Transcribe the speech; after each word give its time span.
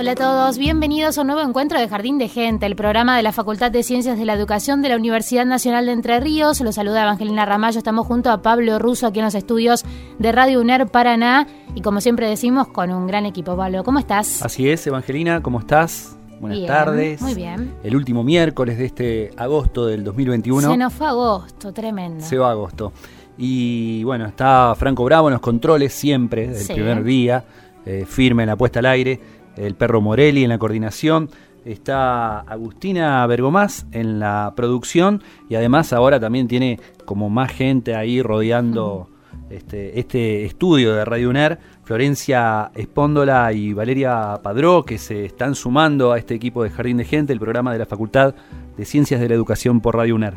Hola 0.00 0.12
a 0.12 0.14
todos, 0.14 0.58
bienvenidos 0.58 1.18
a 1.18 1.22
un 1.22 1.26
nuevo 1.26 1.42
encuentro 1.42 1.76
de 1.80 1.88
Jardín 1.88 2.18
de 2.18 2.28
Gente, 2.28 2.66
el 2.66 2.76
programa 2.76 3.16
de 3.16 3.24
la 3.24 3.32
Facultad 3.32 3.72
de 3.72 3.82
Ciencias 3.82 4.16
de 4.16 4.24
la 4.24 4.34
Educación 4.34 4.80
de 4.80 4.90
la 4.90 4.96
Universidad 4.96 5.44
Nacional 5.44 5.86
de 5.86 5.92
Entre 5.92 6.20
Ríos. 6.20 6.60
Los 6.60 6.76
saluda 6.76 7.02
Evangelina 7.02 7.44
Ramallo, 7.44 7.78
estamos 7.78 8.06
junto 8.06 8.30
a 8.30 8.40
Pablo 8.40 8.78
Russo 8.78 9.08
aquí 9.08 9.18
en 9.18 9.24
los 9.24 9.34
estudios 9.34 9.84
de 10.20 10.30
Radio 10.30 10.60
UNER 10.60 10.86
Paraná 10.86 11.48
y 11.74 11.80
como 11.80 12.00
siempre 12.00 12.28
decimos 12.28 12.68
con 12.68 12.92
un 12.92 13.08
gran 13.08 13.26
equipo. 13.26 13.56
Pablo, 13.56 13.82
¿cómo 13.82 13.98
estás? 13.98 14.40
Así 14.42 14.70
es, 14.70 14.86
Evangelina, 14.86 15.42
¿cómo 15.42 15.58
estás? 15.58 16.16
Buenas 16.38 16.58
Bien, 16.58 16.68
tardes. 16.68 17.20
muy 17.20 17.34
bien. 17.34 17.74
El 17.82 17.96
último 17.96 18.22
miércoles 18.22 18.78
de 18.78 18.84
este 18.84 19.30
agosto 19.36 19.84
del 19.84 20.04
2021. 20.04 20.70
Se 20.70 20.76
nos 20.76 20.92
fue 20.92 21.08
agosto, 21.08 21.72
tremendo. 21.72 22.24
Se 22.24 22.38
va 22.38 22.52
agosto. 22.52 22.92
Y 23.36 24.04
bueno, 24.04 24.26
está 24.26 24.76
Franco 24.76 25.02
Bravo 25.02 25.26
en 25.26 25.32
los 25.32 25.40
controles 25.40 25.92
siempre, 25.92 26.46
desde 26.46 26.64
Sí. 26.66 26.72
el 26.72 26.76
primer 26.76 27.02
día, 27.02 27.44
eh, 27.84 28.04
firme 28.06 28.44
en 28.44 28.48
la 28.48 28.54
puesta 28.56 28.78
al 28.78 28.86
aire. 28.86 29.37
El 29.58 29.74
perro 29.74 30.00
Morelli 30.00 30.44
en 30.44 30.50
la 30.50 30.58
coordinación. 30.58 31.30
Está 31.64 32.40
Agustina 32.40 33.26
Bergomás 33.26 33.86
en 33.92 34.20
la 34.20 34.52
producción. 34.56 35.22
Y 35.48 35.56
además 35.56 35.92
ahora 35.92 36.18
también 36.20 36.48
tiene 36.48 36.80
como 37.04 37.28
más 37.28 37.52
gente 37.52 37.94
ahí 37.94 38.22
rodeando 38.22 39.08
este, 39.50 39.98
este 39.98 40.44
estudio 40.44 40.94
de 40.94 41.04
Radio 41.04 41.30
UNER. 41.30 41.58
Florencia 41.84 42.70
Espóndola 42.74 43.50
y 43.52 43.72
Valeria 43.72 44.40
Padró, 44.42 44.84
que 44.84 44.98
se 44.98 45.24
están 45.24 45.54
sumando 45.54 46.12
a 46.12 46.18
este 46.18 46.34
equipo 46.34 46.62
de 46.62 46.70
Jardín 46.70 46.98
de 46.98 47.04
Gente, 47.04 47.32
el 47.32 47.40
programa 47.40 47.72
de 47.72 47.78
la 47.78 47.86
Facultad 47.86 48.34
de 48.76 48.84
Ciencias 48.84 49.20
de 49.20 49.28
la 49.28 49.34
Educación 49.34 49.80
por 49.80 49.96
Radio 49.96 50.14
UNER. 50.14 50.34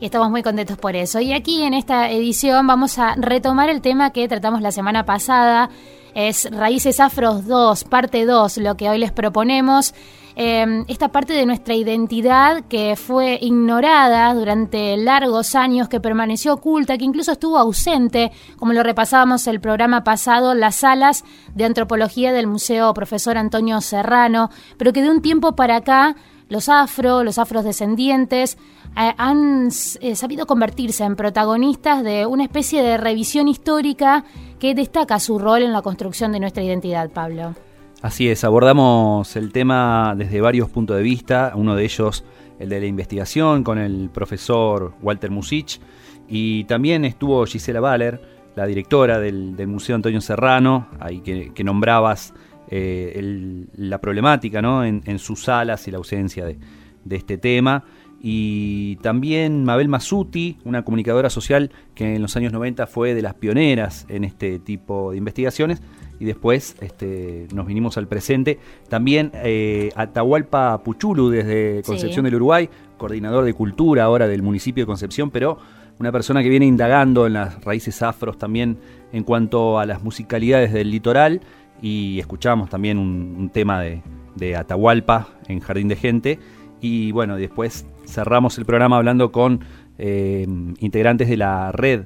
Y 0.00 0.04
estamos 0.04 0.30
muy 0.30 0.42
contentos 0.42 0.76
por 0.76 0.96
eso. 0.96 1.20
Y 1.20 1.32
aquí 1.32 1.62
en 1.62 1.74
esta 1.74 2.10
edición 2.10 2.66
vamos 2.66 2.98
a 2.98 3.14
retomar 3.16 3.70
el 3.70 3.80
tema 3.80 4.10
que 4.10 4.28
tratamos 4.28 4.60
la 4.60 4.70
semana 4.70 5.04
pasada. 5.04 5.70
Es 6.14 6.48
Raíces 6.50 7.00
Afros 7.00 7.46
2, 7.46 7.84
parte 7.84 8.24
2, 8.24 8.58
lo 8.58 8.76
que 8.76 8.88
hoy 8.88 8.98
les 8.98 9.10
proponemos. 9.10 9.94
Eh, 10.36 10.84
esta 10.88 11.08
parte 11.08 11.32
de 11.32 11.46
nuestra 11.46 11.74
identidad 11.74 12.64
que 12.68 12.96
fue 12.96 13.38
ignorada 13.40 14.32
durante 14.34 14.96
largos 14.96 15.54
años, 15.54 15.88
que 15.88 16.00
permaneció 16.00 16.54
oculta, 16.54 16.98
que 16.98 17.04
incluso 17.04 17.32
estuvo 17.32 17.58
ausente, 17.58 18.32
como 18.56 18.72
lo 18.72 18.82
repasábamos 18.82 19.46
el 19.46 19.60
programa 19.60 20.04
pasado, 20.04 20.54
las 20.54 20.76
salas 20.76 21.24
de 21.54 21.64
antropología 21.64 22.32
del 22.32 22.46
Museo 22.46 22.94
Profesor 22.94 23.36
Antonio 23.36 23.80
Serrano, 23.80 24.50
pero 24.76 24.92
que 24.92 25.02
de 25.02 25.10
un 25.10 25.22
tiempo 25.22 25.54
para 25.54 25.76
acá 25.76 26.16
los 26.48 26.68
afro, 26.68 27.24
los 27.24 27.38
afrodescendientes, 27.38 28.58
han 28.94 29.68
eh, 30.00 30.14
sabido 30.14 30.46
convertirse 30.46 31.04
en 31.04 31.16
protagonistas 31.16 32.04
de 32.04 32.26
una 32.26 32.44
especie 32.44 32.82
de 32.82 32.96
revisión 32.96 33.48
histórica 33.48 34.24
que 34.58 34.74
destaca 34.74 35.18
su 35.18 35.38
rol 35.38 35.62
en 35.62 35.72
la 35.72 35.82
construcción 35.82 36.32
de 36.32 36.40
nuestra 36.40 36.62
identidad, 36.62 37.10
Pablo. 37.10 37.54
Así 38.02 38.28
es, 38.28 38.44
abordamos 38.44 39.34
el 39.36 39.50
tema 39.50 40.14
desde 40.16 40.40
varios 40.40 40.68
puntos 40.68 40.96
de 40.96 41.02
vista, 41.02 41.52
uno 41.54 41.74
de 41.74 41.84
ellos 41.84 42.24
el 42.58 42.68
de 42.68 42.80
la 42.80 42.86
investigación 42.86 43.64
con 43.64 43.78
el 43.78 44.10
profesor 44.12 44.94
Walter 45.02 45.30
Musich 45.30 45.80
y 46.28 46.64
también 46.64 47.04
estuvo 47.04 47.44
Gisela 47.46 47.80
Baller, 47.80 48.20
la 48.54 48.66
directora 48.66 49.18
del, 49.18 49.56
Museo 49.66 49.96
Antonio 49.96 50.20
Serrano, 50.20 50.88
ahí 51.00 51.20
que, 51.20 51.64
nombrabas 51.64 52.32
eh, 52.68 53.66
la 53.76 54.00
problemática 54.00 54.62
¿no? 54.62 54.84
en, 54.84 55.18
sus 55.18 55.42
salas 55.42 55.88
y 55.88 55.90
la 55.90 55.98
ausencia 55.98 56.44
de 56.44 57.16
este 57.16 57.38
tema. 57.38 57.84
Y 58.26 58.96
también 59.02 59.64
Mabel 59.64 59.90
Masuti, 59.90 60.56
una 60.64 60.82
comunicadora 60.82 61.28
social 61.28 61.70
que 61.94 62.14
en 62.14 62.22
los 62.22 62.34
años 62.38 62.54
90 62.54 62.86
fue 62.86 63.12
de 63.12 63.20
las 63.20 63.34
pioneras 63.34 64.06
en 64.08 64.24
este 64.24 64.58
tipo 64.58 65.10
de 65.10 65.18
investigaciones. 65.18 65.82
Y 66.18 66.24
después 66.24 66.74
este, 66.80 67.46
nos 67.52 67.66
vinimos 67.66 67.98
al 67.98 68.08
presente. 68.08 68.58
También 68.88 69.30
eh, 69.34 69.90
Atahualpa 69.94 70.82
Puchulu 70.82 71.28
desde 71.28 71.82
Concepción 71.84 72.24
Sí. 72.24 72.30
del 72.30 72.36
Uruguay, 72.36 72.70
coordinador 72.96 73.44
de 73.44 73.52
cultura 73.52 74.04
ahora 74.04 74.26
del 74.26 74.40
municipio 74.42 74.84
de 74.84 74.86
Concepción, 74.86 75.30
pero 75.30 75.58
una 75.98 76.10
persona 76.10 76.42
que 76.42 76.48
viene 76.48 76.64
indagando 76.64 77.26
en 77.26 77.34
las 77.34 77.62
raíces 77.62 78.00
afros 78.00 78.38
también 78.38 78.78
en 79.12 79.22
cuanto 79.24 79.78
a 79.78 79.84
las 79.84 80.02
musicalidades 80.02 80.72
del 80.72 80.90
litoral. 80.90 81.42
Y 81.82 82.20
escuchamos 82.20 82.70
también 82.70 82.96
un, 82.96 83.36
un 83.38 83.50
tema 83.50 83.82
de, 83.82 84.00
de 84.34 84.56
Atahualpa 84.56 85.28
en 85.46 85.60
Jardín 85.60 85.88
de 85.88 85.96
Gente. 85.96 86.38
Y 86.80 87.12
bueno, 87.12 87.36
después 87.36 87.86
cerramos 88.06 88.58
el 88.58 88.64
programa 88.64 88.96
hablando 88.96 89.32
con 89.32 89.60
eh, 89.98 90.46
integrantes 90.78 91.28
de 91.28 91.36
la 91.36 91.72
red 91.72 92.04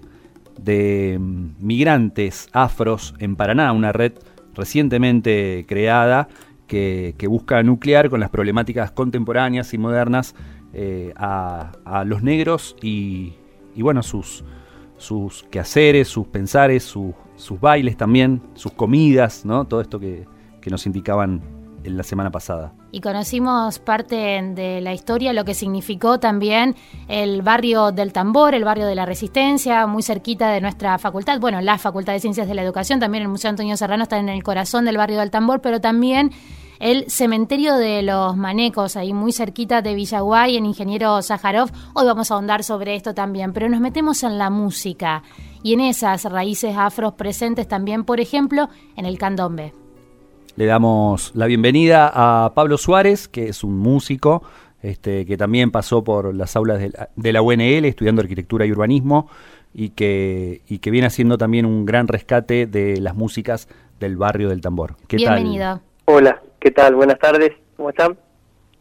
de 0.60 1.18
migrantes 1.20 2.48
afros 2.52 3.14
en 3.18 3.36
Paraná, 3.36 3.72
una 3.72 3.92
red 3.92 4.12
recientemente 4.54 5.64
creada 5.68 6.28
que, 6.66 7.14
que 7.16 7.26
busca 7.28 7.62
nuclear 7.62 8.10
con 8.10 8.20
las 8.20 8.30
problemáticas 8.30 8.90
contemporáneas 8.90 9.72
y 9.72 9.78
modernas 9.78 10.34
eh, 10.74 11.12
a, 11.16 11.72
a 11.84 12.04
los 12.04 12.22
negros 12.22 12.76
y, 12.82 13.34
y 13.74 13.82
bueno, 13.82 14.02
sus, 14.02 14.44
sus 14.98 15.44
quehaceres, 15.44 16.08
sus 16.08 16.26
pensares, 16.26 16.82
sus, 16.82 17.14
bailes 17.60 17.96
también, 17.96 18.42
sus 18.54 18.72
comidas, 18.72 19.46
¿no? 19.46 19.64
Todo 19.66 19.80
esto 19.80 19.98
que, 19.98 20.26
que 20.60 20.70
nos 20.70 20.84
indicaban 20.86 21.40
la 21.84 22.02
semana 22.02 22.30
pasada. 22.30 22.72
Y 22.90 23.00
conocimos 23.00 23.78
parte 23.78 24.16
de 24.16 24.80
la 24.80 24.92
historia, 24.92 25.32
lo 25.32 25.44
que 25.44 25.54
significó 25.54 26.18
también 26.18 26.74
el 27.08 27.42
barrio 27.42 27.92
del 27.92 28.12
tambor, 28.12 28.54
el 28.54 28.64
barrio 28.64 28.86
de 28.86 28.94
la 28.94 29.06
resistencia, 29.06 29.86
muy 29.86 30.02
cerquita 30.02 30.50
de 30.50 30.60
nuestra 30.60 30.98
facultad. 30.98 31.40
Bueno, 31.40 31.60
la 31.60 31.78
Facultad 31.78 32.12
de 32.12 32.20
Ciencias 32.20 32.48
de 32.48 32.54
la 32.54 32.62
Educación, 32.62 33.00
también 33.00 33.22
el 33.22 33.28
Museo 33.28 33.50
Antonio 33.50 33.76
Serrano 33.76 34.04
está 34.04 34.18
en 34.18 34.28
el 34.28 34.42
corazón 34.42 34.84
del 34.84 34.96
barrio 34.96 35.18
del 35.20 35.30
tambor, 35.30 35.60
pero 35.60 35.80
también 35.80 36.32
el 36.78 37.10
cementerio 37.10 37.76
de 37.76 38.02
los 38.02 38.36
Manecos, 38.36 38.96
ahí 38.96 39.12
muy 39.12 39.32
cerquita 39.32 39.82
de 39.82 39.94
Villaguay, 39.94 40.56
en 40.56 40.66
Ingeniero 40.66 41.20
Sájarov. 41.22 41.70
Hoy 41.94 42.06
vamos 42.06 42.30
a 42.30 42.34
ahondar 42.34 42.62
sobre 42.62 42.94
esto 42.94 43.14
también, 43.14 43.52
pero 43.52 43.68
nos 43.68 43.80
metemos 43.80 44.22
en 44.22 44.38
la 44.38 44.50
música 44.50 45.22
y 45.62 45.74
en 45.74 45.80
esas 45.80 46.24
raíces 46.24 46.76
afros 46.76 47.14
presentes 47.14 47.66
también, 47.66 48.04
por 48.04 48.20
ejemplo, 48.20 48.68
en 48.96 49.06
el 49.06 49.18
candombe. 49.18 49.72
Le 50.58 50.66
damos 50.66 51.30
la 51.36 51.46
bienvenida 51.46 52.10
a 52.12 52.52
Pablo 52.52 52.78
Suárez, 52.78 53.28
que 53.28 53.48
es 53.48 53.62
un 53.62 53.78
músico 53.78 54.42
este, 54.82 55.24
que 55.24 55.36
también 55.36 55.70
pasó 55.70 56.02
por 56.02 56.34
las 56.34 56.56
aulas 56.56 56.80
de 56.80 56.88
la, 56.88 57.10
de 57.14 57.32
la 57.32 57.42
UNL 57.42 57.84
estudiando 57.84 58.22
arquitectura 58.22 58.66
y 58.66 58.72
urbanismo. 58.72 59.30
y 59.72 59.90
que, 59.90 60.62
y 60.66 60.78
que 60.78 60.90
viene 60.90 61.06
haciendo 61.06 61.38
también 61.38 61.64
un 61.64 61.86
gran 61.86 62.08
rescate 62.08 62.66
de 62.66 63.00
las 63.00 63.14
músicas 63.14 63.68
del 64.00 64.16
barrio 64.16 64.48
del 64.48 64.60
tambor. 64.60 64.96
¿Qué 65.06 65.18
Bienvenido. 65.18 65.80
Hola, 66.06 66.42
¿qué 66.58 66.72
tal? 66.72 66.96
Buenas 66.96 67.20
tardes, 67.20 67.52
¿cómo 67.76 67.90
están? 67.90 68.18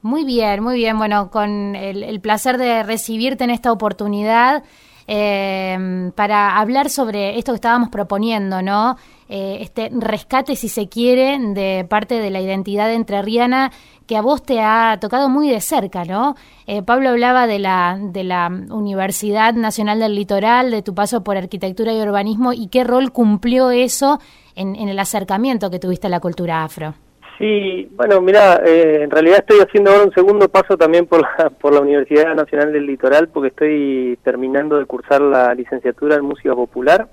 Muy 0.01 0.25
bien, 0.25 0.63
muy 0.63 0.77
bien. 0.77 0.97
Bueno, 0.97 1.29
con 1.29 1.75
el, 1.75 2.19
placer 2.21 2.57
de 2.57 2.81
recibirte 2.81 3.43
en 3.43 3.51
esta 3.51 3.71
oportunidad 3.71 4.63
eh, 5.07 6.11
para 6.15 6.57
hablar 6.57 6.89
sobre 6.89 7.37
esto 7.39 7.53
que 7.53 7.57
estábamos 7.57 7.89
proponiendo, 7.89 8.61
¿no? 8.61 8.97
Eh, 9.29 9.59
este 9.61 9.89
rescate, 9.91 10.55
si 10.55 10.69
se 10.69 10.87
quiere, 10.87 11.37
de 11.39 11.85
parte 11.89 12.19
de 12.19 12.29
la 12.29 12.39
identidad 12.39 12.93
entrerriana 12.93 13.71
que 14.05 14.15
a 14.15 14.21
vos 14.21 14.41
te 14.41 14.61
ha 14.61 14.97
tocado 15.01 15.27
muy 15.27 15.49
de 15.49 15.59
cerca, 15.59 16.05
¿no? 16.05 16.35
Eh, 16.65 16.81
Pablo 16.81 17.09
hablaba 17.09 17.45
de 17.45 17.59
la, 17.59 17.99
de 18.01 18.23
la 18.23 18.47
Universidad 18.47 19.53
Nacional 19.53 19.99
del 19.99 20.15
Litoral, 20.15 20.71
de 20.71 20.81
tu 20.81 20.95
paso 20.95 21.23
por 21.23 21.37
arquitectura 21.37 21.91
y 21.93 22.01
urbanismo 22.01 22.53
y 22.53 22.67
qué 22.67 22.83
rol 22.83 23.11
cumplió 23.11 23.71
eso 23.71 24.19
en, 24.55 24.75
en 24.75 24.87
el 24.87 24.99
acercamiento 24.99 25.69
que 25.69 25.79
tuviste 25.79 26.07
a 26.07 26.09
la 26.09 26.21
cultura 26.21 26.63
afro. 26.63 26.95
Sí, 27.37 27.87
bueno, 27.91 28.19
mira, 28.19 28.61
eh, 28.65 29.03
en 29.03 29.11
realidad 29.11 29.39
estoy 29.39 29.59
haciendo 29.59 29.91
ahora 29.91 30.05
un 30.05 30.13
segundo 30.13 30.49
paso 30.49 30.75
también 30.75 31.05
por 31.05 31.21
la, 31.21 31.49
por 31.61 31.73
la 31.73 31.81
Universidad 31.81 32.33
Nacional 32.33 32.73
del 32.73 32.87
Litoral 32.87 33.27
porque 33.27 33.49
estoy 33.49 34.17
terminando 34.23 34.79
de 34.79 34.85
cursar 34.85 35.21
la 35.21 35.53
licenciatura 35.53 36.15
en 36.15 36.25
música 36.25 36.55
popular, 36.55 37.07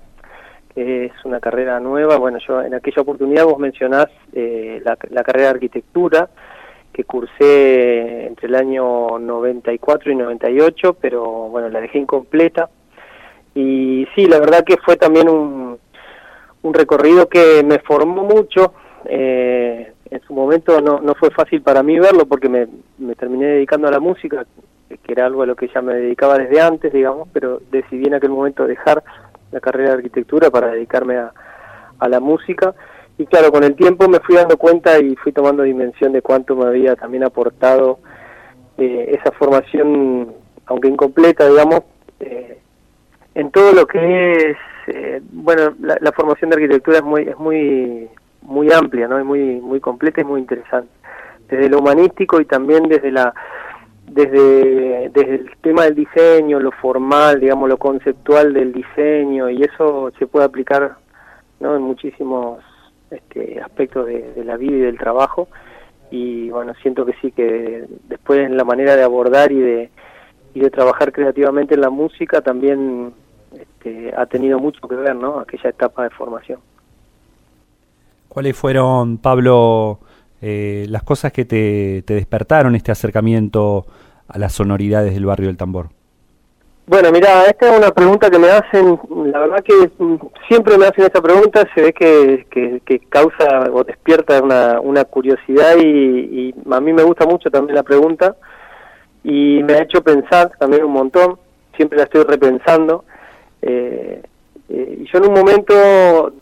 que 0.73 1.05
es 1.05 1.25
una 1.25 1.39
carrera 1.39 1.79
nueva. 1.79 2.17
Bueno, 2.17 2.39
yo 2.47 2.61
en 2.61 2.73
aquella 2.73 3.03
oportunidad 3.03 3.45
vos 3.45 3.59
mencionás 3.59 4.07
eh, 4.33 4.81
la, 4.83 4.97
la 5.11 5.23
carrera 5.23 5.49
de 5.49 5.53
arquitectura 5.53 6.29
que 6.91 7.03
cursé 7.03 8.25
entre 8.25 8.47
el 8.47 8.55
año 8.55 9.19
94 9.19 10.11
y 10.11 10.15
98, 10.15 10.97
pero 10.99 11.23
bueno, 11.49 11.69
la 11.69 11.81
dejé 11.81 11.99
incompleta. 11.99 12.69
Y 13.53 14.07
sí, 14.15 14.25
la 14.25 14.39
verdad 14.39 14.63
que 14.63 14.77
fue 14.77 14.95
también 14.95 15.29
un, 15.29 15.77
un 16.63 16.73
recorrido 16.73 17.29
que 17.29 17.63
me 17.63 17.79
formó 17.79 18.23
mucho. 18.23 18.73
Eh, 19.05 19.91
en 20.11 20.21
su 20.21 20.33
momento 20.33 20.81
no, 20.81 20.99
no 20.99 21.15
fue 21.15 21.31
fácil 21.31 21.61
para 21.61 21.83
mí 21.83 21.99
verlo 21.99 22.25
porque 22.25 22.49
me, 22.49 22.67
me 22.97 23.15
terminé 23.15 23.47
dedicando 23.47 23.87
a 23.87 23.91
la 23.91 23.99
música, 23.99 24.45
que 24.87 25.11
era 25.11 25.25
algo 25.25 25.43
a 25.43 25.45
lo 25.45 25.55
que 25.55 25.67
ya 25.67 25.81
me 25.81 25.95
dedicaba 25.95 26.37
desde 26.37 26.61
antes, 26.61 26.93
digamos, 26.93 27.27
pero 27.33 27.61
decidí 27.71 28.05
en 28.05 28.15
aquel 28.15 28.29
momento 28.29 28.67
dejar 28.67 29.03
la 29.51 29.59
carrera 29.59 29.89
de 29.89 29.95
arquitectura 29.95 30.49
para 30.49 30.71
dedicarme 30.71 31.17
a, 31.17 31.31
a 31.99 32.09
la 32.09 32.19
música. 32.19 32.75
Y 33.17 33.25
claro, 33.25 33.51
con 33.51 33.63
el 33.63 33.75
tiempo 33.75 34.07
me 34.07 34.19
fui 34.19 34.35
dando 34.35 34.57
cuenta 34.57 34.99
y 34.99 35.15
fui 35.15 35.31
tomando 35.31 35.63
dimensión 35.63 36.11
de 36.11 36.21
cuánto 36.21 36.55
me 36.55 36.67
había 36.67 36.95
también 36.95 37.23
aportado 37.23 37.99
eh, 38.77 39.17
esa 39.19 39.31
formación, 39.31 40.33
aunque 40.65 40.89
incompleta, 40.89 41.47
digamos, 41.47 41.81
eh, 42.19 42.59
en 43.33 43.51
todo 43.51 43.71
lo 43.71 43.87
que 43.87 44.33
es, 44.33 44.57
eh, 44.87 45.21
bueno, 45.31 45.73
la, 45.79 45.97
la, 46.01 46.11
formación 46.11 46.49
de 46.49 46.55
arquitectura 46.57 46.97
es 46.97 47.03
muy, 47.03 47.21
es 47.23 47.37
muy 47.37 48.09
muy 48.45 48.71
amplia, 48.71 49.07
¿no? 49.07 49.19
Y 49.19 49.23
muy 49.23 49.61
muy 49.61 49.79
completa 49.79 50.21
y 50.21 50.23
muy 50.23 50.41
interesante. 50.41 50.89
Desde 51.49 51.69
lo 51.69 51.79
humanístico 51.79 52.39
y 52.39 52.45
también 52.45 52.83
desde 52.83 53.11
la 53.11 53.33
desde 54.07 55.09
desde 55.09 55.35
el 55.35 55.51
tema 55.61 55.83
del 55.83 55.95
diseño, 55.95 56.59
lo 56.59 56.71
formal, 56.71 57.39
digamos, 57.39 57.69
lo 57.69 57.77
conceptual 57.77 58.53
del 58.53 58.71
diseño 58.71 59.49
y 59.49 59.63
eso 59.63 60.11
se 60.17 60.27
puede 60.27 60.45
aplicar, 60.45 60.95
¿no? 61.59 61.75
En 61.75 61.81
muchísimos 61.81 62.63
este, 63.11 63.59
aspectos 63.61 64.07
de, 64.07 64.43
la 64.43 64.57
vida 64.57 64.77
y 64.77 64.81
del 64.81 64.97
trabajo 64.97 65.47
y 66.11 66.49
bueno, 66.49 66.73
siento 66.81 67.05
que 67.05 67.13
sí 67.21 67.31
que 67.31 67.85
después 68.07 68.39
en 68.39 68.57
la 68.57 68.63
manera 68.63 68.95
de 68.95 69.03
abordar 69.03 69.51
y 69.51 69.59
de 69.59 69.89
y 70.53 70.61
de 70.61 70.69
trabajar 70.69 71.11
creativamente 71.11 71.75
en 71.75 71.81
la 71.81 71.89
música 71.89 72.39
también 72.41 73.13
este, 73.53 74.13
ha 74.15 74.25
tenido 74.25 74.57
mucho 74.57 74.87
que 74.87 74.95
ver, 74.95 75.15
¿no? 75.15 75.39
Aquella 75.39 75.69
etapa 75.69 76.03
de 76.03 76.09
formación. 76.11 76.59
¿Cuáles 78.35 78.57
fueron, 78.57 79.17
Pablo, 79.19 79.99
eh, 80.41 80.87
las 80.89 81.03
cosas 81.03 81.31
que 81.31 81.45
te, 81.45 82.03
despertaron 82.05 82.75
este 82.75 82.91
acercamiento 82.91 83.85
a 84.27 84.37
las 84.37 84.51
sonoridades 84.51 85.13
del 85.13 85.25
barrio 85.25 85.47
del 85.47 85.55
tambor? 85.55 85.87
Bueno, 86.85 87.13
mira, 87.13 87.45
esta 87.45 87.71
es 87.71 87.77
una 87.77 87.91
pregunta 87.91 88.29
que 88.29 88.37
me 88.37 88.49
hacen, 88.49 88.99
la 89.27 89.39
verdad 89.39 89.63
que 89.63 89.89
siempre 90.49 90.77
me 90.77 90.85
hacen 90.85 91.05
esta 91.05 91.21
pregunta, 91.21 91.65
se 91.73 91.81
ve 91.81 91.93
que, 91.93 92.45
que, 92.85 92.99
causa 93.07 93.69
o 93.71 93.85
despierta 93.85 94.43
una, 94.43 94.81
una 94.81 95.05
curiosidad 95.05 95.77
y, 95.77 96.53
a 96.69 96.81
mí 96.81 96.91
me 96.91 97.03
gusta 97.03 97.25
mucho 97.25 97.49
también 97.49 97.75
la 97.75 97.83
pregunta 97.83 98.35
y 99.23 99.63
me 99.63 99.75
ha 99.75 99.83
hecho 99.83 100.03
pensar 100.03 100.51
también 100.59 100.83
un 100.83 100.91
montón, 100.91 101.39
siempre 101.77 101.99
la 101.99 102.03
estoy 102.03 102.23
repensando. 102.23 103.05
Eh, 103.61 104.21
eh, 104.67 104.97
y 104.99 105.05
yo 105.09 105.19
en 105.19 105.29
un 105.29 105.33
momento 105.35 106.33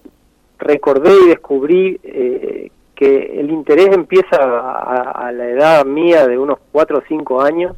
recordé 0.59 1.11
y 1.25 1.29
descubrí 1.29 1.99
eh, 2.03 2.71
que 2.95 3.39
el 3.39 3.49
interés 3.49 3.87
empieza 3.87 4.37
a, 4.37 5.31
la 5.31 5.47
edad 5.47 5.85
mía 5.85 6.27
de 6.27 6.37
unos 6.37 6.59
4 6.71 6.99
o 6.99 7.03
5 7.07 7.41
años 7.41 7.75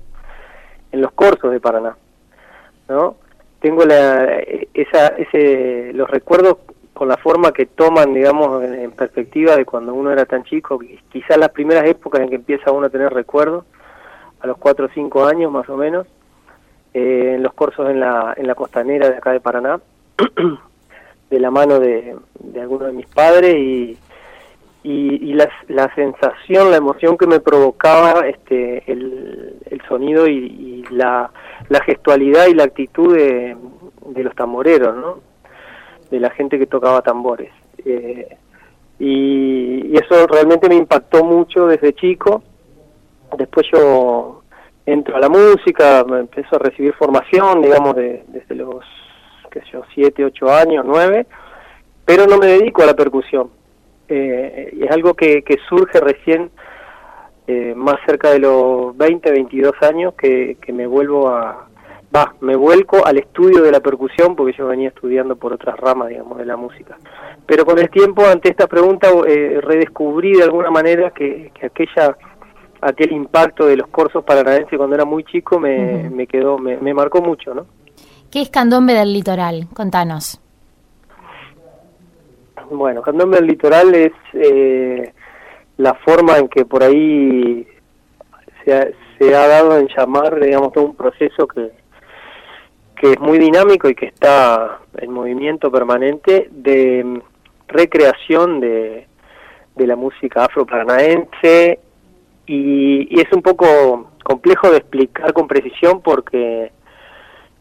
en 0.92 1.02
los 1.02 1.12
cursos 1.12 1.52
de 1.52 1.60
Paraná, 1.60 1.98
¿no? 2.90 3.16
Tengo 3.60 3.86
la, 3.86 4.26
esa, 4.74 5.08
ese, 5.08 5.92
los 5.94 6.10
recuerdos 6.10 6.58
con 6.94 7.08
la 7.08 7.18
forma 7.18 7.52
que 7.52 7.66
toman, 7.66 8.14
digamos, 8.14 8.64
en, 8.64 8.92
perspectiva 8.92 9.56
de 9.56 9.66
cuando 9.66 9.94
uno 9.94 10.12
era 10.12 10.26
tan 10.26 10.44
chico, 10.44 10.80
quizás 11.10 11.38
las 11.38 11.50
primeras 11.50 11.86
épocas 11.86 12.22
en 12.22 12.30
que 12.30 12.36
empieza 12.36 12.72
uno 12.72 12.88
a 12.88 12.90
tener 12.90 13.14
recuerdos, 13.14 13.66
a 14.40 14.48
los 14.48 14.58
4 14.58 14.86
o 14.86 14.90
5 14.94 15.26
años 15.26 15.52
más 15.52 15.68
o 15.70 15.76
menos, 15.76 16.08
eh, 16.94 17.34
en 17.36 17.44
los 17.44 17.54
cursos 17.54 17.90
en 17.90 18.00
la, 18.00 18.34
en 18.38 18.48
la 18.48 18.56
costanera 18.56 19.10
de 19.10 19.18
acá 19.18 19.32
de 19.32 19.42
Paraná, 19.42 19.80
de 21.30 21.40
la 21.40 21.52
mano 21.52 21.80
de, 21.80 22.16
de 22.40 22.62
algunos 22.62 22.88
de 22.88 22.94
mis 22.94 23.08
padres 23.08 23.56
y, 23.56 23.98
y, 24.84 25.34
la, 25.34 25.50
la, 25.68 25.94
sensación, 25.96 26.70
la 26.70 26.78
emoción 26.78 27.18
que 27.18 27.26
me 27.26 27.40
provocaba 27.40 28.28
este, 28.28 28.84
el, 28.92 29.56
el 29.66 29.82
sonido 29.88 30.28
y, 30.28 30.84
la, 30.92 31.32
la, 31.70 31.80
gestualidad 31.84 32.46
y 32.48 32.54
la 32.54 32.66
actitud 32.66 33.16
de, 33.16 33.58
de, 34.06 34.24
los 34.24 34.36
tamboreros, 34.36 34.96
¿no? 34.96 35.20
de 36.12 36.20
la 36.20 36.30
gente 36.30 36.60
que 36.60 36.68
tocaba 36.68 37.02
tambores. 37.02 37.52
Eh, 37.84 38.38
y, 39.00 39.88
y, 39.92 39.98
eso 39.98 40.28
realmente 40.28 40.70
me 40.70 40.76
impactó 40.76 41.24
mucho 41.24 41.66
desde 41.66 41.94
chico. 41.94 42.44
Después 43.36 43.66
yo 43.74 44.44
entro 44.86 45.18
a 45.18 45.20
la 45.20 45.30
música, 45.30 46.06
me 46.08 46.20
empiezo 46.20 46.58
a 46.58 46.60
recibir 46.60 46.94
formación, 46.94 47.64
digamos, 47.64 47.96
de, 47.96 48.24
desde 48.28 48.54
los 48.54 48.86
qué 49.56 49.62
sé 49.62 49.68
yo, 49.72 49.84
siete, 49.94 50.26
ocho 50.26 50.52
años, 50.52 50.84
nueve, 50.86 51.26
pero 52.04 52.28
no 52.28 52.38
me 52.38 52.48
dedico 52.48 52.84
a 52.84 52.88
la 52.88 52.94
percusión. 52.94 53.50
Eh, 54.10 54.78
es 54.80 54.92
algo 54.92 55.14
que, 55.14 55.44
que 55.44 55.58
surge 55.70 56.00
recién 56.00 56.52
eh, 57.48 57.74
más 57.74 57.96
cerca 58.06 58.32
de 58.32 58.40
los 58.40 58.96
20, 58.98 59.32
22 59.32 59.74
años 59.82 60.14
que, 60.16 60.58
que 60.62 60.74
me 60.74 60.86
vuelvo 60.86 61.30
a, 61.30 61.68
va, 62.14 62.36
me 62.42 62.56
vuelco 62.56 63.06
al 63.06 63.18
estudio 63.18 63.62
de 63.62 63.72
la 63.72 63.80
percusión 63.80 64.36
porque 64.36 64.58
yo 64.58 64.68
venía 64.68 64.90
estudiando 64.90 65.38
por 65.38 65.54
otras 65.54 65.80
ramas, 65.80 66.10
digamos, 66.10 66.38
de 66.38 66.46
la 66.46 66.58
música. 66.58 66.98
Pero 67.46 67.66
con 67.66 67.80
el 67.80 67.90
tiempo, 67.90 68.26
ante 68.26 68.50
esta 68.50 68.68
pregunta, 68.68 69.08
eh, 69.26 69.60
redescubrí 69.62 70.34
de 70.34 70.44
alguna 70.44 70.70
manera 70.70 71.12
que, 71.12 71.52
que, 71.58 71.68
aquella 71.68 72.18
aquel 72.82 73.14
impacto 73.14 73.66
de 73.66 73.78
los 73.78 73.88
cursos 73.88 74.24
paranaenses 74.26 74.78
cuando 74.78 74.96
era 74.96 75.06
muy 75.06 75.24
chico 75.24 75.60
me, 75.60 76.10
me 76.10 76.28
quedó, 76.28 76.60
me, 76.60 76.78
me 76.78 76.94
marcó 76.94 77.22
mucho, 77.22 77.56
¿no? 77.56 77.66
¿Qué 78.36 78.42
es 78.42 78.50
Candombe 78.50 78.94
del 78.94 79.14
Litoral? 79.14 79.70
Contanos. 79.74 80.42
Bueno, 82.70 83.02
Candombe 83.02 83.38
del 83.38 83.48
Litoral 83.48 83.96
es 83.96 84.12
eh, 84.34 85.14
la 85.78 85.94
forma 85.94 86.40
en 86.40 86.50
que 86.50 86.66
por 86.66 86.84
ahí 86.84 87.66
se 88.66 88.74
ha, 88.74 88.90
se 89.18 89.34
ha 89.34 89.48
dado 89.48 89.78
en 89.78 89.88
llamar, 89.88 90.38
digamos, 90.38 90.74
todo 90.74 90.84
un 90.84 90.98
proceso 90.98 91.48
que, 91.48 91.72
que 92.98 93.14
es 93.14 93.20
muy 93.22 93.40
dinámico 93.40 93.88
y 93.88 93.96
que 93.96 94.08
está 94.08 94.80
en 94.98 95.14
movimiento 95.14 95.72
permanente 95.72 96.50
de 96.52 97.22
recreación 97.70 98.60
de, 98.60 99.08
de 99.78 99.88
la 99.88 99.96
música 99.96 100.44
afro-paranaense 100.44 101.80
y, 102.48 103.16
y 103.18 103.22
es 103.22 103.32
un 103.32 103.42
poco 103.42 104.12
complejo 104.26 104.72
de 104.72 104.80
explicar 104.80 105.32
con 105.32 105.48
precisión 105.48 106.02
porque 106.02 106.74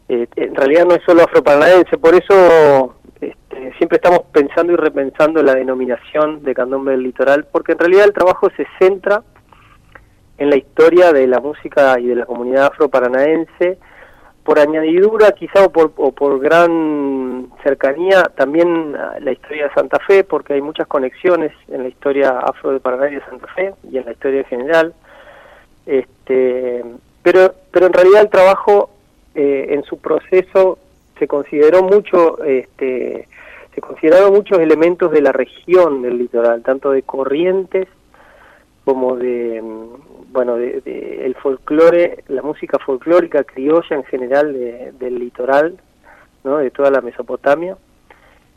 eh, 0.07 0.27
en 0.35 0.55
realidad 0.55 0.85
no 0.85 0.95
es 0.95 1.03
solo 1.03 1.23
afroparanaense, 1.23 1.97
por 1.97 2.13
eso 2.13 2.95
este, 3.19 3.73
siempre 3.77 3.97
estamos 3.97 4.21
pensando 4.31 4.73
y 4.73 4.75
repensando 4.75 5.41
la 5.41 5.55
denominación 5.55 6.43
de 6.43 6.53
candombe 6.53 6.91
del 6.91 7.03
litoral, 7.03 7.47
porque 7.51 7.71
en 7.71 7.79
realidad 7.79 8.05
el 8.05 8.13
trabajo 8.13 8.49
se 8.55 8.67
centra 8.79 9.23
en 10.37 10.49
la 10.49 10.57
historia 10.57 11.11
de 11.13 11.27
la 11.27 11.39
música 11.39 11.99
y 11.99 12.07
de 12.07 12.15
la 12.15 12.25
comunidad 12.25 12.67
afroparanaense, 12.67 13.77
por 14.43 14.59
añadidura 14.59 15.31
quizá 15.31 15.65
o 15.65 15.71
por, 15.71 15.93
o 15.97 16.11
por 16.11 16.39
gran 16.39 17.49
cercanía 17.63 18.21
también 18.35 18.93
la 19.19 19.31
historia 19.31 19.63
de 19.63 19.73
Santa 19.73 19.97
Fe, 20.05 20.23
porque 20.23 20.53
hay 20.53 20.61
muchas 20.61 20.85
conexiones 20.85 21.51
en 21.67 21.81
la 21.81 21.89
historia 21.89 22.39
afro 22.39 22.71
de 22.71 22.79
Paraná 22.79 23.09
y 23.09 23.15
de 23.15 23.25
Santa 23.25 23.47
Fe 23.55 23.73
y 23.89 23.97
en 23.97 24.05
la 24.05 24.11
historia 24.11 24.41
en 24.41 24.45
general. 24.45 24.93
Este, 25.87 26.85
pero, 27.23 27.55
pero 27.71 27.87
en 27.87 27.93
realidad 27.93 28.21
el 28.21 28.29
trabajo 28.29 28.91
eh, 29.35 29.67
en 29.69 29.83
su 29.83 29.97
proceso 29.97 30.79
se 31.19 31.27
consideró 31.27 31.83
mucho, 31.83 32.43
este, 32.43 33.27
se 33.73 33.81
consideraron 33.81 34.33
muchos 34.33 34.59
elementos 34.59 35.11
de 35.11 35.21
la 35.21 35.31
región 35.31 36.01
del 36.01 36.17
litoral, 36.17 36.63
tanto 36.63 36.91
de 36.91 37.03
corrientes 37.03 37.87
como 38.85 39.17
de, 39.17 39.61
mm, 39.61 40.31
bueno, 40.31 40.55
de, 40.55 41.25
el 41.25 41.35
folclore, 41.35 42.23
la 42.27 42.41
música 42.41 42.79
folclórica 42.79 43.43
criolla 43.43 43.95
en 43.95 44.03
general 44.05 44.53
del 44.97 45.19
litoral, 45.19 45.77
¿no? 46.43 46.57
de 46.57 46.71
toda 46.71 46.91
la 46.91 47.01
Mesopotamia. 47.01 47.77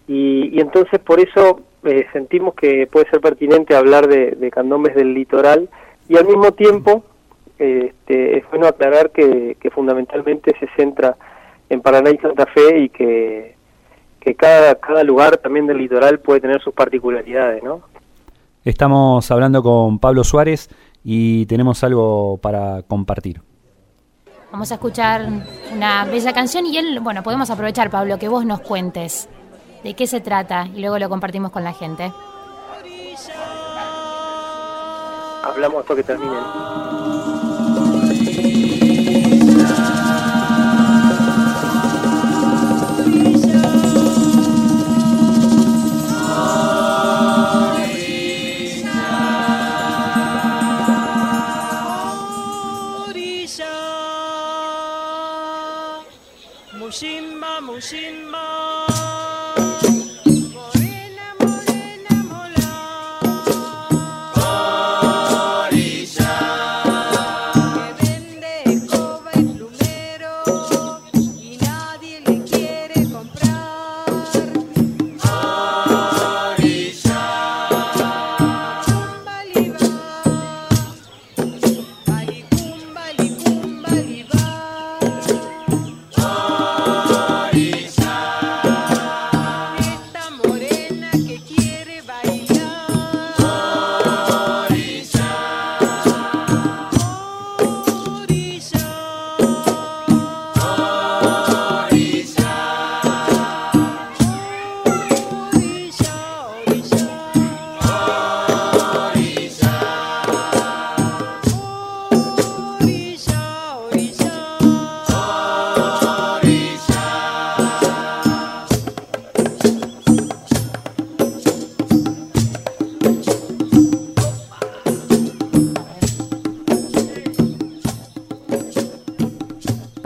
Y, 0.07 0.61
entonces 0.61 1.01
por 1.01 1.21
eso 1.21 1.61
eh, 1.85 2.07
sentimos 2.13 2.55
que 2.55 2.87
puede 2.87 3.11
ser 3.11 3.21
pertinente 3.21 3.75
hablar 3.75 4.07
de, 4.07 4.33
de 4.33 4.51
candombes 4.51 4.95
del 4.95 5.13
litoral 5.13 5.69
y 6.09 6.17
al 6.17 6.27
mismo 6.27 6.53
tiempo 6.53 7.05
este, 7.59 8.39
es 8.39 8.45
bueno 8.51 8.67
aclarar 8.67 9.11
que, 9.11 9.57
fundamentalmente 9.73 10.55
se 10.59 10.67
centra 10.77 11.17
en 11.69 11.81
Paraná 11.83 12.11
y 12.11 12.19
Santa 12.19 12.47
Fe 12.47 12.79
y 12.79 12.89
que, 12.89 13.55
que 14.21 14.35
cada, 14.35 14.75
cada 14.77 15.05
lugar 15.05 15.37
también 15.37 15.67
del 15.67 15.79
litoral 15.79 16.21
puede 16.21 16.41
tener 16.41 16.61
sus 16.63 16.75
particularidades, 16.75 17.63
¿no? 17.63 17.83
Estamos 18.65 19.31
hablando 19.31 19.63
con 19.63 19.99
Pablo 19.99 20.25
Suárez 20.25 20.69
y 21.05 21.47
tenemos 21.47 21.83
algo 21.85 22.39
para 22.39 22.83
compartir. 22.83 23.41
Vamos 24.51 24.73
a 24.73 24.75
escuchar 24.75 25.27
una 25.75 26.05
bella 26.07 26.33
canción 26.33 26.65
y 26.67 26.79
él, 26.79 27.01
bueno, 27.01 27.23
podemos 27.23 27.51
aprovechar, 27.51 27.91
Pablo, 27.91 28.19
que 28.19 28.29
vos 28.29 28.45
nos 28.45 28.61
cuentes 28.61 29.29
de 29.85 29.95
qué 29.95 30.07
se 30.07 30.21
trata 30.21 30.67
y 30.75 30.81
luego 30.81 30.99
lo 30.99 31.09
compartimos 31.09 31.51
con 31.51 31.65
la 31.65 31.73
gente. 31.73 32.13
Hablamos 35.45 35.81
hasta 35.81 35.95
que 35.95 36.03
terminen. 36.03 37.38
心 57.81 58.28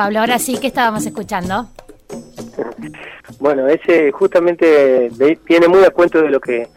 Pablo, 0.02 0.18
ahora 0.18 0.40
sí, 0.40 0.58
¿qué 0.60 0.66
estábamos 0.66 1.06
escuchando? 1.06 1.68
Bueno, 3.38 3.68
ese 3.68 4.10
justamente 4.10 5.08
viene 5.46 5.68
muy 5.68 5.84
a 5.84 5.90
cuento 5.90 6.20
de 6.20 6.28
lo 6.28 6.40
que 6.40 6.68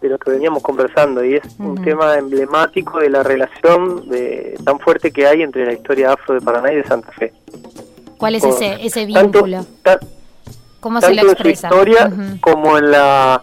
de 0.00 0.08
lo 0.08 0.18
que 0.18 0.32
veníamos 0.32 0.60
conversando 0.60 1.24
y 1.24 1.36
es 1.36 1.42
un 1.60 1.80
tema 1.84 2.16
emblemático 2.18 2.98
de 2.98 3.10
la 3.10 3.22
relación 3.22 4.08
de, 4.08 4.58
tan 4.64 4.80
fuerte 4.80 5.12
que 5.12 5.24
hay 5.24 5.42
entre 5.42 5.64
la 5.66 5.72
historia 5.72 6.14
afro 6.14 6.34
de 6.34 6.40
Paraná 6.40 6.72
y 6.72 6.76
de 6.76 6.84
Santa 6.84 7.12
Fe. 7.12 7.32
¿Cuál 8.18 8.34
es 8.34 8.42
ese, 8.42 8.84
ese 8.84 9.06
vínculo? 9.06 9.64
¿Cómo 10.80 11.00
se 11.00 11.14
lo 11.14 11.30
expresa? 11.30 11.68
En 11.68 11.72
su 11.74 11.78
historia 11.78 12.12
como 12.40 12.76
en 12.76 12.90
la 12.90 13.40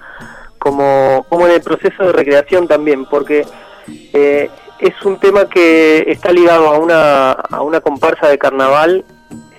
como, 0.59 1.25
como 1.29 1.47
en 1.47 1.53
el 1.53 1.61
proceso 1.61 2.03
de 2.03 2.11
recreación 2.11 2.67
también, 2.67 3.05
porque 3.05 3.45
eh, 3.87 4.49
es 4.81 5.05
un 5.05 5.17
tema 5.19 5.45
que 5.47 6.03
está 6.07 6.33
ligado 6.33 6.67
a 6.67 6.77
una, 6.77 7.31
a 7.31 7.61
una 7.61 7.79
comparsa 7.79 8.27
de 8.27 8.37
carnaval 8.37 9.05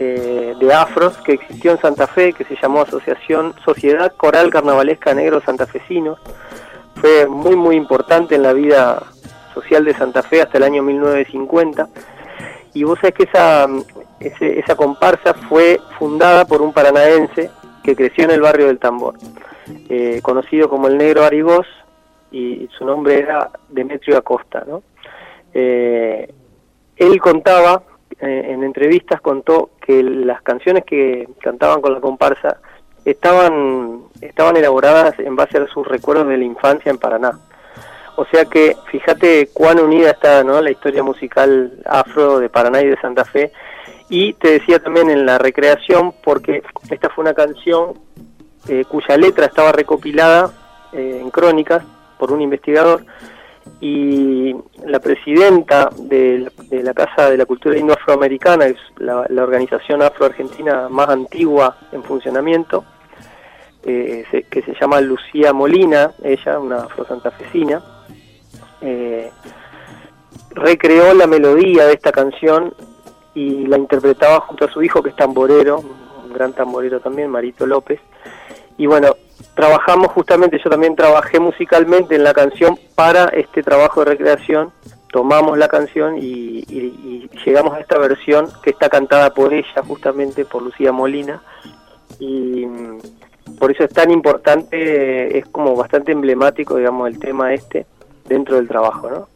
eh, 0.04 0.54
de 0.58 0.74
afros 0.74 1.16
que 1.18 1.34
existió 1.34 1.70
en 1.70 1.80
Santa 1.80 2.06
Fe, 2.08 2.32
que 2.32 2.44
se 2.44 2.56
llamó 2.60 2.82
Asociación 2.82 3.54
Sociedad 3.64 4.12
Coral 4.16 4.50
Carnavalesca 4.50 5.14
Negro 5.14 5.40
Santafesino. 5.40 6.16
Fue 6.96 7.26
muy, 7.28 7.54
muy 7.54 7.76
importante 7.76 8.34
en 8.34 8.42
la 8.42 8.52
vida 8.52 9.02
social 9.54 9.84
de 9.84 9.94
Santa 9.94 10.22
Fe 10.22 10.42
hasta 10.42 10.58
el 10.58 10.64
año 10.64 10.82
1950. 10.82 11.88
Y 12.74 12.82
vos 12.84 12.98
sabés 13.00 13.14
que 13.14 13.24
esa, 13.24 13.66
esa 14.20 14.74
comparsa 14.74 15.34
fue 15.34 15.80
fundada 15.98 16.44
por 16.46 16.62
un 16.62 16.72
paranaense 16.72 17.50
que 17.84 17.94
creció 17.94 18.24
en 18.24 18.32
el 18.32 18.40
barrio 18.40 18.66
del 18.66 18.78
Tambor, 18.78 19.14
eh, 19.88 20.20
conocido 20.22 20.68
como 20.68 20.88
el 20.88 20.98
Negro 20.98 21.24
Arigós, 21.24 21.66
y 22.32 22.68
su 22.76 22.84
nombre 22.84 23.18
era 23.18 23.50
Demetrio 23.68 24.16
Acosta. 24.16 24.64
¿no? 24.66 24.82
Eh, 25.54 26.32
él 26.96 27.20
contaba 27.20 27.82
eh, 28.22 28.52
en 28.52 28.62
entrevistas 28.62 29.20
contó 29.20 29.70
que 29.84 30.00
las 30.00 30.42
canciones 30.42 30.84
que 30.84 31.28
cantaban 31.40 31.80
con 31.80 31.92
la 31.92 32.00
comparsa 32.00 32.58
estaban, 33.04 34.04
estaban 34.20 34.56
elaboradas 34.56 35.18
en 35.18 35.34
base 35.34 35.58
a 35.58 35.66
sus 35.66 35.84
recuerdos 35.88 36.28
de 36.28 36.36
la 36.36 36.44
infancia 36.44 36.90
en 36.90 36.98
Paraná. 36.98 37.32
O 38.14 38.24
sea 38.26 38.44
que 38.44 38.76
fíjate 38.92 39.48
cuán 39.52 39.80
unida 39.80 40.10
está 40.10 40.44
¿no? 40.44 40.60
la 40.60 40.70
historia 40.70 41.02
musical 41.02 41.72
afro 41.84 42.38
de 42.38 42.48
Paraná 42.48 42.80
y 42.80 42.86
de 42.86 43.00
Santa 43.00 43.24
Fe. 43.24 43.50
Y 44.08 44.34
te 44.34 44.52
decía 44.52 44.78
también 44.78 45.10
en 45.10 45.26
la 45.26 45.38
recreación, 45.38 46.14
porque 46.22 46.62
esta 46.90 47.10
fue 47.10 47.22
una 47.22 47.34
canción 47.34 47.94
eh, 48.68 48.84
cuya 48.88 49.16
letra 49.16 49.46
estaba 49.46 49.72
recopilada 49.72 50.52
eh, 50.92 51.18
en 51.20 51.30
crónicas 51.30 51.82
por 52.18 52.30
un 52.30 52.40
investigador 52.40 53.04
y 53.80 54.54
la 54.86 55.00
presidenta 55.00 55.90
de, 55.98 56.50
la 56.70 56.94
Casa 56.94 57.30
de 57.30 57.36
la 57.36 57.46
Cultura 57.46 57.76
Indo-Afroamericana, 57.76 58.66
es 58.66 58.76
la, 58.96 59.26
organización 59.42 60.02
afro-argentina 60.02 60.88
más 60.88 61.08
antigua 61.08 61.76
en 61.90 62.02
funcionamiento, 62.02 62.84
eh, 63.84 64.24
que 64.48 64.62
se 64.62 64.74
llama 64.80 65.00
Lucía 65.00 65.52
Molina, 65.52 66.12
ella, 66.22 66.58
una 66.58 66.76
afro-santafesina, 66.82 67.82
eh, 68.80 69.30
recreó 70.50 71.14
la 71.14 71.26
melodía 71.26 71.86
de 71.86 71.94
esta 71.94 72.12
canción 72.12 72.74
y 73.34 73.66
la 73.66 73.78
interpretaba 73.78 74.40
junto 74.40 74.66
a 74.66 74.70
su 74.70 74.82
hijo, 74.82 75.02
que 75.02 75.10
es 75.10 75.16
tamborero, 75.16 75.78
un 75.78 76.32
gran 76.32 76.52
tamborero 76.52 77.00
también, 77.00 77.30
Marito 77.30 77.66
López. 77.66 78.00
Y 78.76 78.86
bueno, 78.86 79.14
trabajamos 79.54 80.08
justamente, 80.08 80.60
yo 80.62 80.70
también 80.70 80.96
trabajé 80.96 81.40
musicalmente 81.40 82.14
en 82.14 82.24
la 82.24 82.32
canción 82.32 82.78
para 82.94 83.26
este 83.26 83.62
trabajo 83.62 84.00
de 84.00 84.10
recreación, 84.12 84.70
tomamos 85.10 85.58
la 85.58 85.68
canción 85.68 86.16
y, 86.18 86.62
llegamos 87.44 87.74
a 87.74 87.80
esta 87.80 87.98
versión 87.98 88.48
que 88.62 88.70
está 88.70 88.88
cantada 88.88 89.30
por 89.34 89.52
ella, 89.52 89.82
justamente 89.86 90.44
por 90.44 90.62
Lucía 90.62 90.92
Molina, 90.92 91.42
y 92.18 92.64
mm, 92.64 92.98
por 93.58 93.70
eso 93.70 93.84
es 93.84 93.90
tan 93.90 94.10
importante, 94.10 95.38
es 95.38 95.46
como 95.46 95.76
bastante 95.76 96.12
emblemático, 96.12 96.76
digamos, 96.76 97.08
el 97.08 97.18
tema 97.18 97.52
este 97.52 97.86
dentro 98.28 98.56
del 98.56 98.68
trabajo, 98.68 99.10
¿no? 99.10 99.28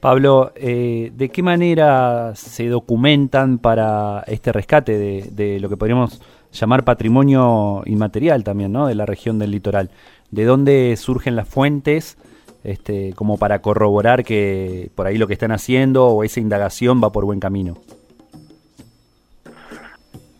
Pablo, 0.00 0.52
eh, 0.54 1.12
¿de 1.14 1.28
qué 1.28 1.42
manera 1.42 2.32
se 2.34 2.68
documentan 2.68 3.58
para 3.58 4.24
este 4.26 4.50
rescate 4.50 4.98
de 4.98 5.60
lo 5.60 5.68
que 5.68 5.76
podríamos 5.76 6.22
llamar 6.52 6.84
patrimonio 6.84 7.82
inmaterial 7.86 8.44
también, 8.44 8.72
¿no? 8.72 8.86
De 8.86 8.94
la 8.94 9.06
región 9.06 9.38
del 9.38 9.50
litoral. 9.52 9.90
¿De 10.30 10.44
dónde 10.44 10.96
surgen 10.96 11.36
las 11.36 11.48
fuentes? 11.48 12.16
Este, 12.62 13.14
como 13.14 13.38
para 13.38 13.62
corroborar 13.62 14.22
que 14.22 14.90
por 14.94 15.06
ahí 15.06 15.16
lo 15.16 15.26
que 15.26 15.32
están 15.32 15.50
haciendo 15.50 16.06
o 16.08 16.24
esa 16.24 16.40
indagación 16.40 17.00
va 17.02 17.10
por 17.10 17.24
buen 17.24 17.40
camino. 17.40 17.78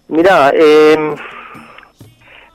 Mirá, 0.09 0.52
eh, 0.55 1.14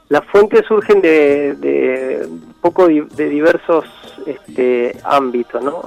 las 0.10 0.24
fuentes 0.26 0.66
surgen 0.68 1.02
de, 1.02 1.56
de 1.56 2.28
poco 2.62 2.88
de 2.88 3.30
diversos 3.30 3.86
este, 4.28 4.96
ámbitos, 5.04 5.64
¿no? 5.64 5.82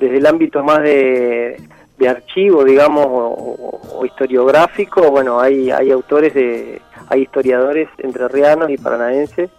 Desde 0.00 0.16
el 0.18 0.26
ámbito 0.26 0.62
más 0.62 0.82
de, 0.82 1.60
de 1.98 2.08
archivo, 2.08 2.64
digamos, 2.64 3.04
o- 3.06 3.80
o 3.98 4.06
historiográfico, 4.06 5.10
bueno, 5.10 5.38
hay, 5.40 5.70
hay 5.70 5.90
autores, 5.90 6.32
de, 6.34 6.80
hay 7.08 7.22
historiadores 7.22 7.88
entrerrianos 7.98 8.70
y 8.70 8.76
paranaenses 8.78 9.50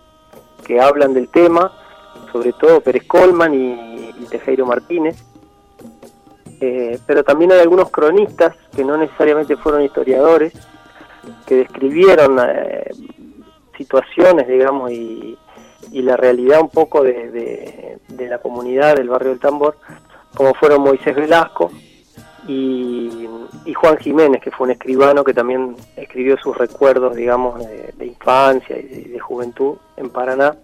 que 0.66 0.80
hablan 0.80 1.14
del 1.14 1.28
tema, 1.30 1.72
sobre 2.32 2.54
todo 2.54 2.82
Pérez 2.82 3.04
Colman 3.06 3.54
y, 3.54 4.12
y 4.20 4.26
Tejero 4.30 4.66
Martínez, 4.66 5.16
Eh, 6.66 6.98
pero 7.06 7.24
también 7.26 7.52
hay 7.52 7.60
algunos 7.60 7.90
cronistas 7.92 8.56
que 8.74 8.86
no 8.86 8.96
necesariamente 8.96 9.58
fueron 9.58 9.82
historiadores, 9.82 10.54
que 11.46 11.56
describieron 11.56 12.40
eh, 12.40 12.90
situaciones, 13.78 14.48
digamos, 14.48 14.90
y, 14.92 15.38
y 15.92 16.02
la 16.04 16.16
realidad 16.16 16.62
un 16.62 16.70
poco 16.70 17.04
de- 17.04 17.98
de 18.08 18.28
la 18.30 18.38
comunidad 18.38 18.96
del 18.96 19.10
barrio 19.10 19.32
del 19.32 19.40
Tambor, 19.42 19.76
como 20.36 20.54
fueron 20.54 20.84
Moisés 20.84 21.14
Velasco 21.16 21.70
y, 22.48 23.28
y 23.66 23.74
Juan 23.74 23.98
Jiménez, 23.98 24.42
que 24.42 24.52
fue 24.52 24.66
un 24.66 24.72
escribano 24.72 25.24
que 25.24 25.34
también 25.34 25.76
escribió 25.96 26.38
sus 26.38 26.58
recuerdos, 26.58 27.16
digamos, 27.16 27.60
de, 27.60 28.06
infancia 28.06 28.78
y 28.78 28.84
de, 28.84 29.02
de 29.12 29.20
juventud 29.20 29.76
en 29.98 30.10
Paraná. 30.10 30.56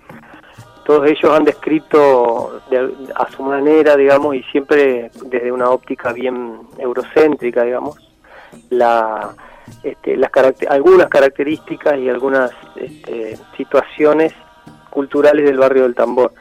Todos 0.86 1.08
ellos 1.10 1.32
han 1.32 1.44
descrito 1.44 2.62
de- 2.70 2.94
a 3.16 3.30
su 3.30 3.44
manera, 3.44 3.96
digamos, 3.96 4.36
y 4.36 4.44
siempre 4.44 5.12
desde 5.26 5.52
una 5.52 5.70
óptica 5.70 6.12
bien 6.14 6.62
eurocéntrica, 6.78 7.64
digamos, 7.64 7.98
la, 8.70 9.36
este, 9.84 10.18
las 10.18 10.32
caracter- 10.32 10.70
algunas 10.72 11.08
características 11.10 11.98
y 12.00 12.10
algunas 12.10 12.52
este, 12.76 13.38
situaciones 13.56 14.34
culturales 14.90 15.46
del 15.46 15.58
barrio 15.60 15.84
del 15.84 15.94
Tambor. 15.96 16.34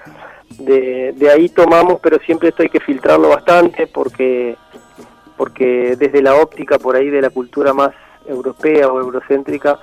De, 0.58 1.12
de 1.14 1.30
ahí 1.30 1.50
tomamos, 1.50 2.00
pero 2.00 2.18
siempre 2.20 2.48
esto 2.48 2.62
hay 2.62 2.70
que 2.70 2.80
filtrarlo 2.80 3.28
bastante 3.28 3.86
porque, 3.86 4.56
porque 5.38 5.96
desde 5.96 6.20
la 6.20 6.34
óptica 6.34 6.78
por 6.78 6.96
ahí 6.96 7.08
de 7.08 7.22
la 7.22 7.30
cultura 7.30 7.72
más 7.72 7.92
europea 8.26 8.88
o 8.88 9.00
eurocéntrica, 9.00 9.78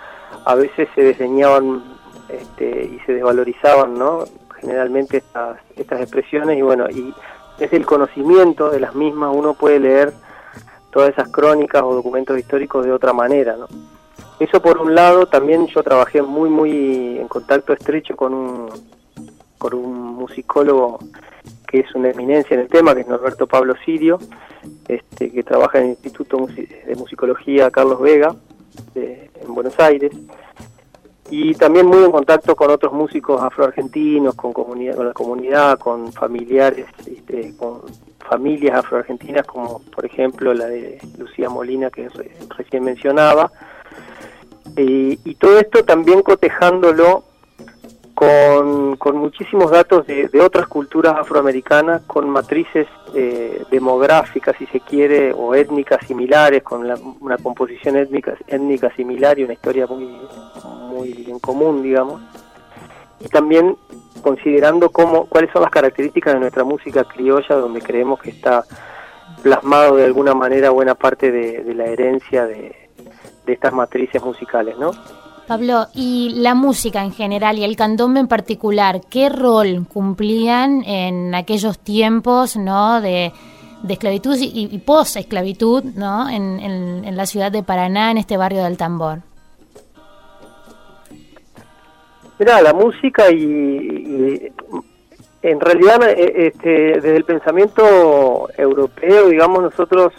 a 0.46 0.54
veces 0.54 0.88
se 0.94 1.02
diseñaban 1.02 1.84
este, 2.30 2.86
y 2.86 3.00
se 3.06 3.14
desvalorizaban, 3.14 3.98
¿no? 3.98 4.26
Generalmente 4.60 5.18
estas, 5.18 5.58
estas 5.76 6.02
expresiones 6.02 6.58
y 6.58 6.62
bueno, 6.62 6.88
y 6.90 7.14
desde 7.58 7.78
el 7.78 7.86
conocimiento 7.86 8.70
de 8.70 8.82
las 8.82 8.94
mismas 8.94 9.32
uno 9.34 9.54
puede 9.54 9.80
leer 9.80 10.14
todas 10.92 11.10
esas 11.10 11.30
crónicas 11.30 11.82
o 11.84 11.96
documentos 11.96 12.38
históricos 12.38 12.86
de 12.86 12.92
otra 12.92 13.14
manera, 13.14 13.56
¿no? 13.58 13.68
Eso 14.40 14.62
por 14.62 14.80
un 14.80 14.94
lado, 14.94 15.28
también 15.28 15.68
yo 15.68 15.82
trabajé 15.82 16.22
muy, 16.22 16.50
muy 16.50 17.18
en 17.18 17.28
contacto 17.30 17.72
estrecho 17.72 18.18
con 18.18 18.34
un, 18.34 18.70
con 19.58 19.74
un 19.74 20.16
musicólogo 20.16 21.00
es 21.80 21.96
una 21.96 22.10
eminencia 22.10 22.54
en 22.56 22.62
el 22.62 22.68
tema, 22.68 22.94
que 22.94 23.02
es 23.02 23.08
Norberto 23.08 23.48
Pablo 23.48 23.76
Sirio, 23.86 24.20
este, 24.88 25.32
que 25.32 25.44
trabaja 25.44 25.80
en 25.80 25.84
el 25.86 25.90
Instituto 25.92 26.48
de 26.48 26.96
Musicología 26.96 27.72
Carlos 27.72 28.00
Vega, 28.02 28.36
en 28.96 29.54
Buenos 29.54 29.80
Aires, 29.80 30.12
y 31.30 31.56
también 31.56 31.88
muy 31.88 32.04
en 32.04 32.12
contacto 32.12 32.56
con 32.56 32.70
otros 32.70 32.94
músicos 32.94 33.42
afroargentinos, 33.42 34.36
con, 34.36 34.54
comunidad, 34.54 34.96
con 34.96 35.08
la 35.08 35.14
comunidad, 35.14 35.80
con 35.80 36.12
familiares, 36.14 36.86
este, 37.06 37.56
con 37.58 37.82
familias 38.20 38.78
afroargentinas, 38.78 39.46
como 39.46 39.82
por 39.94 40.06
ejemplo 40.06 40.54
la 40.54 40.66
de 40.66 41.00
Lucía 41.18 41.50
Molina, 41.50 41.90
que 41.90 42.10
re- 42.10 42.32
recién 42.58 42.84
mencionaba, 42.84 43.52
y, 44.78 45.20
y 45.24 45.36
todo 45.36 45.60
esto 45.60 45.84
también 45.86 46.22
cotejándolo 46.22 47.24
con, 48.16 48.96
con 48.96 49.18
muchísimos 49.18 49.70
datos 49.70 50.08
de, 50.08 50.30
de 50.30 50.42
otras 50.42 50.68
culturas 50.68 51.16
afroamericanas, 51.20 52.02
con 52.08 52.30
matrices 52.30 52.88
eh, 53.14 53.64
demográficas, 53.70 54.56
si 54.58 54.66
se 54.68 54.80
quiere, 54.80 55.34
o 55.34 55.54
étnicas 55.54 56.06
similares, 56.08 56.64
con 56.64 56.88
la- 56.88 56.98
una 57.20 57.38
composición 57.38 57.98
étnica, 57.98 58.36
étnica 58.48 58.90
similar 58.96 59.38
y 59.38 59.44
una 59.44 59.54
historia 59.54 59.86
muy, 59.86 60.18
muy 60.90 61.26
en 61.28 61.40
común, 61.40 61.84
digamos. 61.84 62.22
Y 63.20 63.28
también 63.28 63.76
considerando 64.24 64.90
cómo, 64.90 65.26
cuáles 65.26 65.52
son 65.52 65.62
las 65.64 65.72
características 65.72 66.34
de 66.36 66.40
nuestra 66.40 66.64
música 66.64 67.04
criolla, 67.04 67.56
donde 67.56 67.82
creemos 67.82 68.20
que 68.22 68.30
está 68.30 68.64
plasmado 69.44 69.98
de 69.98 70.06
alguna 70.06 70.34
manera 70.34 70.70
buena 70.70 70.96
parte 70.96 71.32
de, 71.32 71.64
de 71.64 71.74
la 71.76 71.86
herencia 71.86 72.46
de, 72.48 72.76
de 73.46 73.54
estas 73.54 73.74
matrices 73.74 74.24
musicales, 74.24 74.78
¿no? 74.78 74.92
Pablo, 75.48 75.88
y 75.94 76.32
la 76.36 76.56
música 76.56 77.04
en 77.04 77.12
general 77.14 77.58
y 77.58 77.64
el 77.64 77.76
candombe 77.76 78.20
en 78.20 78.28
particular, 78.28 79.02
¿qué 79.10 79.30
rol 79.30 79.86
cumplían 79.92 80.84
en 80.84 81.36
aquellos 81.36 81.78
tiempos 81.80 82.58
¿no? 82.58 83.00
de, 83.02 83.32
esclavitud 83.88 84.36
y, 84.40 84.68
y 84.72 84.78
post-esclavitud 84.80 85.84
¿no? 85.96 86.28
En, 86.30 86.60
en- 86.60 87.06
en 87.06 87.16
la 87.16 87.26
ciudad 87.28 87.52
de 87.52 87.62
Paraná, 87.64 88.10
en 88.12 88.18
este 88.18 88.38
barrio 88.38 88.64
del 88.64 88.78
Tambor? 88.78 89.20
Mira, 92.40 92.62
la 92.62 92.74
música 92.74 93.30
y, 93.32 93.36
y, 93.38 94.52
en 95.42 95.60
realidad 95.60 96.02
eh, 96.10 96.48
este, 96.54 96.70
desde 97.00 97.16
el 97.16 97.24
pensamiento 97.24 98.50
europeo, 98.58 99.30
digamos, 99.30 99.62
nosotros 99.64 100.12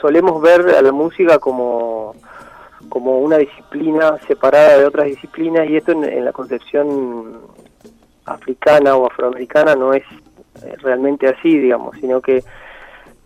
solemos 0.00 0.40
ver 0.40 0.60
a 0.76 0.80
la 0.82 0.92
música 0.92 1.38
como, 1.38 2.14
como 2.96 3.18
una 3.18 3.36
disciplina 3.36 4.16
separada 4.26 4.78
de 4.78 4.86
otras 4.86 5.04
disciplinas 5.04 5.68
y 5.68 5.76
esto 5.76 5.92
en, 5.92 6.24
la 6.24 6.32
concepción 6.32 7.42
africana 8.24 8.96
o 8.96 9.06
afroamericana 9.06 9.74
no 9.74 9.92
es 9.92 10.02
eh, 10.64 10.74
realmente 10.78 11.28
así, 11.28 11.58
digamos, 11.58 11.94
sino 12.00 12.22
que 12.22 12.42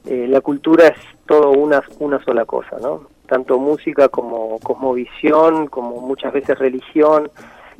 eh, 0.06 0.26
la 0.28 0.40
cultura 0.40 0.88
es 0.88 0.98
todo 1.24 1.52
una, 1.52 1.84
una 2.00 2.18
sola 2.24 2.44
cosa, 2.46 2.78
¿no? 2.82 3.06
Tanto 3.28 3.60
música 3.60 4.08
como 4.08 4.58
cosmovisión, 4.58 5.68
como 5.68 6.00
muchas 6.00 6.32
veces 6.32 6.58
religión, 6.58 7.30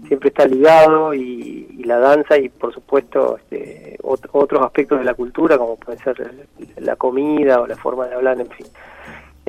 siempre 0.07 0.29
está 0.29 0.47
ligado 0.47 1.13
y, 1.13 1.67
la 1.83 1.99
danza 1.99 2.39
y 2.39 2.51
por 2.51 2.73
supuesto 2.73 3.37
este, 3.39 3.99
ot- 4.05 4.29
otros 4.31 4.65
aspectos 4.65 5.01
de 5.01 5.05
la 5.07 5.15
cultura 5.15 5.59
como 5.59 5.75
puede 5.75 5.99
ser 5.99 6.47
la 6.79 6.95
comida 6.95 7.61
o 7.61 7.67
la 7.67 7.75
forma 7.75 8.07
de 8.07 8.15
hablar, 8.15 8.41
en 8.41 8.49
fin. 8.51 8.67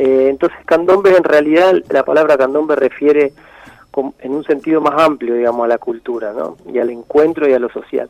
Eh, 0.04 0.30
entonces 0.30 0.58
candombe 0.66 1.16
en 1.16 1.24
realidad 1.24 1.76
la 1.90 2.04
palabra 2.04 2.36
candombe 2.36 2.76
refiere 2.76 3.34
en 4.18 4.32
un 4.32 4.44
sentido 4.46 4.82
más 4.82 5.00
amplio, 5.00 5.36
digamos, 5.36 5.64
a 5.66 5.68
la 5.68 5.78
cultura, 5.78 6.34
¿no? 6.34 6.58
Y 6.74 6.80
al 6.80 6.90
encuentro 6.90 7.48
y 7.48 7.54
a 7.54 7.60
lo 7.60 7.70
social. 7.70 8.10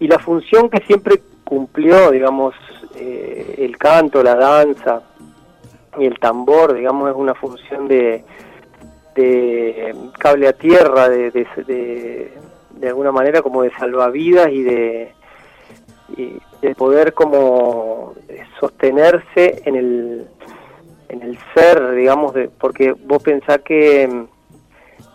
Y 0.00 0.06
la 0.06 0.18
función 0.18 0.68
que 0.68 0.84
siempre 0.84 1.22
cumplió, 1.44 2.10
digamos, 2.10 2.54
eh, 2.96 3.54
el 3.56 3.78
canto, 3.78 4.22
la 4.22 4.34
danza 4.34 5.00
y 5.98 6.04
el 6.04 6.18
tambor, 6.18 6.74
digamos, 6.74 7.08
es 7.08 7.16
una 7.16 7.34
función 7.34 7.88
de, 7.88 8.22
de 9.14 9.94
cable 10.18 10.46
a 10.46 10.52
tierra, 10.52 11.08
de, 11.08 11.30
de, 11.30 11.46
de, 11.66 12.32
de 12.72 12.88
alguna 12.88 13.12
manera 13.12 13.40
como 13.40 13.62
de 13.62 13.70
salvavidas 13.70 14.50
y 14.52 14.62
de, 14.62 15.12
y 16.18 16.38
de 16.60 16.74
poder 16.74 17.14
como 17.14 18.12
sostenerse 18.60 19.62
en 19.64 19.74
el, 19.74 20.28
en 21.08 21.22
el 21.22 21.38
ser, 21.54 21.94
digamos, 21.94 22.34
de, 22.34 22.48
porque 22.48 22.92
vos 22.92 23.22
pensás 23.22 23.60
que, 23.62 24.26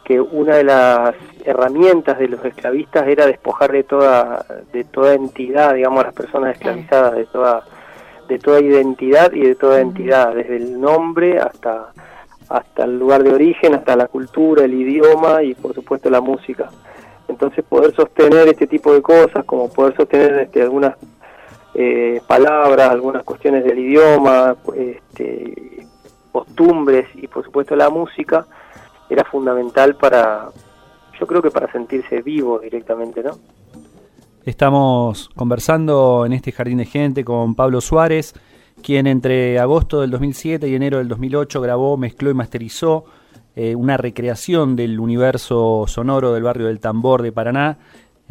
que 0.06 0.20
una 0.20 0.56
de 0.56 0.64
las 0.64 1.16
herramientas 1.46 2.20
de 2.20 2.28
los 2.28 2.44
esclavistas 2.44 3.08
era 3.08 3.26
despojar 3.26 3.72
de 3.72 3.84
toda, 3.84 4.46
de 4.72 4.84
toda 4.84 5.14
entidad, 5.14 5.74
digamos, 5.74 6.02
a 6.02 6.08
las 6.08 6.16
personas 6.16 6.56
esclavizadas, 6.56 7.16
de 7.16 7.26
toda, 7.26 7.64
de 8.28 8.40
toda 8.40 8.62
identidad 8.62 9.32
y 9.34 9.42
de 9.42 9.56
toda 9.56 9.82
entidad, 9.82 10.34
desde 10.34 10.58
el 10.58 10.80
nombre 10.80 11.40
hasta 11.40 11.92
hasta 12.50 12.84
el 12.84 13.00
lugar 13.00 13.24
de 13.24 13.34
origen, 13.34 13.74
hasta 13.74 13.96
la 13.96 14.08
cultura, 14.08 14.66
el 14.66 14.74
idioma 14.74 15.42
y 15.42 15.56
por 15.56 15.74
supuesto 15.74 16.10
la 16.10 16.22
música. 16.22 16.70
Entonces 17.28 17.64
poder 17.66 17.96
sostener 17.96 18.48
este 18.48 18.68
tipo 18.68 18.94
de 18.94 19.02
cosas, 19.02 19.44
como 19.46 19.72
poder 19.72 19.96
sostener 19.96 20.34
este, 20.40 20.62
algunas 20.62 20.96
eh, 21.76 22.22
palabras, 22.28 22.92
algunas 22.92 23.24
cuestiones 23.24 23.64
del 23.64 23.80
idioma, 23.80 24.56
este, 24.76 25.88
costumbres 26.32 27.08
y 27.16 27.28
por 27.28 27.44
supuesto 27.44 27.76
la 27.76 27.90
música, 27.90 28.46
era 29.10 29.24
fundamental 29.24 29.96
para, 29.96 30.50
yo 31.20 31.28
creo 31.28 31.42
que 31.42 31.52
para 31.52 31.72
sentirse 31.72 32.22
vivo 32.22 32.60
directamente, 32.60 33.24
¿no? 33.24 33.32
Estamos 34.46 35.30
conversando 35.36 36.26
en 36.26 36.34
este 36.34 36.52
jardín 36.52 36.80
de 36.80 36.86
gente 36.86 37.24
con 37.24 37.56
Pablo 37.56 37.80
Suárez, 37.80 38.34
quien 38.82 39.08
entre 39.08 39.58
agosto 39.58 40.02
del 40.02 40.12
2007 40.12 40.68
y 40.68 40.76
enero 40.76 40.98
del 40.98 41.08
2008 41.08 41.62
grabó, 41.62 41.96
mezcló 41.96 42.30
y 42.30 42.34
masterizó 42.34 43.06
eh, 43.56 43.76
una 43.76 43.98
recreación 43.98 44.76
del 44.76 45.00
universo 45.00 45.86
sonoro 45.88 46.34
del 46.34 46.44
barrio 46.44 46.68
del 46.68 46.80
Tambor 46.80 47.22
de 47.22 47.32
Paraná 47.32 47.78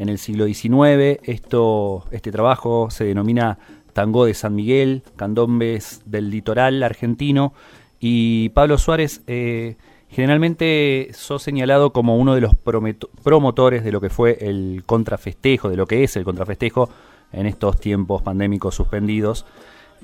en 0.02 0.08
el 0.08 0.18
siglo 0.18 0.46
XIX. 0.46 1.20
Esto, 1.22 2.04
este 2.10 2.30
trabajo 2.30 2.90
se 2.90 3.04
denomina 3.04 3.58
Tango 3.92 4.24
de 4.24 4.34
San 4.34 4.54
Miguel, 4.54 5.02
Candombes 5.16 6.02
del 6.04 6.30
Litoral 6.30 6.82
argentino. 6.82 7.54
Y 8.00 8.50
Pablo 8.50 8.78
Suárez, 8.78 9.22
eh, 9.26 9.76
Generalmente 10.12 11.08
sos 11.14 11.42
señalado 11.42 11.94
como 11.94 12.18
uno 12.18 12.34
de 12.34 12.42
los 12.42 12.54
promotores 12.54 13.82
de 13.82 13.92
lo 13.92 13.98
que 14.02 14.10
fue 14.10 14.36
el 14.42 14.82
contrafestejo, 14.84 15.70
de 15.70 15.76
lo 15.76 15.86
que 15.86 16.04
es 16.04 16.16
el 16.16 16.24
contrafestejo 16.24 16.90
en 17.32 17.46
estos 17.46 17.80
tiempos 17.80 18.20
pandémicos 18.20 18.74
suspendidos. 18.74 19.46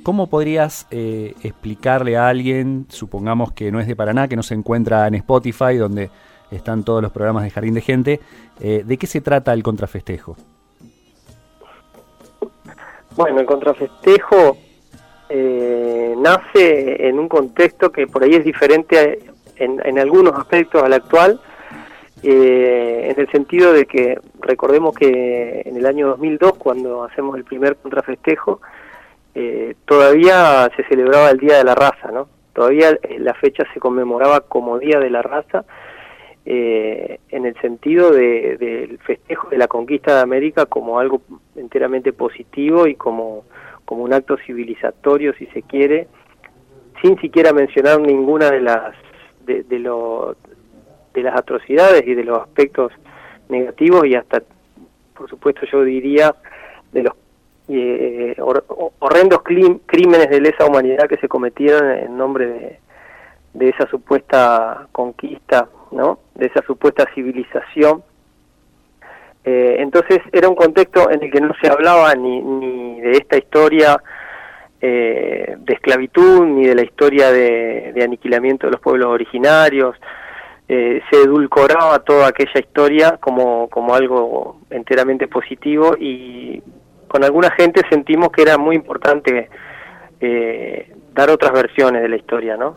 ¿Cómo 0.02 0.28
podrías 0.28 0.86
eh, 0.90 1.34
explicarle 1.42 2.16
a 2.16 2.28
alguien, 2.28 2.86
supongamos 2.88 3.52
que 3.52 3.70
no 3.70 3.80
es 3.80 3.86
de 3.86 3.96
Paraná, 3.96 4.28
que 4.28 4.36
no 4.36 4.42
se 4.42 4.54
encuentra 4.54 5.06
en 5.06 5.16
Spotify, 5.16 5.76
donde 5.76 6.08
están 6.50 6.84
todos 6.84 7.02
los 7.02 7.12
programas 7.12 7.44
de 7.44 7.50
Jardín 7.50 7.74
de 7.74 7.80
Gente, 7.80 8.20
eh, 8.60 8.82
de 8.84 8.96
qué 8.96 9.06
se 9.06 9.20
trata 9.20 9.52
el 9.52 9.62
contrafestejo? 9.62 10.36
Bueno, 13.16 13.40
el 13.40 13.46
contrafestejo 13.46 14.56
eh, 15.28 16.14
nace 16.16 17.08
en 17.08 17.18
un 17.18 17.28
contexto 17.28 17.90
que 17.90 18.06
por 18.06 18.22
ahí 18.22 18.34
es 18.34 18.44
diferente 18.44 19.18
en, 19.56 19.80
en 19.84 19.98
algunos 19.98 20.34
aspectos 20.34 20.82
al 20.82 20.92
actual, 20.92 21.40
eh, 22.22 23.10
en 23.10 23.20
el 23.20 23.30
sentido 23.30 23.72
de 23.72 23.86
que 23.86 24.18
recordemos 24.40 24.94
que 24.94 25.62
en 25.64 25.76
el 25.76 25.86
año 25.86 26.08
2002, 26.08 26.54
cuando 26.58 27.04
hacemos 27.04 27.36
el 27.36 27.44
primer 27.44 27.76
contrafestejo, 27.76 28.60
eh, 29.34 29.74
todavía 29.84 30.68
se 30.76 30.82
celebraba 30.84 31.30
el 31.30 31.38
Día 31.38 31.58
de 31.58 31.64
la 31.64 31.74
Raza, 31.74 32.10
¿no? 32.10 32.28
Todavía 32.52 32.98
la 33.18 33.34
fecha 33.34 33.64
se 33.72 33.78
conmemoraba 33.78 34.40
como 34.40 34.78
Día 34.78 34.98
de 34.98 35.10
la 35.10 35.22
Raza, 35.22 35.64
eh, 36.50 37.20
en 37.28 37.44
el 37.44 37.54
sentido 37.60 38.10
del 38.10 38.98
festejo 39.00 39.50
de 39.50 39.58
la 39.58 39.68
conquista 39.68 40.14
de 40.14 40.22
América 40.22 40.64
como 40.64 40.98
algo 40.98 41.20
enteramente 41.56 42.14
positivo 42.14 42.86
y 42.86 42.94
como, 42.94 43.44
como 43.84 44.02
un 44.02 44.14
acto 44.14 44.38
civilizatorio, 44.46 45.34
si 45.34 45.44
se 45.48 45.60
quiere, 45.60 46.08
sin 47.02 47.20
siquiera 47.20 47.52
mencionar 47.52 48.00
ninguna 48.00 48.50
de 48.50 48.62
las 48.62 48.94
de, 49.44 49.62
de, 49.64 49.78
de 51.12 51.22
las 51.22 51.36
atrocidades 51.36 52.06
y 52.06 52.14
de 52.14 52.24
los 52.24 52.38
aspectos 52.38 52.92
negativos 53.50 54.06
y 54.06 54.14
hasta, 54.14 54.42
por 55.14 55.28
supuesto, 55.28 55.66
yo 55.70 55.84
diría 55.84 56.34
de 56.92 57.02
los 57.02 57.12
eh, 57.68 58.36
horrendos 59.00 59.42
crímenes 59.42 60.30
de 60.30 60.40
lesa 60.40 60.64
humanidad 60.64 61.10
que 61.10 61.18
se 61.18 61.28
cometieron 61.28 61.90
en 61.90 62.16
nombre 62.16 62.46
de, 62.46 62.78
de 63.54 63.70
esa 63.70 63.88
supuesta 63.88 64.86
conquista, 64.92 65.68
¿no? 65.90 66.18
De 66.34 66.46
esa 66.46 66.62
supuesta 66.62 67.06
civilización. 67.14 68.02
Eh, 69.44 69.76
entonces 69.78 70.20
era 70.32 70.48
un 70.48 70.54
contexto 70.54 71.10
en 71.10 71.22
el 71.22 71.30
que 71.30 71.40
no 71.40 71.54
se 71.60 71.70
hablaba 71.70 72.14
ni, 72.14 72.40
ni 72.40 73.00
de 73.00 73.12
esta 73.12 73.38
historia 73.38 74.00
eh, 74.80 75.56
de 75.58 75.74
esclavitud, 75.74 76.46
ni 76.46 76.66
de 76.66 76.74
la 76.76 76.82
historia 76.82 77.32
de, 77.32 78.00
aniquilamiento 78.00 78.68
de 78.68 78.72
los 78.72 78.80
pueblos 78.80 79.08
originarios. 79.08 79.96
Eh, 80.68 81.00
se 81.10 81.22
edulcoraba 81.22 81.98
toda 82.00 82.28
aquella 82.28 82.60
historia 82.60 83.16
como, 83.18 83.68
como 83.70 83.94
algo 83.94 84.60
enteramente 84.70 85.26
positivo 85.26 85.96
y 85.98 86.62
con 87.08 87.24
alguna 87.24 87.50
gente 87.50 87.80
sentimos 87.90 88.30
que 88.30 88.42
era 88.42 88.56
muy 88.56 88.76
importante 88.76 89.48
eh, 90.20 90.92
dar 91.12 91.30
otras 91.30 91.52
versiones 91.52 92.02
de 92.02 92.08
la 92.08 92.16
historia, 92.16 92.56
¿no? 92.56 92.76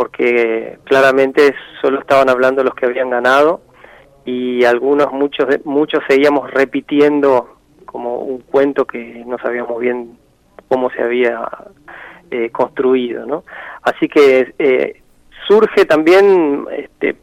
Porque 0.00 0.78
claramente 0.84 1.54
solo 1.82 2.00
estaban 2.00 2.30
hablando 2.30 2.64
los 2.64 2.74
que 2.74 2.86
habían 2.86 3.10
ganado 3.10 3.60
y 4.24 4.64
algunos, 4.64 5.12
muchos, 5.12 5.46
muchos 5.66 6.00
seguíamos 6.08 6.50
repitiendo 6.50 7.58
como 7.84 8.16
un 8.20 8.38
cuento 8.40 8.86
que 8.86 9.22
no 9.26 9.36
sabíamos 9.36 9.78
bien 9.78 10.16
cómo 10.68 10.88
se 10.88 11.02
había 11.02 11.46
eh, 12.30 12.48
construido, 12.48 13.26
¿no? 13.26 13.44
Así 13.82 14.08
que 14.08 14.54
eh, 14.58 15.02
surge 15.46 15.84
también 15.84 16.64
este, 16.72 17.16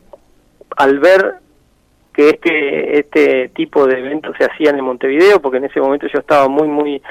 al 0.75 0.99
ver 0.99 1.33
que 2.13 2.29
este 2.29 2.99
este 2.99 3.49
tipo 3.55 3.87
de 3.87 3.97
eventos 3.97 4.35
se 4.37 4.45
hacían 4.45 4.77
en 4.77 4.85
Montevideo, 4.85 5.41
porque 5.41 5.57
en 5.57 5.65
ese 5.65 5.81
momento 5.81 6.05
yo 6.13 6.19
estaba 6.19 6.47
muy 6.47 6.67
muy 6.67 7.01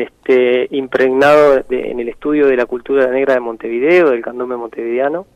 este, 0.00 0.68
impregnado 0.70 1.62
en 1.68 2.00
el 2.00 2.08
estudio 2.08 2.46
de 2.46 2.56
la 2.56 2.66
cultura 2.66 3.06
negra 3.08 3.34
de 3.34 3.40
Montevideo, 3.40 4.10
del 4.10 4.22
candombe 4.22 4.56
montevideano, 4.56 5.26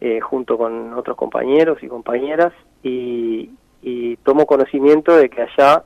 eh, 0.00 0.20
junto 0.20 0.58
con 0.58 0.94
otros 0.94 1.16
compañeros 1.16 1.82
y 1.82 1.88
compañeras, 1.88 2.52
y, 2.82 3.50
y 3.82 4.16
tomo 4.18 4.46
conocimiento 4.46 5.16
de 5.16 5.28
que 5.28 5.42
allá 5.42 5.82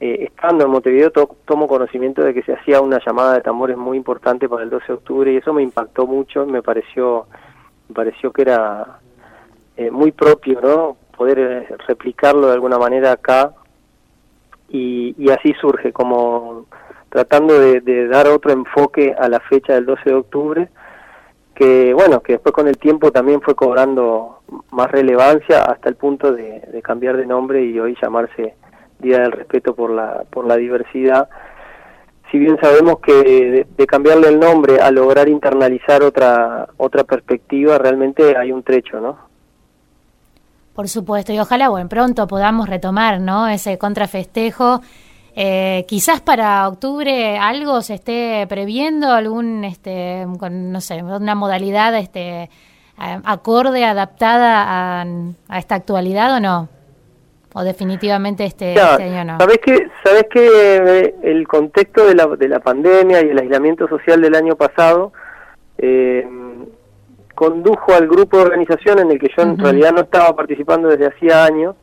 eh, 0.00 0.24
estando 0.24 0.64
en 0.64 0.70
Montevideo 0.70 1.10
tomo 1.10 1.68
conocimiento 1.68 2.22
de 2.22 2.34
que 2.34 2.42
se 2.42 2.52
hacía 2.52 2.80
una 2.80 3.00
llamada 3.04 3.34
de 3.34 3.40
tambores 3.40 3.76
muy 3.76 3.96
importante 3.96 4.48
para 4.48 4.64
el 4.64 4.70
12 4.70 4.86
de 4.86 4.92
octubre 4.92 5.32
y 5.32 5.36
eso 5.36 5.52
me 5.52 5.62
impactó 5.62 6.06
mucho, 6.06 6.44
me 6.44 6.62
pareció, 6.62 7.26
me 7.88 7.94
pareció 7.94 8.32
que 8.32 8.42
era 8.42 8.98
eh, 9.76 9.90
muy 9.90 10.12
propio, 10.12 10.60
¿no? 10.60 10.96
Poder 11.16 11.38
eh, 11.38 11.76
replicarlo 11.86 12.48
de 12.48 12.54
alguna 12.54 12.76
manera 12.76 13.12
acá 13.12 13.54
y, 14.68 15.14
y 15.16 15.30
así 15.30 15.54
surge, 15.60 15.92
como 15.92 16.66
tratando 17.14 17.56
de, 17.60 17.80
de, 17.80 18.08
dar 18.08 18.26
otro 18.26 18.50
enfoque 18.50 19.14
a 19.16 19.28
la 19.28 19.38
fecha 19.38 19.74
del 19.74 19.86
12 19.86 20.02
de 20.04 20.14
octubre, 20.16 20.68
que 21.54 21.94
bueno, 21.94 22.20
que 22.20 22.32
después 22.32 22.52
con 22.52 22.66
el 22.66 22.76
tiempo 22.76 23.12
también 23.12 23.40
fue 23.40 23.54
cobrando 23.54 24.40
más 24.72 24.90
relevancia 24.90 25.62
hasta 25.62 25.88
el 25.88 25.94
punto 25.94 26.32
de, 26.32 26.60
de 26.72 26.82
cambiar 26.82 27.16
de 27.16 27.24
nombre 27.24 27.64
y 27.64 27.78
hoy 27.78 27.96
llamarse 28.02 28.56
Día 28.98 29.20
del 29.20 29.30
Respeto 29.30 29.76
por 29.76 29.90
la, 29.90 30.24
por 30.28 30.44
la 30.44 30.56
Diversidad, 30.56 31.28
si 32.34 32.38
bien 32.40 32.58
sabemos 32.60 32.98
que 32.98 33.68
de, 33.76 33.86
cambiarle 33.86 34.28
el 34.28 34.40
nombre 34.40 34.80
a 34.80 34.90
lograr 34.90 35.28
internalizar 35.28 36.02
otra, 36.02 36.66
otra 36.78 37.04
perspectiva, 37.04 37.78
realmente 37.78 38.36
hay 38.36 38.50
un 38.50 38.64
trecho, 38.64 39.00
¿no? 39.00 39.16
Por 40.74 40.88
supuesto, 40.88 41.32
y 41.32 41.38
ojalá, 41.38 41.68
bueno, 41.68 41.88
pronto 41.88 42.26
podamos 42.26 42.68
retomar, 42.68 43.20
¿no? 43.20 43.46
Ese 43.46 43.78
contrafestejo. 43.78 44.80
Eh, 45.36 45.84
quizás 45.88 46.20
para 46.20 46.68
octubre 46.68 47.36
algo 47.38 47.82
se 47.82 47.94
esté 47.94 48.46
previendo, 48.48 49.10
algún, 49.10 49.64
este, 49.64 50.26
con, 50.38 50.70
no 50.70 50.80
sé, 50.80 51.02
una 51.02 51.34
modalidad, 51.34 51.96
este, 51.96 52.50
acorde, 52.96 53.84
adaptada 53.84 55.00
a, 55.02 55.06
a 55.48 55.58
esta 55.58 55.74
actualidad 55.74 56.36
o 56.36 56.40
no? 56.40 56.68
¿O 57.52 57.62
definitivamente 57.62 58.44
este, 58.44 58.74
este 58.74 59.02
año 59.04 59.24
no? 59.24 59.38
¿Sabes 59.38 59.58
que, 59.58 59.88
sabes 60.04 60.26
que 60.30 60.46
eh, 60.46 61.14
el 61.22 61.46
contexto 61.46 62.06
de 62.06 62.14
la, 62.14 62.26
de 62.26 62.48
la 62.48 62.58
pandemia 62.58 63.22
y 63.22 63.30
el 63.30 63.38
aislamiento 63.38 63.86
social 63.86 64.20
del 64.20 64.34
año 64.34 64.56
pasado 64.56 65.12
eh, 65.78 66.26
condujo 67.34 67.94
al 67.94 68.08
grupo 68.08 68.38
de 68.38 68.44
organización 68.44 68.98
en 69.00 69.10
el 69.12 69.18
que 69.20 69.28
yo 69.36 69.42
en 69.42 69.58
realidad 69.58 69.92
no 69.92 70.00
estaba 70.00 70.34
participando 70.34 70.88
desde 70.88 71.06
hacía 71.06 71.44
años 71.44 71.76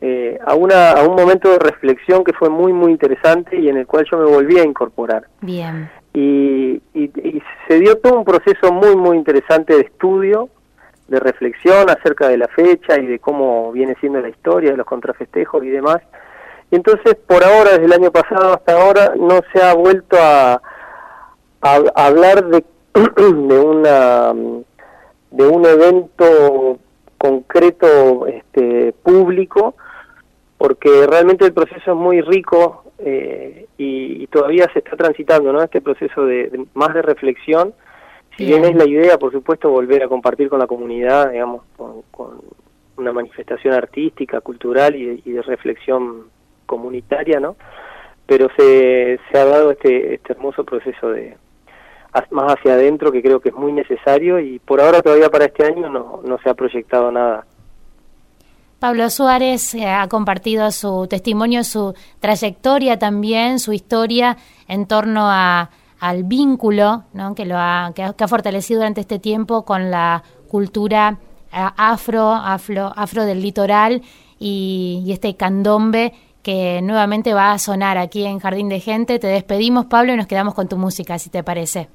eh, 0.00 0.38
a, 0.44 0.54
una, 0.54 0.92
a 0.92 1.02
un 1.02 1.16
momento 1.16 1.50
de 1.50 1.58
reflexión 1.58 2.24
que 2.24 2.32
fue 2.32 2.48
muy, 2.50 2.72
muy 2.72 2.92
interesante 2.92 3.58
y 3.58 3.68
en 3.68 3.78
el 3.78 3.86
cual 3.86 4.06
yo 4.10 4.18
me 4.18 4.26
volví 4.26 4.58
a 4.58 4.64
incorporar. 4.64 5.26
Bien. 5.40 5.90
Y, 6.12 6.80
y, 6.94 7.04
y 7.04 7.42
se 7.68 7.78
dio 7.78 7.96
todo 7.98 8.18
un 8.18 8.24
proceso 8.24 8.72
muy, 8.72 8.96
muy 8.96 9.16
interesante 9.16 9.74
de 9.74 9.82
estudio 9.82 10.48
de 11.08 11.20
reflexión 11.20 11.88
acerca 11.88 12.28
de 12.28 12.38
la 12.38 12.48
fecha 12.48 12.98
y 12.98 13.06
de 13.06 13.18
cómo 13.18 13.72
viene 13.72 13.94
siendo 14.00 14.20
la 14.20 14.28
historia 14.28 14.72
de 14.72 14.76
los 14.76 14.86
contrafestejos 14.86 15.62
y 15.64 15.68
demás. 15.68 15.98
Y 16.70 16.76
entonces, 16.76 17.14
por 17.14 17.44
ahora, 17.44 17.72
desde 17.72 17.84
el 17.84 17.92
año 17.92 18.10
pasado 18.10 18.54
hasta 18.54 18.72
ahora, 18.72 19.14
no 19.16 19.40
se 19.52 19.62
ha 19.62 19.74
vuelto 19.74 20.16
a, 20.20 20.60
a, 21.60 21.76
hablar 21.94 22.44
de, 22.46 22.64
de, 22.94 23.58
una, 23.58 24.32
de 25.30 25.46
un 25.46 25.64
evento 25.64 26.78
concreto 27.18 28.26
este, 28.26 28.92
público, 29.04 29.74
porque 30.58 31.06
realmente 31.06 31.44
el 31.44 31.52
proceso 31.52 31.90
es 31.92 31.96
muy 31.96 32.20
rico 32.20 32.84
eh, 32.98 33.66
y, 33.76 34.26
todavía 34.28 34.68
se 34.72 34.80
está 34.80 34.96
transitando 34.96 35.52
¿no? 35.52 35.62
este 35.62 35.80
proceso 35.80 36.26
de 36.26 36.66
más 36.74 36.92
de 36.92 37.00
reflexión 37.00 37.72
si 38.36 38.44
bien 38.44 38.64
es 38.66 38.74
la 38.74 38.86
idea, 38.86 39.18
por 39.18 39.32
supuesto, 39.32 39.70
volver 39.70 40.02
a 40.02 40.08
compartir 40.08 40.50
con 40.50 40.58
la 40.58 40.66
comunidad, 40.66 41.30
digamos, 41.30 41.62
con, 41.76 42.42
una 42.98 43.12
manifestación 43.12 43.74
artística, 43.74 44.40
cultural 44.40 44.94
y 44.94 45.20
de, 45.20 45.42
reflexión 45.42 46.26
comunitaria, 46.66 47.40
¿no? 47.40 47.56
Pero 48.26 48.48
se, 48.56 49.18
se 49.30 49.38
ha 49.38 49.44
dado 49.44 49.70
este, 49.70 50.14
este 50.14 50.32
hermoso 50.32 50.64
proceso 50.64 51.10
de 51.10 51.36
más 52.30 52.54
hacia 52.54 52.72
adentro 52.72 53.12
que 53.12 53.22
creo 53.22 53.40
que 53.40 53.50
es 53.50 53.54
muy 53.54 53.72
necesario 53.72 54.40
y 54.40 54.58
por 54.58 54.80
ahora 54.80 55.02
todavía 55.02 55.28
para 55.28 55.44
este 55.44 55.66
año 55.66 55.90
no, 55.90 56.22
no 56.24 56.38
se 56.38 56.48
ha 56.48 56.54
proyectado 56.54 57.12
nada. 57.12 57.46
Pablo 58.78 59.08
Suárez 59.10 59.74
eh, 59.74 59.86
ha 59.86 60.06
compartido 60.08 60.70
su 60.70 61.06
testimonio, 61.08 61.64
su 61.64 61.94
trayectoria 62.20 62.98
también, 62.98 63.58
su 63.58 63.72
historia 63.72 64.36
en 64.68 64.86
torno 64.86 65.28
a 65.30 65.70
al 66.00 66.24
vínculo 66.24 67.04
¿no? 67.12 67.34
que, 67.34 67.44
lo 67.44 67.56
ha, 67.56 67.92
que, 67.94 68.02
ha, 68.02 68.28
fortalecido 68.28 68.80
durante 68.80 69.00
este 69.00 69.18
tiempo 69.18 69.64
con 69.64 69.90
la 69.90 70.22
cultura 70.48 71.18
eh, 71.52 71.56
afro, 71.76 72.32
afro, 72.32 72.92
afro 72.94 73.24
del 73.24 73.42
litoral 73.42 74.02
y, 74.38 75.06
este 75.08 75.36
candombe 75.36 76.12
que 76.42 76.80
nuevamente 76.82 77.34
va 77.34 77.52
a 77.52 77.58
sonar 77.58 77.98
aquí 77.98 78.24
en 78.24 78.38
Jardín 78.38 78.68
de 78.68 78.78
Gente. 78.78 79.18
Te 79.18 79.26
despedimos, 79.26 79.86
Pablo, 79.86 80.12
y 80.12 80.16
nos 80.16 80.28
quedamos 80.28 80.54
con 80.54 80.68
tu 80.68 80.76
música, 80.76 81.18
si 81.18 81.28
te 81.28 81.42
parece. 81.42 81.88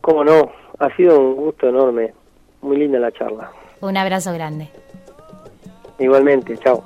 Cómo 0.00 0.24
no, 0.24 0.50
ha 0.78 0.96
sido 0.96 1.20
un 1.20 1.34
gusto 1.34 1.68
enorme 1.68 2.14
muy 2.62 2.78
linda 2.78 2.98
la 2.98 3.12
charla. 3.12 3.50
Un 3.82 3.96
abrazo 3.98 4.32
grande. 4.32 4.70
Igualmente, 5.98 6.56
chao. 6.58 6.84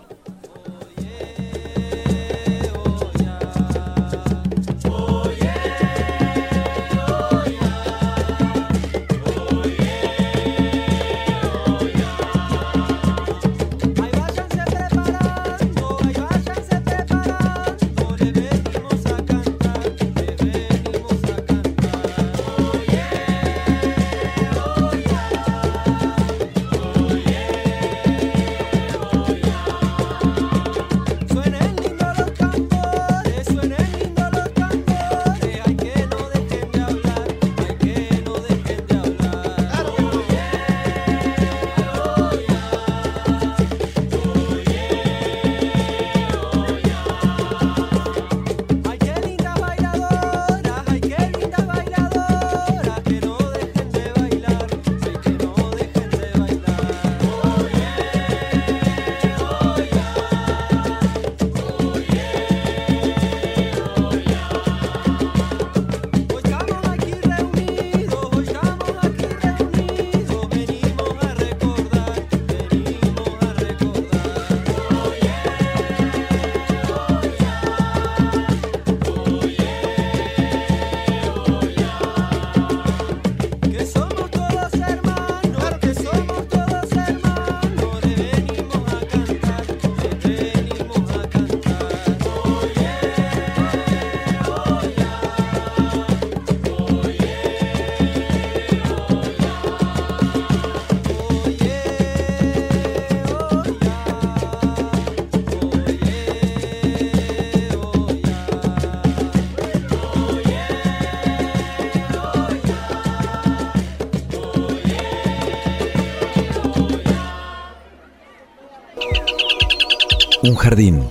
Un 120.48 120.56
jardín. 120.56 121.06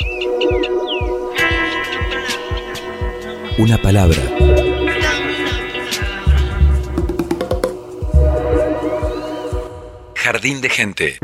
Una 3.60 3.78
palabra. 3.78 4.18
Jardín 10.16 10.60
de 10.62 10.70
gente. 10.70 11.20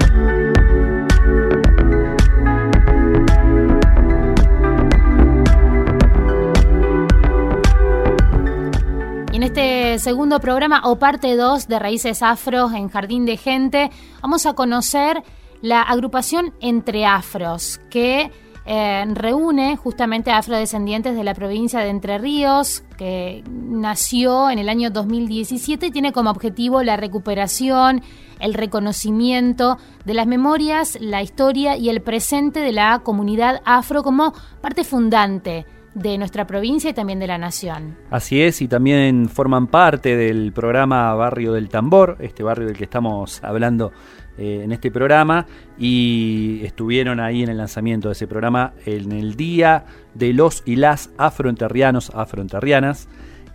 Y 9.31 9.35
en 9.35 9.41
este 9.41 9.97
segundo 9.97 10.39
programa 10.39 10.81
o 10.83 10.99
parte 10.99 11.35
2 11.35 11.67
de 11.67 11.79
Raíces 11.79 12.21
Afros 12.21 12.73
en 12.73 12.89
Jardín 12.89 13.25
de 13.25 13.37
Gente, 13.37 13.89
vamos 14.21 14.45
a 14.45 14.53
conocer 14.53 15.23
la 15.63 15.81
agrupación 15.81 16.53
Entre 16.59 17.05
Afros, 17.05 17.79
que 17.89 18.29
eh, 18.65 19.05
reúne 19.13 19.77
justamente 19.77 20.29
a 20.29 20.39
afrodescendientes 20.39 21.15
de 21.15 21.23
la 21.23 21.33
provincia 21.33 21.79
de 21.79 21.87
Entre 21.87 22.17
Ríos, 22.17 22.83
que 22.97 23.45
nació 23.49 24.49
en 24.49 24.59
el 24.59 24.67
año 24.67 24.89
2017 24.89 25.87
y 25.87 25.91
tiene 25.91 26.11
como 26.11 26.31
objetivo 26.31 26.83
la 26.83 26.97
recuperación, 26.97 28.01
el 28.41 28.53
reconocimiento 28.53 29.77
de 30.03 30.13
las 30.13 30.27
memorias, 30.27 30.97
la 30.99 31.21
historia 31.21 31.77
y 31.77 31.87
el 31.87 32.01
presente 32.01 32.59
de 32.59 32.73
la 32.73 32.99
comunidad 32.99 33.61
afro 33.63 34.03
como 34.03 34.33
parte 34.59 34.83
fundante 34.83 35.65
de 35.93 36.17
nuestra 36.17 36.45
provincia 36.45 36.89
y 36.89 36.93
también 36.93 37.19
de 37.19 37.27
la 37.27 37.37
nación. 37.37 37.95
Así 38.09 38.41
es, 38.41 38.61
y 38.61 38.67
también 38.67 39.29
forman 39.29 39.67
parte 39.67 40.17
del 40.17 40.51
programa 40.51 41.13
Barrio 41.13 41.53
del 41.53 41.69
Tambor, 41.69 42.17
este 42.19 42.43
barrio 42.43 42.67
del 42.67 42.75
que 42.75 42.85
estamos 42.85 43.41
hablando 43.43 43.93
eh, 44.37 44.61
en 44.63 44.71
este 44.71 44.91
programa, 44.91 45.45
y 45.77 46.61
estuvieron 46.63 47.19
ahí 47.19 47.43
en 47.43 47.49
el 47.49 47.57
lanzamiento 47.57 48.09
de 48.09 48.13
ese 48.13 48.27
programa 48.27 48.73
en 48.85 49.11
el 49.11 49.35
Día 49.35 49.85
de 50.13 50.33
los 50.33 50.63
y 50.65 50.75
las 50.75 51.11
Afroenterrianos, 51.17 52.11
Afroenterrianas, 52.13 53.07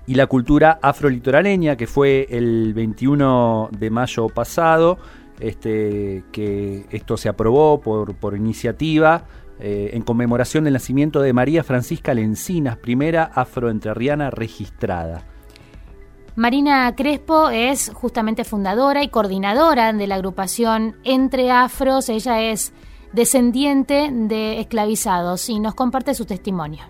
y 0.07 0.15
la 0.15 0.27
cultura 0.27 0.79
afrolitoraleña, 0.81 1.77
que 1.77 1.87
fue 1.87 2.27
el 2.31 2.73
21 2.75 3.69
de 3.79 3.91
mayo 3.91 4.29
pasado, 4.29 4.99
este, 5.39 6.25
que 6.33 6.87
esto 6.91 7.17
se 7.17 7.29
aprobó 7.29 7.81
por, 7.81 8.15
por 8.15 8.35
iniciativa 8.35 9.25
eh, 9.61 9.91
en 9.93 10.03
conmemoración 10.03 10.65
del 10.65 10.75
nacimiento 10.75 11.21
de 11.21 11.33
María 11.33 11.65
Francisca 11.65 12.15
Lencinas, 12.15 12.77
primera 12.77 13.25
afroenterriana 13.25 14.31
registrada. 14.31 15.25
Marina 16.39 16.95
Crespo 16.95 17.51
es 17.51 17.91
justamente 17.93 18.45
fundadora 18.45 19.03
y 19.03 19.09
coordinadora 19.09 19.93
de 19.93 20.07
la 20.07 20.15
agrupación 20.15 20.95
Entre 21.03 21.51
Afros. 21.51 22.09
Ella 22.09 22.41
es 22.41 22.73
descendiente 23.13 24.09
de 24.13 24.61
esclavizados 24.61 25.49
y 25.49 25.59
nos 25.59 25.75
comparte 25.75 26.15
su 26.15 26.27
testimonio. 26.27 26.85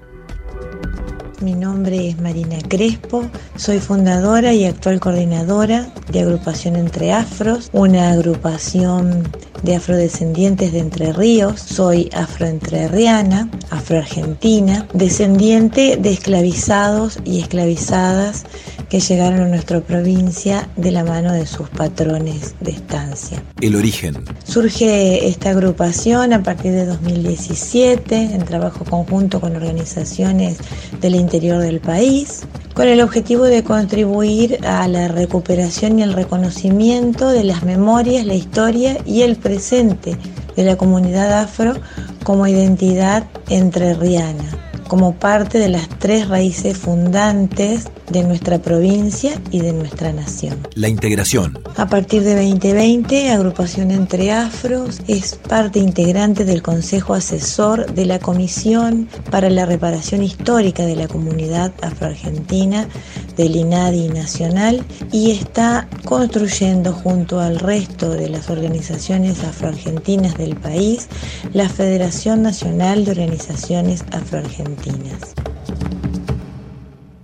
Mi 1.40 1.54
nombre 1.54 2.08
es 2.08 2.20
Marina 2.20 2.58
Crespo, 2.68 3.24
soy 3.56 3.78
fundadora 3.78 4.52
y 4.52 4.66
actual 4.66 5.00
coordinadora 5.00 5.86
de 6.12 6.20
Agrupación 6.20 6.76
Entre 6.76 7.12
Afros, 7.12 7.70
una 7.72 8.10
agrupación 8.10 9.22
de 9.62 9.76
afrodescendientes 9.76 10.72
de 10.72 10.80
Entre 10.80 11.12
Ríos. 11.12 11.60
Soy 11.60 12.10
afroentrerriana, 12.12 13.48
afroargentina, 13.70 14.86
descendiente 14.92 15.96
de 15.96 16.10
esclavizados 16.10 17.18
y 17.24 17.40
esclavizadas 17.40 18.44
que 18.88 19.00
llegaron 19.00 19.40
a 19.40 19.48
nuestra 19.48 19.80
provincia 19.80 20.68
de 20.76 20.90
la 20.92 21.04
mano 21.04 21.32
de 21.32 21.46
sus 21.46 21.68
patrones 21.68 22.54
de 22.60 22.72
estancia. 22.72 23.42
El 23.60 23.76
origen. 23.76 24.24
Surge 24.44 25.28
esta 25.28 25.50
agrupación 25.50 26.32
a 26.32 26.42
partir 26.42 26.72
de 26.72 26.86
2017 26.86 28.16
en 28.16 28.44
trabajo 28.44 28.84
conjunto 28.84 29.40
con 29.40 29.56
organizaciones 29.56 30.58
del 31.00 31.14
interior 31.14 31.58
del 31.58 31.80
país 31.80 32.46
con 32.78 32.86
el 32.86 33.00
objetivo 33.00 33.42
de 33.42 33.64
contribuir 33.64 34.64
a 34.64 34.86
la 34.86 35.08
recuperación 35.08 35.98
y 35.98 36.04
el 36.04 36.12
reconocimiento 36.12 37.28
de 37.30 37.42
las 37.42 37.64
memorias, 37.64 38.24
la 38.24 38.34
historia 38.34 38.98
y 39.04 39.22
el 39.22 39.34
presente 39.34 40.16
de 40.54 40.62
la 40.62 40.76
comunidad 40.76 41.40
afro 41.40 41.74
como 42.22 42.46
identidad 42.46 43.24
entrerriana, 43.48 44.44
como 44.88 45.14
parte 45.14 45.58
de 45.58 45.68
las 45.68 45.88
tres 45.88 46.28
raíces 46.28 46.76
fundantes 46.76 47.88
de 48.10 48.24
nuestra 48.24 48.58
provincia 48.58 49.40
y 49.50 49.60
de 49.60 49.72
nuestra 49.72 50.12
nación. 50.12 50.66
La 50.74 50.88
integración. 50.88 51.58
A 51.76 51.86
partir 51.88 52.22
de 52.24 52.34
2020, 52.34 53.30
Agrupación 53.30 53.90
Entre 53.90 54.32
Afros 54.32 55.00
es 55.06 55.36
parte 55.36 55.78
integrante 55.78 56.44
del 56.44 56.62
Consejo 56.62 57.14
Asesor 57.14 57.92
de 57.92 58.06
la 58.06 58.18
Comisión 58.18 59.08
para 59.30 59.50
la 59.50 59.66
Reparación 59.66 60.22
Histórica 60.22 60.86
de 60.86 60.96
la 60.96 61.06
Comunidad 61.06 61.72
Afroargentina 61.82 62.88
del 63.36 63.56
INADI 63.56 64.08
Nacional 64.08 64.84
y 65.12 65.30
está 65.30 65.86
construyendo 66.04 66.92
junto 66.92 67.40
al 67.40 67.58
resto 67.58 68.10
de 68.10 68.28
las 68.28 68.50
organizaciones 68.50 69.44
afroargentinas 69.44 70.36
del 70.36 70.56
país 70.56 71.08
la 71.52 71.68
Federación 71.68 72.42
Nacional 72.42 73.04
de 73.04 73.12
Organizaciones 73.12 74.04
Afroargentinas. 74.12 74.77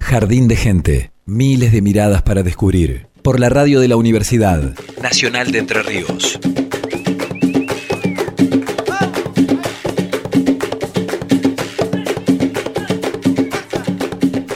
Jardín 0.00 0.48
de 0.48 0.56
gente. 0.56 1.10
Miles 1.26 1.72
de 1.72 1.82
miradas 1.82 2.22
para 2.22 2.42
descubrir. 2.42 3.08
por 3.22 3.40
la 3.40 3.48
radio 3.48 3.80
de 3.80 3.88
la 3.88 3.96
Universidad 3.96 4.74
Nacional 5.02 5.50
de 5.50 5.58
Entre 5.58 5.82
Ríos. 5.82 6.38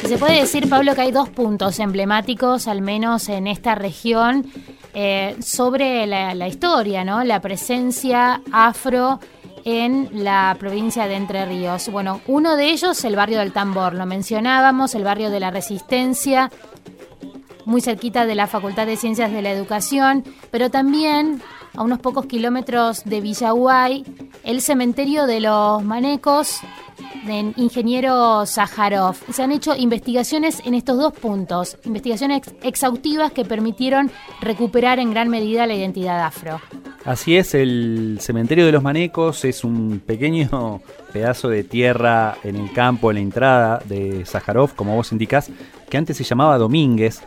Se 0.07 0.19
puede 0.19 0.41
decir, 0.41 0.69
Pablo, 0.69 0.95
que 0.95 1.01
hay 1.01 1.13
dos 1.13 1.31
puntos 1.31 1.79
emblemáticos, 1.79 2.69
al 2.69 2.83
menos 2.83 3.31
en 3.31 3.47
esta 3.47 3.75
región, 3.75 4.47
eh, 4.93 5.35
sobre 5.41 6.07
la, 6.07 6.35
la 6.35 6.47
historia, 6.47 7.05
¿no? 7.05 7.25
La 7.25 7.41
presencia 7.41 8.43
afro 8.53 9.19
en 9.71 10.09
la 10.25 10.57
provincia 10.59 11.07
de 11.07 11.17
Entre 11.17 11.45
Ríos. 11.45 11.91
Bueno, 11.91 12.23
uno 12.27 12.57
de 12.57 12.71
ellos, 12.71 13.05
el 13.05 13.17
barrio 13.17 13.41
del 13.41 13.53
Tambor, 13.53 13.93
lo 13.93 14.07
mencionábamos, 14.07 14.95
el 14.95 15.05
barrio 15.05 15.29
de 15.29 15.41
la 15.41 15.51
Resistencia, 15.51 16.51
muy 17.67 17.83
cerquita 17.83 18.25
de 18.25 18.35
la 18.35 18.47
Facultad 18.47 18.87
de 18.87 18.97
Ciencias 18.97 19.31
de 19.31 19.43
la 19.43 19.51
Educación, 19.51 20.25
pero 20.51 20.71
también 20.71 21.43
a 21.77 21.83
unos 21.83 21.99
pocos 21.99 22.25
kilómetros 22.25 23.05
de 23.05 23.21
Villaguay, 23.21 24.07
el 24.43 24.63
cementerio 24.63 25.27
de 25.27 25.41
los 25.41 25.85
Manecos, 25.85 26.61
del 27.27 27.53
ingeniero 27.57 28.47
Sájarov. 28.47 29.17
Se 29.33 29.43
han 29.43 29.53
hecho 29.53 29.77
investigaciones 29.77 30.63
en 30.65 30.75
estos 30.75 30.99
dos 30.99 31.13
puntos, 31.13 31.77
investigaciones 31.85 32.43
exhaustivas 32.63 33.33
que 33.33 33.45
permitieron 33.45 34.11
recuperar 34.41 34.99
en 34.99 35.11
gran 35.11 35.29
medida 35.29 35.67
la 35.67 35.75
identidad 35.75 36.25
afro. 36.25 36.61
Así 37.05 37.37
es, 37.37 37.55
el 37.55 38.19
cementerio 38.21 38.67
de 38.67 38.73
los 38.73 38.83
Manecos 38.83 39.45
es 39.45 39.65
un 39.65 40.01
pequeño 40.05 40.83
pedazo 41.13 41.49
de 41.49 41.65
tierra 41.65 42.37
en 42.45 42.57
el 42.57 42.73
campo, 42.73 43.11
en 43.11 43.17
la 43.17 43.23
entrada 43.23 43.83
de 43.85 44.27
Sájarov, 44.27 44.75
como 44.75 44.95
vos 44.95 45.13
indicás, 45.13 45.51
que 45.89 45.97
antes 45.97 46.17
se 46.17 46.25
llamaba 46.25 46.59
Domínguez 46.59 47.23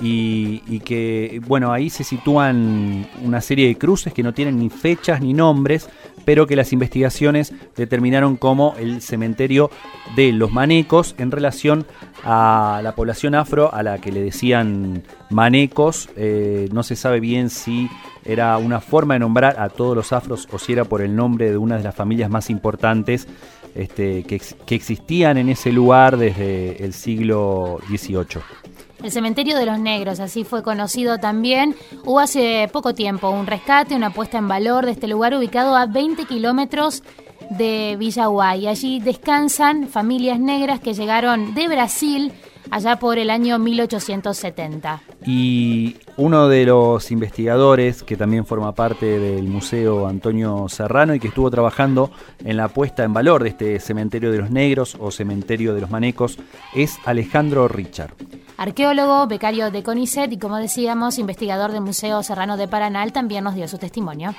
y, 0.00 0.62
y, 0.66 0.80
que, 0.80 1.40
bueno, 1.46 1.72
ahí 1.72 1.90
se 1.90 2.02
sitúan 2.04 3.06
una 3.22 3.40
serie 3.40 3.68
de 3.68 3.76
cruces 3.76 4.12
que 4.12 4.22
no 4.22 4.32
tienen 4.32 4.58
ni 4.58 4.70
fechas 4.70 5.20
ni 5.20 5.34
nombres, 5.34 5.88
pero 6.26 6.46
que 6.46 6.56
las 6.56 6.74
investigaciones 6.74 7.54
determinaron 7.76 8.36
como 8.36 8.74
el 8.78 9.00
cementerio 9.00 9.70
de 10.16 10.32
los 10.32 10.52
manecos 10.52 11.14
en 11.18 11.30
relación 11.30 11.86
a 12.24 12.80
la 12.82 12.96
población 12.96 13.36
afro 13.36 13.72
a 13.72 13.82
la 13.84 13.98
que 13.98 14.10
le 14.10 14.20
decían 14.20 15.04
manecos. 15.30 16.10
Eh, 16.16 16.68
no 16.72 16.82
se 16.82 16.96
sabe 16.96 17.20
bien 17.20 17.48
si 17.48 17.88
era 18.24 18.58
una 18.58 18.80
forma 18.80 19.14
de 19.14 19.20
nombrar 19.20 19.58
a 19.60 19.68
todos 19.68 19.96
los 19.96 20.12
afros 20.12 20.48
o 20.50 20.58
si 20.58 20.72
era 20.72 20.84
por 20.84 21.00
el 21.00 21.14
nombre 21.14 21.50
de 21.50 21.56
una 21.56 21.78
de 21.78 21.84
las 21.84 21.94
familias 21.94 22.28
más 22.28 22.50
importantes 22.50 23.28
este, 23.76 24.24
que, 24.24 24.42
que 24.66 24.74
existían 24.74 25.38
en 25.38 25.48
ese 25.48 25.70
lugar 25.70 26.16
desde 26.16 26.84
el 26.84 26.92
siglo 26.92 27.78
XVIII. 27.88 28.65
El 29.02 29.10
cementerio 29.12 29.56
de 29.56 29.66
los 29.66 29.78
negros, 29.78 30.20
así 30.20 30.44
fue 30.44 30.62
conocido 30.62 31.18
también. 31.18 31.76
Hubo 32.04 32.18
hace 32.20 32.68
poco 32.72 32.94
tiempo 32.94 33.30
un 33.30 33.46
rescate, 33.46 33.94
una 33.94 34.10
puesta 34.10 34.38
en 34.38 34.48
valor 34.48 34.86
de 34.86 34.92
este 34.92 35.06
lugar 35.06 35.34
ubicado 35.34 35.76
a 35.76 35.86
20 35.86 36.24
kilómetros 36.24 37.02
de 37.50 37.96
Villaguay. 37.98 38.66
Allí 38.66 39.00
descansan 39.00 39.88
familias 39.88 40.40
negras 40.40 40.80
que 40.80 40.94
llegaron 40.94 41.54
de 41.54 41.68
Brasil 41.68 42.32
allá 42.70 42.98
por 42.98 43.18
el 43.18 43.30
año 43.30 43.58
1870. 43.58 45.02
Y 45.26 45.96
uno 46.16 46.48
de 46.48 46.64
los 46.66 47.10
investigadores 47.10 48.02
que 48.02 48.16
también 48.16 48.46
forma 48.46 48.74
parte 48.74 49.18
del 49.18 49.44
Museo 49.44 50.06
Antonio 50.06 50.66
Serrano 50.68 51.14
y 51.14 51.20
que 51.20 51.28
estuvo 51.28 51.50
trabajando 51.50 52.10
en 52.44 52.56
la 52.56 52.68
puesta 52.68 53.04
en 53.04 53.12
valor 53.12 53.42
de 53.42 53.50
este 53.50 53.80
cementerio 53.80 54.32
de 54.32 54.38
los 54.38 54.50
negros 54.50 54.96
o 54.98 55.10
cementerio 55.10 55.74
de 55.74 55.80
los 55.80 55.90
manecos 55.90 56.38
es 56.74 56.98
Alejandro 57.04 57.68
Richard. 57.68 58.14
Arqueólogo, 58.56 59.26
becario 59.26 59.70
de 59.70 59.82
CONICET 59.82 60.32
y 60.32 60.38
como 60.38 60.56
decíamos, 60.56 61.18
investigador 61.18 61.72
del 61.72 61.82
Museo 61.82 62.22
Serrano 62.22 62.56
de 62.56 62.68
Paranal, 62.68 63.12
también 63.12 63.44
nos 63.44 63.54
dio 63.54 63.68
su 63.68 63.76
testimonio. 63.76 64.34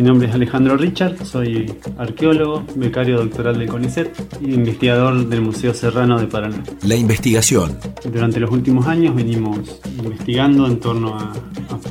Mi 0.00 0.06
nombre 0.06 0.28
es 0.28 0.34
Alejandro 0.34 0.78
Richard, 0.78 1.26
soy 1.26 1.70
arqueólogo, 1.98 2.64
becario 2.74 3.18
doctoral 3.18 3.58
de 3.58 3.66
CONICET 3.66 4.38
y 4.40 4.54
investigador 4.54 5.28
del 5.28 5.42
Museo 5.42 5.74
Serrano 5.74 6.18
de 6.18 6.26
Paraná. 6.26 6.64
La 6.84 6.96
investigación. 6.96 7.78
Durante 8.10 8.40
los 8.40 8.50
últimos 8.50 8.86
años 8.86 9.14
venimos 9.14 9.78
investigando 9.98 10.66
en 10.66 10.80
torno 10.80 11.18
a, 11.18 11.34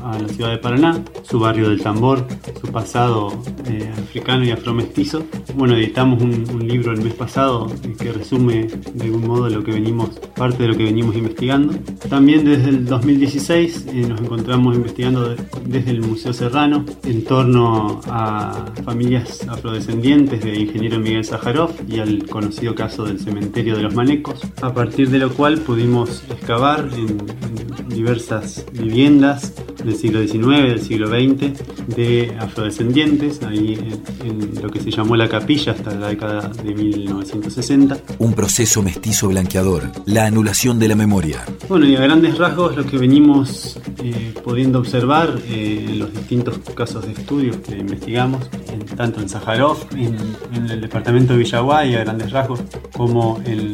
a, 0.02 0.13
a 0.13 0.19
la 0.19 0.28
ciudad 0.28 0.50
de 0.50 0.58
Paraná, 0.58 1.04
su 1.22 1.39
barrio 1.39 1.69
del 1.69 1.84
tambor, 1.84 2.26
su 2.60 2.72
pasado 2.72 3.43
eh, 3.67 3.88
africano 3.95 4.43
y 4.43 4.50
afromestizo. 4.50 5.24
Bueno, 5.54 5.76
editamos 5.76 6.19
un, 6.24 6.50
un, 6.52 6.67
libro 6.67 6.93
el 6.93 7.04
mes 7.04 7.13
pasado 7.13 7.72
que 8.00 8.12
resume 8.12 8.69
de 8.91 9.06
algún 9.06 9.28
modo 9.28 9.48
lo 9.50 9.63
que 9.63 9.74
venimos, 9.74 10.19
parte 10.39 10.63
de 10.63 10.69
lo 10.69 10.78
que 10.78 10.86
venimos 10.86 11.15
investigando. 11.17 11.75
También 12.10 12.45
desde 12.45 12.69
el 12.69 12.86
2016 12.86 13.88
eh, 13.88 14.06
nos 14.08 14.21
encontramos 14.21 14.73
investigando 14.73 15.30
de, 15.30 15.36
desde 15.65 15.91
el 15.91 16.02
Museo 16.02 16.32
Serrano 16.32 16.86
en 17.04 17.25
torno 17.25 17.99
a 18.08 18.67
familias 18.86 19.45
afrodescendientes 19.49 20.41
de 20.41 20.58
ingeniero 20.58 20.97
Miguel 20.97 21.25
Sájarov 21.25 21.71
y 21.89 21.99
al 21.99 22.25
conocido 22.25 22.73
caso 22.73 23.04
del 23.04 23.19
cementerio 23.19 23.75
de 23.75 23.84
los 23.84 23.93
Manecos, 23.93 24.39
a 24.62 24.73
partir 24.73 25.10
de 25.10 25.19
lo 25.19 25.30
cual 25.34 25.60
pudimos 25.60 26.23
excavar 26.32 26.88
en, 26.95 27.10
en 27.10 27.89
diversas 27.89 28.65
viviendas 28.71 29.54
del 29.84 29.95
siglo 29.95 30.21
XIX, 30.21 30.69
del 30.69 30.82
siglo 30.82 31.08
XX, 31.08 31.95
de 31.95 32.36
afrodescendientes, 32.39 33.41
ahí 33.43 33.73
en, 33.73 34.28
en, 34.28 34.62
lo 34.62 34.69
que 34.69 34.80
se 34.80 34.91
llamó 34.91 35.15
la 35.15 35.28
capilla 35.28 35.73
hasta 35.73 35.95
la 35.95 36.08
década 36.08 36.49
de 36.63 36.73
1960. 36.73 37.97
Un 38.19 38.34
proceso 38.34 38.82
mestizo 38.84 39.28
blanqueador, 39.30 39.91
la 40.06 40.29
anulación 40.30 40.80
de 40.80 40.88
la 40.88 40.96
memoria. 40.96 41.46
Bueno, 41.68 41.86
y 41.86 41.96
a 41.96 42.02
grandes 42.02 42.38
rasgos 42.38 42.76
lo 42.76 42.86
que 42.86 42.98
venimos 42.98 43.78
eh, 44.04 44.34
pudiendo 44.44 44.80
observar 44.80 45.38
eh, 45.48 45.86
en 45.89 46.00
los 46.00 46.13
distintos 46.13 46.60
casos 46.74 47.06
de 47.06 47.12
estudios 47.12 47.58
que 47.58 47.78
investigamos, 47.78 48.50
en, 48.72 48.86
tanto 48.86 49.20
en 49.20 49.28
Sájarov, 49.28 49.78
en, 49.92 50.15
en, 50.54 50.70
el 50.70 50.82
departamento 50.82 51.34
de 51.34 51.39
Villaguay, 51.39 51.96
a 51.96 52.00
grandes 52.00 52.32
rasgos, 52.32 52.62
como 52.96 53.42
en, 53.46 53.74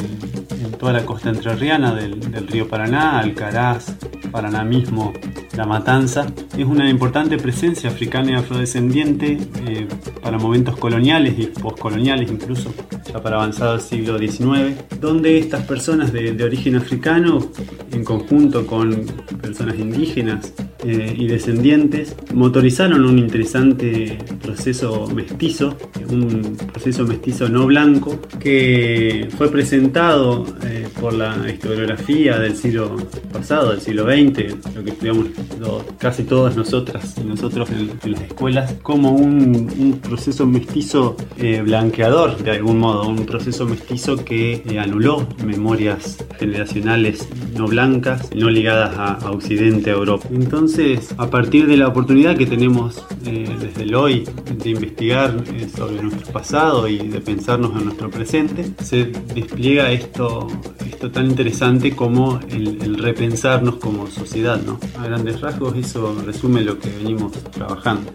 toda 0.79 0.93
la 0.93 1.05
costa 1.05 1.29
entrerriana 1.29 1.95
del, 1.95 2.19
del 2.19 2.47
río 2.47 2.67
Paraná, 2.67 3.19
Alcaraz, 3.19 3.95
Paraná 4.35 4.65
mismo, 4.65 5.13
La 5.55 5.65
Matanza. 5.65 6.27
Es 6.57 6.65
una 6.65 6.89
importante 6.89 7.37
presencia 7.37 7.89
africana 7.89 8.31
y 8.31 8.33
afrodescendiente 8.33 9.37
eh, 9.65 9.87
para 10.21 10.37
momentos 10.37 10.75
coloniales 10.77 11.35
y 11.37 11.45
postcoloniales 11.45 12.29
incluso, 12.29 12.73
ya 13.05 13.21
para 13.21 13.37
avanzado 13.37 13.75
el 13.75 13.81
siglo 13.81 14.17
XIX, 14.19 14.75
donde 14.99 15.37
estas 15.37 15.63
personas 15.63 16.11
de, 16.11 16.33
de 16.33 16.44
origen 16.45 16.75
africano, 16.75 17.51
en 17.91 18.03
conjunto 18.03 18.65
con 18.65 19.05
personas 19.41 19.77
indígenas, 19.77 20.53
eh, 20.87 21.15
y 21.17 21.25
descendientes 21.25 22.15
motorizaron 22.31 23.05
un 23.05 23.17
interesante 23.17 24.19
proceso 24.39 25.07
mestizo, 25.07 25.75
un 26.09 26.55
proceso 26.71 27.05
mestizo 27.05 27.49
no 27.49 27.65
blanco, 27.65 28.19
que 28.39 29.27
fue 29.35 29.49
presentado 29.49 30.45
eh, 30.63 30.87
por 31.01 31.13
la 31.13 31.49
historiografía 31.49 32.37
del 32.37 32.55
siglo 32.55 32.97
pasado, 33.33 33.71
del 33.71 33.81
siglo 33.81 34.03
XX, 34.03 34.75
lo 34.75 34.83
que 34.83 34.91
estudiamos 34.91 35.25
lo, 35.59 35.83
casi 35.97 36.23
todas 36.23 36.55
nosotras 36.55 37.15
y 37.17 37.23
nosotros 37.25 37.67
en, 37.71 37.91
en, 38.03 38.11
las 38.11 38.21
escuelas, 38.21 38.75
como 38.83 39.11
un, 39.11 39.71
un 39.79 39.99
proceso 39.99 40.45
mestizo 40.45 41.15
eh, 41.39 41.61
blanqueador 41.63 42.37
de 42.37 42.51
algún 42.51 42.77
modo, 42.77 43.07
un 43.07 43.25
proceso 43.25 43.65
mestizo 43.65 44.23
que 44.23 44.61
eh, 44.69 44.79
anuló 44.79 45.27
memorias 45.43 46.17
generacionales 46.37 47.27
no 47.55 47.67
blancas, 47.67 48.29
no 48.35 48.49
ligadas 48.49 48.95
a, 48.97 49.31
Occidente, 49.31 49.89
a 49.89 49.93
Europa. 49.93 50.27
Entonces, 50.31 51.13
a 51.17 51.29
partir 51.29 51.67
de 51.67 51.77
la 51.77 51.87
oportunidad 51.87 52.37
que 52.37 52.45
tenemos 52.45 53.05
eh, 53.25 53.49
desde 53.59 53.83
el 53.83 53.95
hoy 53.95 54.27
de 54.63 54.69
investigar 54.69 55.43
eh, 55.53 55.67
sobre 55.75 56.01
nuestro 56.01 56.31
pasado 56.31 56.87
y 56.87 56.97
de 56.97 57.21
pensarnos 57.21 57.75
en 57.77 57.85
nuestro 57.85 58.09
presente, 58.09 58.65
se 58.83 59.05
despliega 59.33 59.91
esto, 59.91 60.47
esto 60.89 61.11
tan 61.11 61.29
interesante 61.29 61.95
como 61.95 62.39
el, 62.49 62.81
el 62.81 62.97
repensarnos 62.97 63.75
como 63.75 64.07
sociedad. 64.07 64.61
¿no? 64.61 64.79
A 64.99 65.05
grandes 65.05 65.41
rasgos 65.41 65.75
eso 65.77 66.15
resume 66.25 66.61
lo 66.61 66.79
que 66.79 66.89
venimos 66.89 67.33
trabajando. 67.51 68.11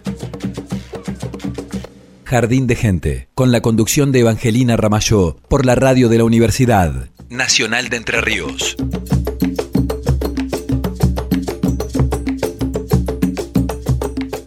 Jardín 2.31 2.65
de 2.65 2.75
Gente, 2.77 3.27
con 3.33 3.51
la 3.51 3.59
conducción 3.59 4.13
de 4.13 4.21
Evangelina 4.21 4.77
Ramayó, 4.77 5.35
por 5.49 5.65
la 5.65 5.75
radio 5.75 6.07
de 6.07 6.17
la 6.17 6.23
Universidad 6.23 7.09
Nacional 7.31 7.87
de 7.87 7.95
Entre 7.95 8.19
Ríos. 8.19 8.75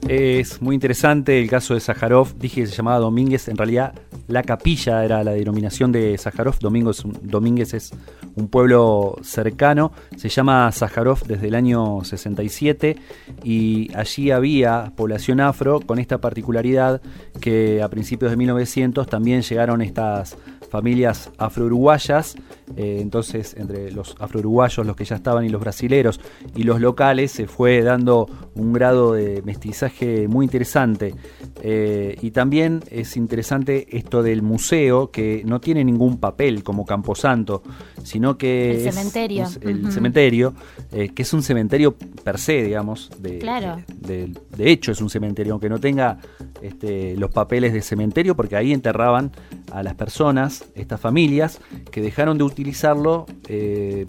Es 0.06 0.60
muy 0.60 0.74
interesante 0.74 1.40
el 1.40 1.48
caso 1.48 1.72
de 1.72 1.80
Sájarov. 1.80 2.38
Dije 2.38 2.60
que 2.60 2.66
se 2.66 2.74
llamaba 2.74 2.98
Domínguez. 2.98 3.48
En 3.48 3.56
realidad, 3.56 3.94
la 4.28 4.42
capilla 4.42 5.02
era 5.02 5.24
la 5.24 5.32
denominación 5.32 5.92
de 5.92 6.18
Sájarov. 6.18 6.58
Domínguez, 6.58 7.02
Domínguez 7.22 7.72
es 7.72 7.90
un 8.36 8.48
pueblo 8.48 9.16
cercano. 9.22 9.90
Se 10.16 10.28
llama 10.28 10.70
Sájarov 10.70 11.26
desde 11.26 11.48
el 11.48 11.54
año 11.54 12.04
67 12.04 12.96
y 13.42 13.90
allí 13.96 14.30
había 14.30 14.92
población 14.94 15.40
afro 15.40 15.80
con 15.80 15.98
esta 15.98 16.18
particularidad 16.18 17.00
que 17.40 17.82
a 17.82 17.88
principios 17.88 18.30
de 18.30 18.36
1900 18.36 19.06
también 19.06 19.40
llegaron 19.40 19.80
estas 19.80 20.36
familias 20.74 21.30
afro-uruguayas. 21.38 22.34
Eh, 22.76 22.98
entonces, 23.00 23.54
entre 23.56 23.92
los 23.92 24.16
afro-uruguayos, 24.18 24.84
los 24.84 24.96
que 24.96 25.04
ya 25.04 25.14
estaban 25.14 25.44
y 25.44 25.48
los 25.48 25.60
brasileros 25.60 26.18
y 26.56 26.64
los 26.64 26.80
locales, 26.80 27.30
se 27.30 27.46
fue 27.46 27.80
dando 27.82 28.26
un 28.56 28.72
grado 28.72 29.12
de 29.12 29.40
mestizaje 29.42 30.26
muy 30.26 30.46
interesante. 30.46 31.14
Eh, 31.62 32.16
y 32.20 32.32
también 32.32 32.82
es 32.90 33.16
interesante 33.16 33.86
esto 33.96 34.24
del 34.24 34.42
museo, 34.42 35.12
que 35.12 35.42
no 35.46 35.60
tiene 35.60 35.84
ningún 35.84 36.18
papel 36.18 36.64
como 36.64 36.84
Camposanto, 36.84 37.62
sino 38.02 38.36
que 38.36 38.72
El 38.80 38.88
es, 38.88 38.94
cementerio. 38.96 39.44
es 39.44 39.60
el 39.62 39.92
cementerio, 39.92 40.54
eh, 40.90 41.10
que 41.14 41.22
es 41.22 41.32
un 41.32 41.42
cementerio 41.44 41.94
per 42.24 42.38
se, 42.38 42.64
digamos. 42.64 43.12
De, 43.20 43.38
Claro. 43.38 43.80
de, 44.00 44.32
de 44.56 44.70
hecho 44.72 44.90
es 44.90 45.00
un 45.00 45.08
cementerio, 45.08 45.52
aunque 45.52 45.68
no 45.68 45.78
tenga 45.78 46.18
este, 46.62 47.16
los 47.16 47.30
papeles 47.30 47.72
de 47.72 47.80
cementerio, 47.80 48.34
porque 48.34 48.56
ahí 48.56 48.72
enterraban 48.72 49.30
a 49.74 49.82
las 49.82 49.94
personas, 49.94 50.66
estas 50.74 51.00
familias, 51.00 51.60
que 51.90 52.00
dejaron 52.00 52.38
de 52.38 52.44
utilizarlo 52.44 53.26
eh, 53.48 54.06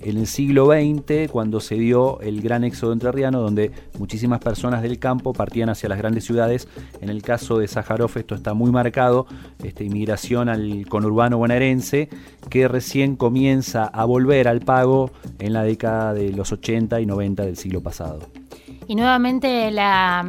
en 0.00 0.16
el 0.16 0.26
siglo 0.26 0.66
XX, 0.66 1.30
cuando 1.30 1.60
se 1.60 1.76
dio 1.76 2.20
el 2.20 2.42
gran 2.42 2.64
éxodo 2.64 2.92
entrerriano, 2.92 3.40
donde 3.40 3.70
muchísimas 3.98 4.40
personas 4.40 4.82
del 4.82 4.98
campo 4.98 5.32
partían 5.32 5.68
hacia 5.68 5.88
las 5.88 5.98
grandes 5.98 6.24
ciudades. 6.24 6.66
En 7.00 7.08
el 7.08 7.22
caso 7.22 7.58
de 7.58 7.68
Sájarov 7.68 8.10
esto 8.16 8.34
está 8.34 8.52
muy 8.52 8.72
marcado, 8.72 9.26
esta 9.62 9.84
inmigración 9.84 10.48
al 10.48 10.86
conurbano 10.88 11.38
bonaerense, 11.38 12.08
que 12.50 12.66
recién 12.66 13.16
comienza 13.16 13.84
a 13.84 14.04
volver 14.04 14.48
al 14.48 14.60
pago 14.60 15.12
en 15.38 15.52
la 15.52 15.62
década 15.62 16.14
de 16.14 16.32
los 16.32 16.52
80 16.52 17.00
y 17.00 17.06
90 17.06 17.44
del 17.44 17.56
siglo 17.56 17.80
pasado. 17.80 18.20
Y 18.88 18.94
nuevamente 18.94 19.70
la, 19.70 20.24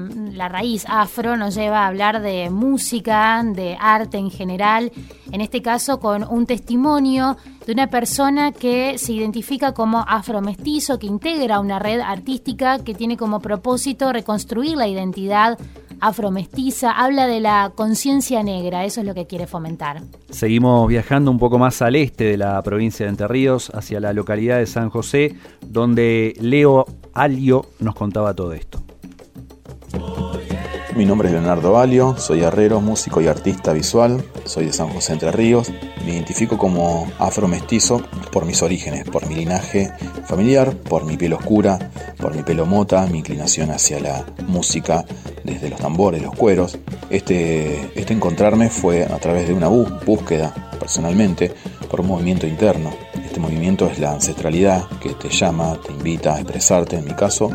raíz 0.50 0.86
afro 0.88 1.38
nos 1.38 1.54
lleva 1.56 1.84
a 1.84 1.88
hablar 1.88 2.22
de 2.22 2.50
música, 2.50 3.44
de 3.44 3.78
arte 3.80 4.18
en 4.18 4.32
general, 4.32 4.92
en 5.32 5.42
este 5.42 5.62
caso 5.62 6.00
con 6.00 6.24
un 6.24 6.48
testimonio 6.48 7.38
de 7.68 7.74
una 7.74 7.88
persona 7.88 8.54
que 8.54 8.98
se 8.98 9.12
identifica 9.12 9.74
como 9.74 10.06
afromestizo, 10.08 10.98
que 11.00 11.06
integra 11.06 11.60
una 11.60 11.80
red 11.80 12.00
artística 12.00 12.80
que 12.80 12.94
tiene 12.94 13.18
como 13.18 13.42
propósito 13.42 14.14
reconstruir 14.14 14.78
la 14.78 14.88
identidad 14.88 15.60
afromestiza, 16.00 16.92
habla 16.92 17.28
de 17.28 17.42
la 17.42 17.74
conciencia 17.76 18.42
negra, 18.42 18.86
eso 18.86 19.02
es 19.02 19.08
lo 19.08 19.14
que 19.14 19.28
quiere 19.28 19.48
fomentar. 19.48 20.02
Seguimos 20.30 20.88
viajando 20.88 21.30
un 21.30 21.40
poco 21.40 21.60
más 21.60 21.82
al 21.82 21.98
este 21.98 22.24
de 22.24 22.38
la 22.38 22.62
provincia 22.64 23.06
de 23.06 23.10
Entre 23.10 23.28
Ríos, 23.28 23.70
hacia 23.74 24.00
la 24.00 24.14
localidad 24.14 24.60
de 24.60 24.66
San 24.66 24.90
José, 24.90 25.36
donde 25.66 26.36
Leo 26.40 26.86
Alio 27.14 27.66
nos 27.80 27.96
contaba 27.96 28.34
todo 28.34 28.54
esto. 28.54 28.82
Mi 30.98 31.06
nombre 31.06 31.28
es 31.28 31.34
Leonardo 31.36 31.78
Alio, 31.78 32.16
soy 32.18 32.42
herrero, 32.42 32.82
músico 32.82 33.22
y 33.22 33.28
artista 33.28 33.72
visual, 33.72 34.26
soy 34.46 34.66
de 34.66 34.74
San 34.74 34.90
José 34.90 35.14
Entre 35.14 35.32
Ríos, 35.32 35.72
me 36.04 36.14
identifico 36.14 36.58
como 36.58 37.08
afromestizo 37.20 38.02
por 38.32 38.46
mis 38.46 38.64
orígenes, 38.64 39.08
por 39.08 39.28
mi 39.28 39.36
linaje 39.36 39.92
familiar, 40.26 40.76
por 40.76 41.06
mi 41.06 41.16
piel 41.16 41.34
oscura, 41.34 41.92
por 42.18 42.36
mi 42.36 42.42
pelo 42.42 42.66
mota, 42.66 43.06
mi 43.06 43.20
inclinación 43.20 43.70
hacia 43.70 44.00
la 44.00 44.26
música 44.48 45.06
desde 45.44 45.70
los 45.70 45.80
tambores, 45.80 46.24
los 46.24 46.34
cueros. 46.34 46.80
Este, 47.12 47.92
este 47.94 48.14
encontrarme 48.14 48.72
fue 48.72 49.04
a 49.04 49.20
través 49.20 49.48
de 49.48 49.54
una 49.54 49.68
búsqueda 49.68 50.52
personalmente 50.80 51.54
por 51.92 52.02
un 52.02 52.08
movimiento 52.08 52.48
interno. 52.48 52.90
Este 53.24 53.40
movimiento 53.40 53.86
es 53.86 54.00
la 54.00 54.14
ancestralidad 54.14 54.88
que 55.00 55.10
te 55.10 55.30
llama, 55.30 55.78
te 55.86 55.92
invita 55.92 56.34
a 56.34 56.40
expresarte, 56.40 56.96
en 56.96 57.06
mi 57.06 57.14
caso, 57.14 57.52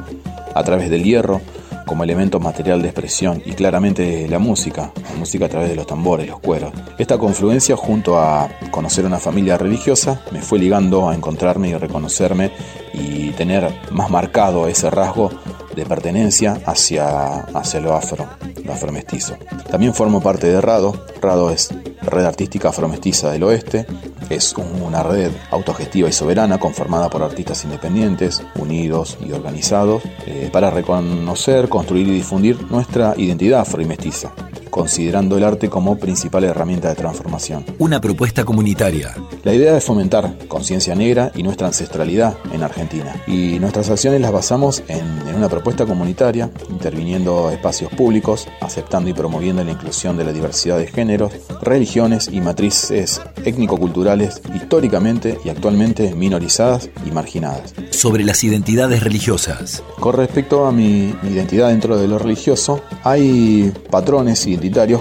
a 0.54 0.62
través 0.62 0.90
del 0.90 1.02
hierro, 1.02 1.40
como 1.86 2.04
elemento 2.04 2.40
material 2.40 2.82
de 2.82 2.88
expresión 2.88 3.42
y 3.44 3.52
claramente 3.52 4.26
la 4.28 4.38
música, 4.38 4.92
la 5.02 5.16
música 5.18 5.46
a 5.46 5.48
través 5.48 5.68
de 5.68 5.76
los 5.76 5.86
tambores, 5.86 6.28
los 6.28 6.40
cueros. 6.40 6.72
Esta 6.98 7.18
confluencia 7.18 7.76
junto 7.76 8.18
a 8.18 8.48
conocer 8.70 9.04
una 9.04 9.18
familia 9.18 9.58
religiosa 9.58 10.22
me 10.30 10.40
fue 10.40 10.58
ligando 10.58 11.08
a 11.08 11.14
encontrarme 11.14 11.68
y 11.68 11.74
reconocerme 11.74 12.50
y 12.92 13.30
tener 13.30 13.72
más 13.90 14.10
marcado 14.10 14.68
ese 14.68 14.90
rasgo 14.90 15.30
de 15.74 15.86
pertenencia 15.86 16.60
hacia, 16.66 17.40
hacia 17.54 17.80
lo 17.80 17.94
afro, 17.94 18.26
lo 18.64 18.72
afromestizo. 18.72 19.36
También 19.70 19.94
formo 19.94 20.20
parte 20.20 20.46
de 20.46 20.60
RADO. 20.60 21.06
RADO 21.20 21.50
es 21.50 21.70
Red 22.02 22.24
Artística 22.24 22.68
Afromestiza 22.68 23.30
del 23.30 23.44
Oeste. 23.44 23.86
Es 24.30 24.54
una 24.56 25.02
red 25.02 25.32
autogestiva 25.50 26.08
y 26.08 26.12
soberana 26.12 26.58
conformada 26.58 27.08
por 27.10 27.22
artistas 27.22 27.64
independientes, 27.64 28.42
unidos 28.56 29.18
y 29.24 29.32
organizados 29.32 30.02
eh, 30.26 30.48
para 30.52 30.70
reconocer, 30.70 31.68
construir 31.68 32.08
y 32.08 32.12
difundir 32.12 32.70
nuestra 32.70 33.14
identidad 33.16 33.60
afro 33.60 33.82
y 33.82 33.86
mestiza, 33.86 34.32
considerando 34.72 35.36
el 35.36 35.44
arte 35.44 35.68
como 35.68 35.98
principal 35.98 36.44
herramienta 36.44 36.88
de 36.88 36.94
transformación. 36.94 37.64
Una 37.78 38.00
propuesta 38.00 38.44
comunitaria. 38.44 39.14
La 39.44 39.52
idea 39.52 39.76
es 39.76 39.84
fomentar 39.84 40.48
conciencia 40.48 40.94
negra 40.94 41.30
y 41.34 41.42
nuestra 41.42 41.66
ancestralidad 41.66 42.38
en 42.52 42.62
Argentina. 42.62 43.14
Y 43.26 43.58
nuestras 43.60 43.90
acciones 43.90 44.22
las 44.22 44.32
basamos 44.32 44.82
en, 44.88 45.28
en 45.28 45.34
una 45.34 45.50
propuesta 45.50 45.84
comunitaria, 45.84 46.50
interviniendo 46.70 47.50
espacios 47.50 47.92
públicos, 47.92 48.48
aceptando 48.62 49.10
y 49.10 49.12
promoviendo 49.12 49.62
la 49.62 49.72
inclusión 49.72 50.16
de 50.16 50.24
la 50.24 50.32
diversidad 50.32 50.78
de 50.78 50.86
géneros, 50.86 51.32
religiones 51.60 52.30
y 52.32 52.40
matrices 52.40 53.20
étnico-culturales 53.44 54.40
históricamente 54.54 55.38
y 55.44 55.50
actualmente 55.50 56.14
minorizadas 56.14 56.88
y 57.06 57.10
marginadas. 57.10 57.74
Sobre 57.90 58.24
las 58.24 58.42
identidades 58.42 59.02
religiosas. 59.02 59.82
Con 60.00 60.16
respecto 60.16 60.66
a 60.66 60.72
mi, 60.72 61.14
identidad 61.22 61.68
dentro 61.68 61.98
de 61.98 62.08
lo 62.08 62.18
religioso, 62.18 62.80
hay 63.04 63.72
patrones 63.90 64.46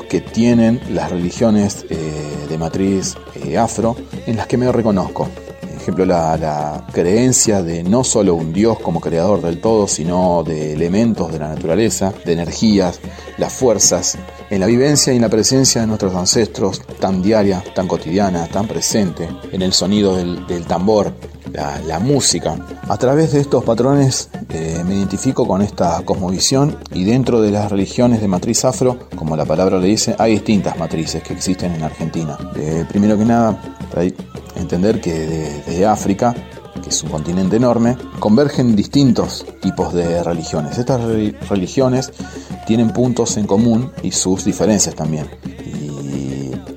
que 0.07 0.21
tienen 0.21 0.81
las 0.89 1.11
religiones 1.11 1.85
eh, 1.89 2.47
de 2.49 2.57
matriz 2.57 3.15
eh, 3.35 3.57
afro 3.57 3.95
en 4.25 4.35
las 4.37 4.47
que 4.47 4.57
me 4.57 4.71
reconozco. 4.71 5.27
Por 5.61 5.69
ejemplo, 5.69 6.05
la, 6.05 6.87
creencia 6.91 7.61
de 7.61 7.83
no 7.83 8.03
solo 8.03 8.35
un 8.35 8.53
Dios 8.53 8.79
como 8.79 8.99
creador 8.99 9.41
del 9.41 9.61
todo, 9.61 9.87
sino 9.87 10.43
de 10.43 10.73
elementos 10.73 11.31
de 11.31 11.39
la 11.39 11.49
naturaleza, 11.49 12.13
de 12.25 12.33
energías, 12.33 12.99
las 13.37 13.53
fuerzas, 13.53 14.17
en 14.49 14.59
la 14.59 14.65
vivencia 14.65 15.13
y 15.13 15.17
en 15.17 15.21
la 15.21 15.29
presencia 15.29 15.81
de 15.81 15.87
nuestros 15.87 16.13
ancestros, 16.15 16.81
tan 16.99 17.21
diaria, 17.21 17.63
tan 17.73 17.87
cotidiana, 17.87 18.47
tan 18.47 18.67
presente, 18.67 19.27
en 19.51 19.61
el 19.61 19.73
sonido 19.73 20.15
del 20.15 20.65
tambor, 20.67 21.13
la, 21.53 21.99
música. 21.99 22.55
A 22.87 22.97
través 22.97 23.33
de 23.33 23.41
estos 23.41 23.63
patrones 23.63 24.29
eh, 24.49 24.81
me 24.85 24.95
identifico 24.95 25.47
con 25.47 25.61
esta 25.61 26.01
cosmovisión 26.03 26.77
y 26.93 27.03
dentro 27.03 27.41
de 27.41 27.51
las 27.51 27.69
religiones 27.71 28.21
de 28.21 28.27
matriz 28.27 28.65
afro, 28.65 28.97
como 29.15 29.35
la 29.35 29.45
palabra 29.45 29.77
le 29.79 29.87
dice, 29.87 30.15
hay 30.17 30.33
distintas 30.33 30.77
matrices 30.77 31.21
que 31.23 31.33
existen 31.33 31.73
en 31.73 31.83
Argentina. 31.83 32.37
Eh, 32.55 32.85
primero 32.89 33.17
que 33.17 33.25
nada, 33.25 33.61
hay 33.95 34.15
entender 34.55 35.01
que 35.01 35.13
de, 35.67 35.85
África, 35.85 36.33
que 36.83 36.89
es 36.89 37.03
un 37.03 37.09
continente 37.09 37.55
enorme, 37.57 37.97
convergen 38.19 38.75
distintos 38.75 39.45
tipos 39.61 39.93
de 39.93 40.23
religiones. 40.23 40.77
Estas 40.77 41.01
re- 41.01 41.35
religiones 41.49 42.11
tienen 42.67 42.91
puntos 42.91 43.37
en 43.37 43.45
común 43.47 43.91
y 44.03 44.11
sus 44.11 44.45
diferencias 44.45 44.95
también. 44.95 45.27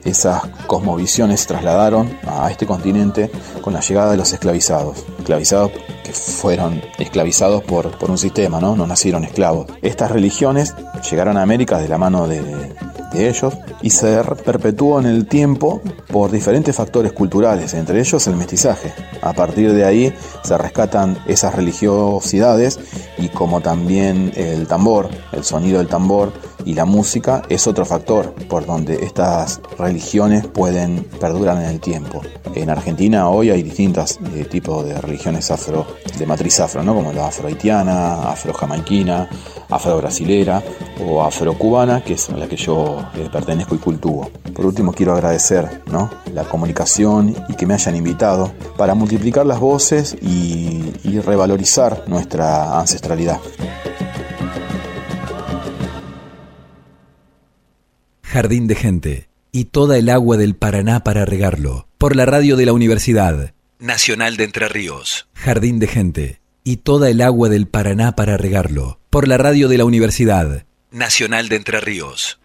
Esas 0.05 0.43
cosmovisiones 0.67 1.41
se 1.41 1.49
trasladaron 1.49 2.19
a 2.27 2.51
este 2.51 2.67
continente 2.67 3.31
con 3.63 3.73
la 3.73 3.81
llegada 3.81 4.11
de 4.11 4.17
los 4.17 4.33
esclavizados. 4.33 5.05
Esclavizados 5.19 5.73
que 6.05 6.13
fueron 6.13 6.83
esclavizados 6.99 7.63
por, 7.63 7.91
por 7.99 8.11
un 8.11 8.19
sistema, 8.19 8.61
¿no? 8.61 8.77
No 8.77 8.87
nacieron 8.87 9.25
esclavos. 9.25 9.67
Estas 9.83 10.11
religiones 10.11 10.75
llegaron 11.11 11.37
a 11.37 11.43
América 11.43 11.79
de 11.79 11.89
la 11.89 11.97
mano 11.97 12.29
de, 12.29 12.43
de 13.15 13.29
ellos 13.29 13.55
y 13.81 13.91
se 13.91 14.23
perpetuó 14.45 15.01
en 15.01 15.07
el 15.07 15.27
tiempo 15.27 15.81
por 16.09 16.31
diferentes 16.31 16.77
factores 16.77 17.13
culturales, 17.13 17.73
entre 17.75 18.01
ellos 18.01 18.27
el 18.27 18.37
mestizaje. 18.37 18.93
A 19.23 19.33
partir 19.33 19.73
de 19.73 19.85
ahí 19.85 20.15
se 20.43 20.59
rescatan 20.59 21.17
esas 21.27 21.55
religiosidades 21.55 22.79
y 23.17 23.29
como 23.29 23.61
también 23.61 24.33
el 24.37 24.67
tambor, 24.67 25.09
el 25.33 25.45
sonido 25.45 25.79
del 25.79 25.89
tambor 25.89 26.33
y 26.65 26.75
la 26.75 26.85
música 26.85 27.43
es 27.49 27.67
otro 27.67 27.85
factor 27.85 28.33
por 28.49 28.67
donde 28.67 29.05
estas 29.05 29.61
religiones 29.79 30.47
pueden 30.47 31.05
perdurar 31.21 31.57
en 31.59 31.71
el 31.71 31.81
tiempo. 31.81 32.23
En 32.55 32.71
Argentina 32.71 33.29
hoy 33.29 33.51
hay 33.51 33.63
distintos 33.63 34.19
eh, 34.35 34.45
tipos 34.45 34.85
de 34.85 35.01
religiones 35.01 35.51
afro, 35.51 35.87
de 36.19 36.27
matriz 36.27 36.61
afro, 36.61 36.83
¿no? 36.83 36.95
como 36.95 37.13
la 37.13 37.27
afro-haitiana, 37.27 38.31
afro-jamaiquina, 38.31 39.29
afro-brasilera 39.71 40.63
o 41.05 41.23
afro-cubana, 41.23 42.03
que 42.03 42.15
es 42.15 42.31
a 42.31 42.37
la 42.37 42.47
que 42.47 42.57
yo 42.57 42.99
eh, 43.17 43.29
pertenezco 43.33 43.75
y 43.75 43.79
cultivo. 43.79 44.31
Por 44.55 44.67
último 44.67 44.93
quiero 44.93 45.15
agradecer 45.15 45.83
¿no? 45.91 46.11
la 46.33 46.45
comunicación 46.45 47.35
y 47.49 47.55
que 47.55 47.67
me 47.67 47.75
hayan 47.75 47.97
invitado 47.97 48.53
para 48.77 48.95
multiplicar 48.95 49.47
las 49.47 49.59
voces 49.59 50.17
y, 50.23 50.93
y 51.03 51.19
revalorizar 51.21 52.05
nuestra 52.07 52.79
ancestralidad. 52.79 53.41
Jardín 58.35 58.67
de 58.67 58.75
Gente 58.75 59.29
y 59.53 59.67
toda 59.67 59.97
el 59.97 60.09
agua 60.09 60.37
del 60.37 60.57
Paraná 60.57 61.05
para 61.05 61.25
regarlo. 61.25 61.87
Por 61.99 62.17
la 62.17 62.27
radio 62.27 62.57
de 62.57 62.67
la 62.67 62.73
Universidad 62.73 63.55
Nacional 63.79 64.37
de 64.37 64.43
Entre 64.43 64.69
Ríos. 64.69 65.29
Jardín 65.35 65.79
de 65.79 65.87
Gente 65.87 66.41
y 66.65 66.79
toda 66.79 67.09
el 67.11 67.21
agua 67.21 67.49
del 67.49 67.69
Paraná 67.69 68.17
para 68.17 68.37
regarlo. 68.37 68.99
Por 69.09 69.29
la 69.29 69.39
radio 69.39 69.69
de 69.69 69.79
la 69.79 69.85
Universidad 69.85 70.67
Nacional 70.91 71.49
de 71.49 71.55
Entre 71.55 71.79
Ríos. 71.79 72.41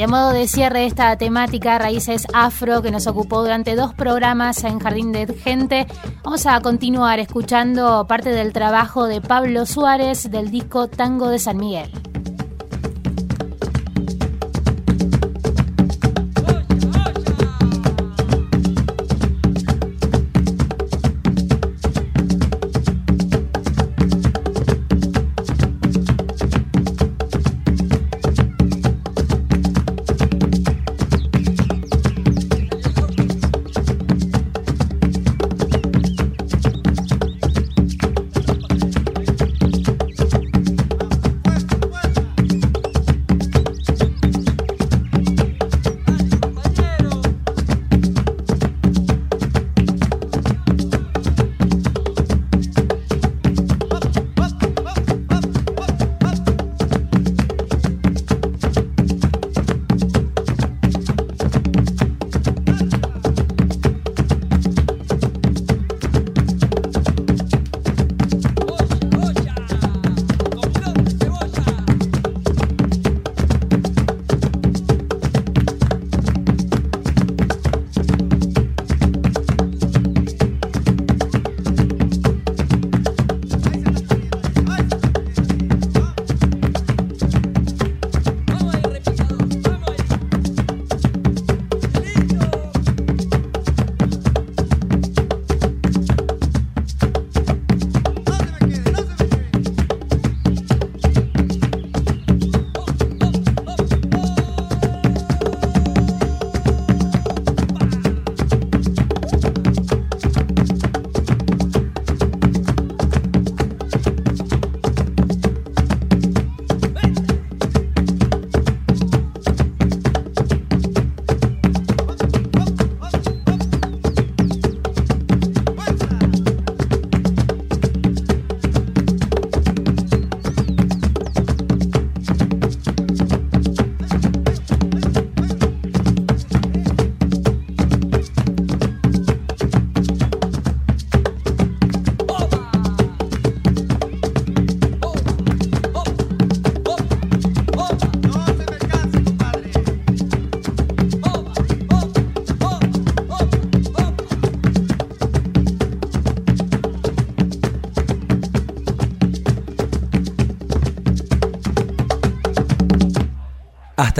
Y 0.00 0.02
a 0.02 0.08
modo 0.08 0.32
de 0.32 0.48
cierre 0.48 0.86
esta 0.86 1.14
temática, 1.18 1.78
Raíces 1.78 2.26
Afro, 2.32 2.80
que 2.80 2.90
nos 2.90 3.06
ocupó 3.06 3.42
durante 3.42 3.76
dos 3.76 3.92
programas 3.92 4.64
en 4.64 4.78
Jardín 4.78 5.12
de 5.12 5.26
Gente, 5.26 5.86
vamos 6.24 6.46
a 6.46 6.58
continuar 6.62 7.18
escuchando 7.18 8.06
parte 8.06 8.30
del 8.30 8.54
trabajo 8.54 9.06
de 9.06 9.20
Pablo 9.20 9.66
Suárez 9.66 10.30
del 10.30 10.50
disco 10.50 10.88
Tango 10.88 11.28
de 11.28 11.38
San 11.38 11.58
Miguel. 11.58 11.92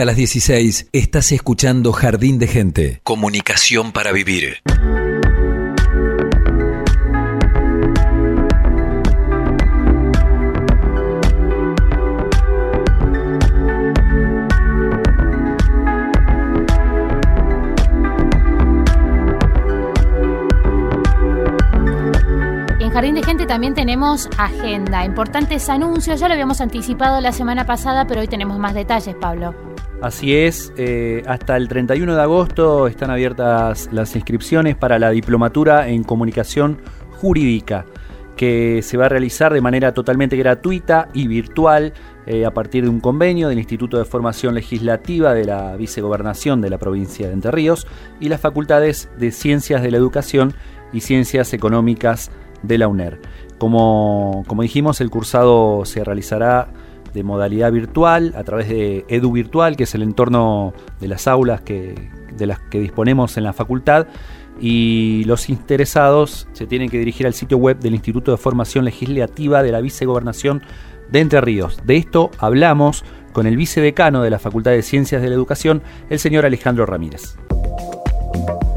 Hasta 0.01 0.07
las 0.07 0.17
16 0.17 0.87
estás 0.93 1.31
escuchando 1.31 1.93
Jardín 1.93 2.39
de 2.39 2.47
Gente. 2.47 3.01
Comunicación 3.03 3.91
para 3.91 4.11
vivir. 4.11 4.57
En 22.79 22.89
Jardín 22.89 23.13
de 23.13 23.21
Gente 23.21 23.45
también 23.45 23.75
tenemos 23.75 24.27
agenda, 24.39 25.05
importantes 25.05 25.69
anuncios, 25.69 26.19
ya 26.19 26.27
lo 26.27 26.33
habíamos 26.33 26.59
anticipado 26.59 27.21
la 27.21 27.31
semana 27.31 27.67
pasada, 27.67 28.07
pero 28.07 28.21
hoy 28.21 28.27
tenemos 28.27 28.57
más 28.57 28.73
detalles, 28.73 29.13
Pablo. 29.13 29.70
Así 30.01 30.35
es, 30.35 30.73
eh, 30.77 31.21
hasta 31.27 31.55
el 31.55 31.67
31 31.67 32.15
de 32.15 32.21
agosto 32.21 32.87
están 32.87 33.11
abiertas 33.11 33.87
las 33.91 34.15
inscripciones 34.15 34.75
para 34.75 34.97
la 34.97 35.11
diplomatura 35.11 35.89
en 35.89 36.03
comunicación 36.03 36.79
jurídica, 37.19 37.85
que 38.35 38.81
se 38.81 38.97
va 38.97 39.05
a 39.05 39.09
realizar 39.09 39.53
de 39.53 39.61
manera 39.61 39.93
totalmente 39.93 40.35
gratuita 40.37 41.09
y 41.13 41.27
virtual 41.27 41.93
eh, 42.25 42.47
a 42.47 42.51
partir 42.51 42.85
de 42.85 42.89
un 42.89 42.99
convenio 42.99 43.47
del 43.47 43.59
Instituto 43.59 43.99
de 43.99 44.05
Formación 44.05 44.55
Legislativa 44.55 45.35
de 45.35 45.45
la 45.45 45.75
Vicegobernación 45.75 46.61
de 46.61 46.71
la 46.71 46.79
provincia 46.79 47.27
de 47.27 47.33
Entre 47.33 47.51
Ríos 47.51 47.85
y 48.19 48.29
las 48.29 48.41
facultades 48.41 49.07
de 49.19 49.31
Ciencias 49.31 49.83
de 49.83 49.91
la 49.91 49.97
Educación 49.97 50.55
y 50.91 51.01
Ciencias 51.01 51.53
Económicas 51.53 52.31
de 52.63 52.79
la 52.79 52.87
UNER. 52.87 53.19
Como, 53.59 54.45
como 54.47 54.63
dijimos, 54.63 54.99
el 54.99 55.11
cursado 55.11 55.85
se 55.85 56.03
realizará 56.03 56.69
de 57.13 57.23
modalidad 57.23 57.71
virtual, 57.71 58.33
a 58.35 58.43
través 58.43 58.69
de 58.69 59.05
Edu 59.07 59.31
Virtual, 59.31 59.75
que 59.75 59.83
es 59.83 59.95
el 59.95 60.01
entorno 60.01 60.73
de 60.99 61.07
las 61.07 61.27
aulas 61.27 61.61
que, 61.61 62.09
de 62.35 62.45
las 62.45 62.59
que 62.59 62.79
disponemos 62.79 63.37
en 63.37 63.43
la 63.43 63.53
facultad. 63.53 64.07
Y 64.59 65.23
los 65.25 65.49
interesados 65.49 66.47
se 66.53 66.67
tienen 66.67 66.89
que 66.89 66.99
dirigir 66.99 67.25
al 67.25 67.33
sitio 67.33 67.57
web 67.57 67.79
del 67.79 67.95
Instituto 67.95 68.31
de 68.31 68.37
Formación 68.37 68.85
Legislativa 68.85 69.63
de 69.63 69.71
la 69.71 69.81
Vicegobernación 69.81 70.61
de 71.11 71.19
Entre 71.19 71.41
Ríos. 71.41 71.79
De 71.85 71.97
esto 71.97 72.31
hablamos 72.37 73.03
con 73.33 73.47
el 73.47 73.57
vicedecano 73.57 74.21
de 74.21 74.29
la 74.29 74.39
Facultad 74.39 74.71
de 74.71 74.81
Ciencias 74.81 75.21
de 75.21 75.29
la 75.29 75.35
Educación, 75.35 75.81
el 76.09 76.19
señor 76.19 76.45
Alejandro 76.45 76.85
Ramírez. 76.85 77.37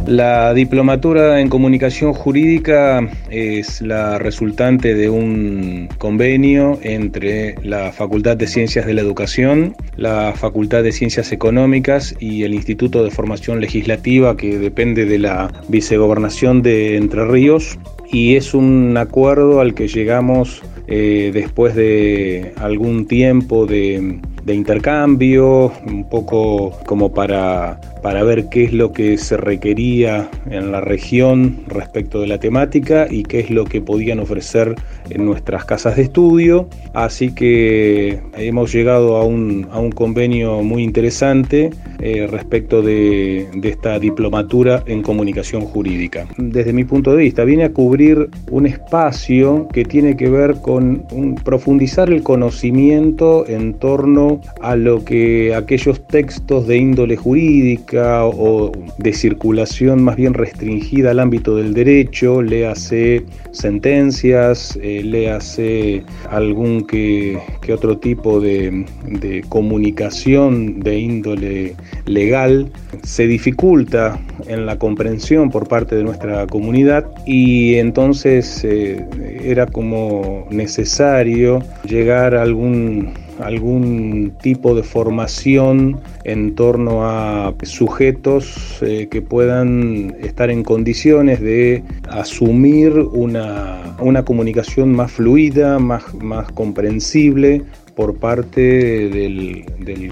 La 0.07 0.53
diplomatura 0.53 1.41
en 1.41 1.49
comunicación 1.49 2.13
jurídica 2.13 3.09
es 3.31 3.81
la 3.81 4.19
resultante 4.19 4.95
de 4.95 5.09
un 5.09 5.89
convenio 5.97 6.79
entre 6.83 7.55
la 7.63 7.91
Facultad 7.91 8.37
de 8.37 8.47
Ciencias 8.47 8.85
de 8.85 8.93
la 8.93 9.01
Educación, 9.01 9.75
la 9.97 10.35
Facultad 10.37 10.83
de 10.83 10.93
Ciencias 10.93 11.33
Económicas 11.33 12.15
y 12.21 12.43
el 12.43 12.53
Instituto 12.53 13.03
de 13.03 13.11
Formación 13.11 13.63
Legislativa 13.63 14.37
que 14.37 14.59
depende 14.59 15.07
de 15.07 15.19
la 15.19 15.51
Vicegobernación 15.69 16.61
de 16.61 16.99
Entre 16.99 17.25
Ríos 17.25 17.79
y 18.13 18.37
es 18.37 18.53
un 18.53 18.95
acuerdo 18.99 19.61
al 19.61 19.73
que 19.73 19.89
llegamos 19.89 20.63
eh, 20.87 21.31
después 21.33 21.75
de 21.75 22.53
algún 22.59 23.07
tiempo 23.07 23.65
de, 23.65 24.21
de 24.45 24.55
intercambio, 24.55 25.73
un 25.87 26.09
poco 26.09 26.71
como 26.87 27.13
para 27.13 27.81
para 28.05 28.23
ver 28.23 28.51
qué 28.51 28.65
es 28.65 28.75
lo 28.75 28.93
que 28.93 29.17
se 29.17 29.39
requería 29.39 30.29
en 30.51 30.71
la 30.71 30.83
región 30.83 31.61
respecto 31.69 32.21
de 32.21 32.27
la 32.27 32.39
temática 32.39 33.07
y 33.11 33.23
qué 33.23 33.41
es 33.41 33.49
lo 33.49 33.65
que 33.65 33.81
podían 33.81 34.21
ofrecer 34.21 34.75
en 35.11 35.25
nuestras 35.25 35.65
casas 35.65 35.97
de 35.97 36.03
estudio. 36.03 36.69
Así 36.93 37.35
que 37.35 38.21
hemos 38.37 38.73
llegado 38.73 39.17
a 39.17 39.25
un, 39.25 39.67
a 39.71 39.81
un 39.81 39.91
convenio 39.91 40.63
muy 40.63 40.83
interesante 40.83 41.71
eh, 42.01 42.27
respecto 42.31 42.83
de, 42.83 43.47
de 43.55 43.69
esta 43.69 43.99
diplomatura 43.99 44.83
en 44.87 45.03
comunicación 45.03 45.63
jurídica. 45.63 46.27
Desde 46.39 46.73
mi 46.73 46.85
punto 46.85 47.13
de 47.13 47.19
vista, 47.25 47.45
viene 47.45 47.65
a 47.65 47.73
cubrir 47.73 48.29
un 48.51 48.67
espacio 48.67 49.69
que 49.73 49.85
tiene 49.85 50.17
que 50.17 50.29
ver 50.29 50.57
con 50.63 51.05
un- 51.11 51.35
profundizar 51.35 52.11
el 52.11 52.23
conocimiento 52.23 53.47
en 53.49 53.75
torno 53.75 54.41
a 54.61 54.77
lo 54.77 55.05
que 55.05 55.55
aquellos 55.55 56.07
textos 56.09 56.67
de 56.67 56.77
índole 56.77 57.17
jurídica 57.17 58.25
o 58.27 58.73
de 58.99 59.13
circulación 59.13 60.03
más 60.03 60.17
bien 60.17 60.35
restringida 60.35 61.11
al 61.11 61.21
ámbito 61.21 61.57
del 61.57 61.75
derecho, 61.75 62.43
léase 62.43 63.25
sentencias, 63.53 64.79
eh, 64.83 64.94
léase 65.03 66.03
algún 66.31 66.87
que, 66.87 67.39
otro 67.73 67.99
tipo 67.99 68.41
de, 68.41 68.85
de 69.07 69.43
comunicación 69.49 70.81
de 70.81 70.99
índole 70.99 71.75
legal, 72.07 72.71
se 73.03 73.27
dificulta 73.27 74.19
en 74.47 74.67
la 74.67 74.79
comprensión 74.79 75.51
por 75.51 75.69
parte 75.69 75.97
de 75.97 76.05
nuestra 76.05 76.47
comunidad 76.47 77.07
y 77.27 77.77
entonces 77.77 78.65
eh, 78.65 79.05
era 79.43 79.67
como 79.67 80.47
necesario 80.51 81.61
llegar 81.85 82.35
a 82.35 82.43
algún, 82.43 83.15
algún 83.41 84.33
tipo 84.43 84.75
de 84.75 84.83
formación 84.83 86.01
en 86.25 86.55
torno 86.55 87.07
a 87.07 87.55
sujetos 87.63 88.79
eh, 88.83 89.09
que 89.11 89.23
puedan 89.23 90.17
estar 90.21 90.51
en 90.51 90.63
condiciones 90.63 91.41
de 91.41 91.83
asumir 92.09 92.93
una, 92.93 93.97
una 94.01 94.25
comunicación 94.25 94.93
más 94.93 95.13
fluida, 95.13 95.79
más, 95.79 96.15
más 96.15 96.51
comprensible, 96.53 97.63
por 97.95 98.17
parte 98.17 98.61
del, 99.09 99.65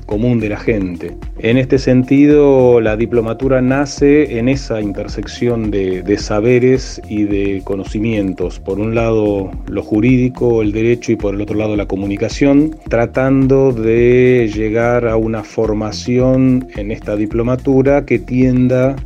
común 0.07 0.41
de 0.41 0.49
la 0.49 0.57
gente. 0.57 1.17
En 1.39 1.57
este 1.57 1.79
sentido, 1.79 2.81
la 2.81 2.97
diplomatura 2.97 3.61
nace 3.61 4.39
en 4.39 4.49
esa 4.49 4.81
intersección 4.81 5.71
de, 5.71 6.17
saberes 6.19 7.01
y 7.09 7.25
de 7.25 7.63
conocimientos. 7.65 8.61
Por 8.61 8.79
un 8.79 8.95
lado, 8.95 9.51
lo 9.67 9.83
jurídico, 9.83 10.63
el 10.63 10.73
derecho 10.73 11.13
y 11.13 11.17
por 11.17 11.35
el 11.35 11.41
otro 11.41 11.57
lado, 11.57 11.77
la 11.77 11.87
comunicación, 11.87 12.77
tratando 12.89 13.73
de 13.73 14.51
llegar 14.55 15.07
a 15.07 15.17
una 15.17 15.43
formación 15.43 16.69
en 16.77 16.91
esta 16.91 17.17
diplomatura 17.17 18.05
que 18.05 18.19
tienda 18.19 18.97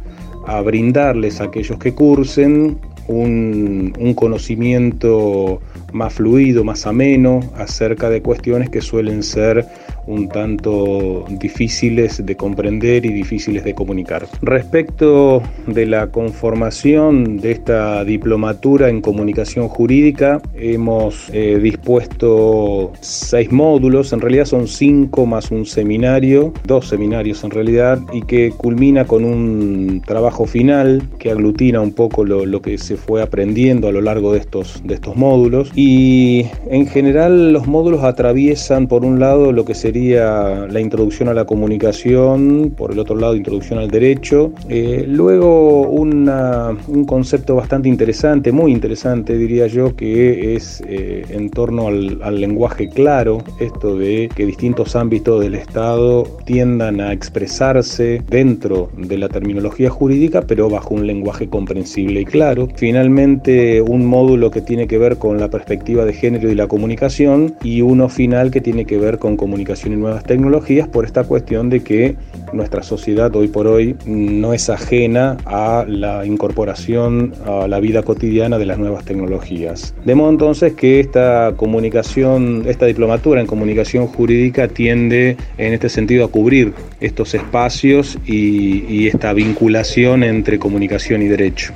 a 0.47 0.61
brindarles 0.61 1.41
a 1.41 1.45
aquellos 1.45 1.79
que 1.79 1.95
cursen 1.95 2.79
un, 3.09 3.93
un 3.99 4.15
conocimiento 4.15 5.61
más 5.93 6.15
fluido, 6.15 6.65
más 6.65 6.87
ameno 6.87 7.41
acerca 7.57 8.11
de 8.11 8.23
cuestiones 8.23 8.71
que 8.71 8.81
suelen 8.81 9.23
ser 9.23 9.67
un 10.07 10.29
tanto 10.29 11.25
difíciles 11.29 12.25
de 12.25 12.37
comprender 12.37 13.05
y 13.05 13.13
difíciles 13.13 13.65
de 13.65 13.75
comunicar. 13.75 14.27
Respecto 14.43 15.43
de 15.67 15.87
la 15.87 16.09
conformación 16.09 17.39
de 17.39 17.53
esta 17.53 18.05
diplomatura 18.05 18.89
en 18.89 19.01
comunicación 19.01 19.69
jurídica, 19.69 20.41
hemos 20.55 21.29
eh, 21.33 21.59
dispuesto 21.61 22.93
seis 23.01 23.51
módulos, 23.51 24.13
en 24.13 24.21
realidad 24.21 24.45
son 24.45 24.69
cinco 24.69 25.27
más 25.27 25.51
un 25.51 25.67
seminario, 25.67 26.53
dos 26.65 26.89
seminarios 26.89 27.43
en 27.45 27.51
realidad, 27.51 27.99
y 28.13 28.23
que 28.23 28.53
culmina 28.57 29.07
con 29.07 29.25
un 29.25 30.03
trabajo 30.07 30.47
final 30.47 31.03
que 31.19 31.31
aglutina 31.31 31.81
un 31.81 31.93
poco 31.93 32.25
lo, 32.25 32.63
que 32.63 32.79
se 32.79 32.97
fue 32.97 33.23
aprendiendo 33.23 33.89
a 33.89 33.93
lo 33.93 34.01
largo 34.01 34.33
de 34.33 34.39
estos, 34.39 34.83
de 34.85 34.95
estos 34.95 35.17
módulos. 35.17 35.71
Y 35.75 36.47
en 36.71 36.87
general 36.87 37.53
los 37.53 37.67
módulos 37.67 38.05
atraviesan 38.05 38.87
por 38.87 39.05
un 39.05 39.21
lado 39.21 39.53
lo 39.53 39.65
que 39.65 39.75
sería 39.75 39.96
la 40.05 40.81
introducción 40.81 41.29
a 41.29 41.35
la 41.35 41.45
comunicación, 41.45 42.75
por 42.77 42.93
el 42.93 42.99
otro 42.99 43.17
lado 43.17 43.35
introducción 43.35 43.79
al 43.79 43.91
derecho, 43.91 44.53
eh, 44.69 45.05
luego 45.09 45.83
un 45.89 47.05
concepto 47.07 47.55
bastante 47.55 47.89
interesante, 47.89 48.53
muy 48.53 48.73
interesante 48.73 49.37
diría 49.37 49.67
yo, 49.67 49.95
que 49.97 50.55
es 50.55 50.83
eh, 50.87 51.25
en 51.31 51.51
torno 51.51 51.89
al, 51.89 52.21
al 52.23 52.41
lenguaje 52.41 52.89
claro, 52.89 53.43
esto 53.61 53.97
de 53.97 54.29
que 54.35 54.47
distintos 54.47 54.97
ámbitos 54.97 55.41
del 55.41 55.55
Estado 55.55 56.25
tiendan 56.45 57.01
a 57.01 57.13
expresarse 57.13 58.23
dentro 58.29 58.91
de 58.97 59.19
la 59.19 59.29
terminología 59.29 59.91
jurídica, 59.91 60.43
pero 60.43 60.69
bajo 60.69 60.95
un 60.95 61.07
lenguaje 61.07 61.49
comprensible 61.49 62.21
y 62.21 62.25
claro. 62.25 62.69
Finalmente, 62.77 63.81
un 63.83 64.07
módulo 64.07 64.51
que 64.51 64.61
tiene 64.61 64.87
que 64.87 64.99
ver 64.99 65.19
con 65.19 65.39
la 65.39 65.49
perspectiva 65.49 66.05
de 66.05 66.13
género 66.13 66.51
y 66.51 66.55
la 66.55 66.67
comunicación 66.67 67.55
y 67.63 67.83
uno 67.83 68.09
final 68.09 68.51
que 68.51 68.61
tiene 68.61 68.85
que 68.85 68.99
ver 68.99 69.19
con 69.19 69.37
comunicación 69.37 69.86
y 69.93 69.97
nuevas 69.97 70.25
tecnologías 70.25 70.89
por 70.89 71.05
esta 71.05 71.25
cuestión 71.25 71.71
de 71.71 71.83
que 71.83 72.17
nuestra 72.53 72.83
sociedad 72.83 73.35
hoy 73.35 73.49
por 73.49 73.67
hoy 73.67 73.97
no 74.07 74.53
es 74.53 74.71
ajena 74.71 75.37
a 75.45 75.85
la 75.89 76.25
incorporación 76.27 77.35
a 77.47 77.69
la 77.69 77.81
vida 77.81 78.03
cotidiana 78.03 78.59
de 78.59 78.67
las 78.67 78.79
nuevas 78.79 79.05
tecnologías. 79.05 79.95
De 80.05 80.15
modo 80.15 80.31
entonces 80.31 80.75
que 80.75 81.01
esta 81.01 81.55
comunicación, 81.57 82.65
esta 82.67 82.87
diplomatura 82.87 83.41
en 83.41 83.47
comunicación 83.47 84.07
jurídica 84.07 84.69
tiende 84.69 85.37
en 85.59 85.73
este 85.73 85.89
sentido 85.89 86.25
a 86.25 86.29
cubrir 86.29 86.73
estos 87.01 87.35
espacios 87.35 88.19
y, 88.27 88.85
y 88.89 89.09
esta 89.09 89.33
vinculación 89.33 90.23
entre 90.23 90.59
comunicación 90.59 91.23
y 91.23 91.29
derecho. 91.29 91.73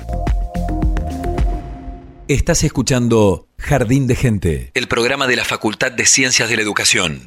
Estás 2.28 2.62
escuchando 2.62 3.48
Jardín 3.58 4.06
de 4.06 4.14
Gente, 4.14 4.70
el 4.74 4.86
programa 4.86 5.26
de 5.26 5.34
la 5.34 5.44
Facultad 5.44 5.90
de 5.90 6.06
Ciencias 6.06 6.48
de 6.48 6.54
la 6.54 6.62
Educación. 6.62 7.26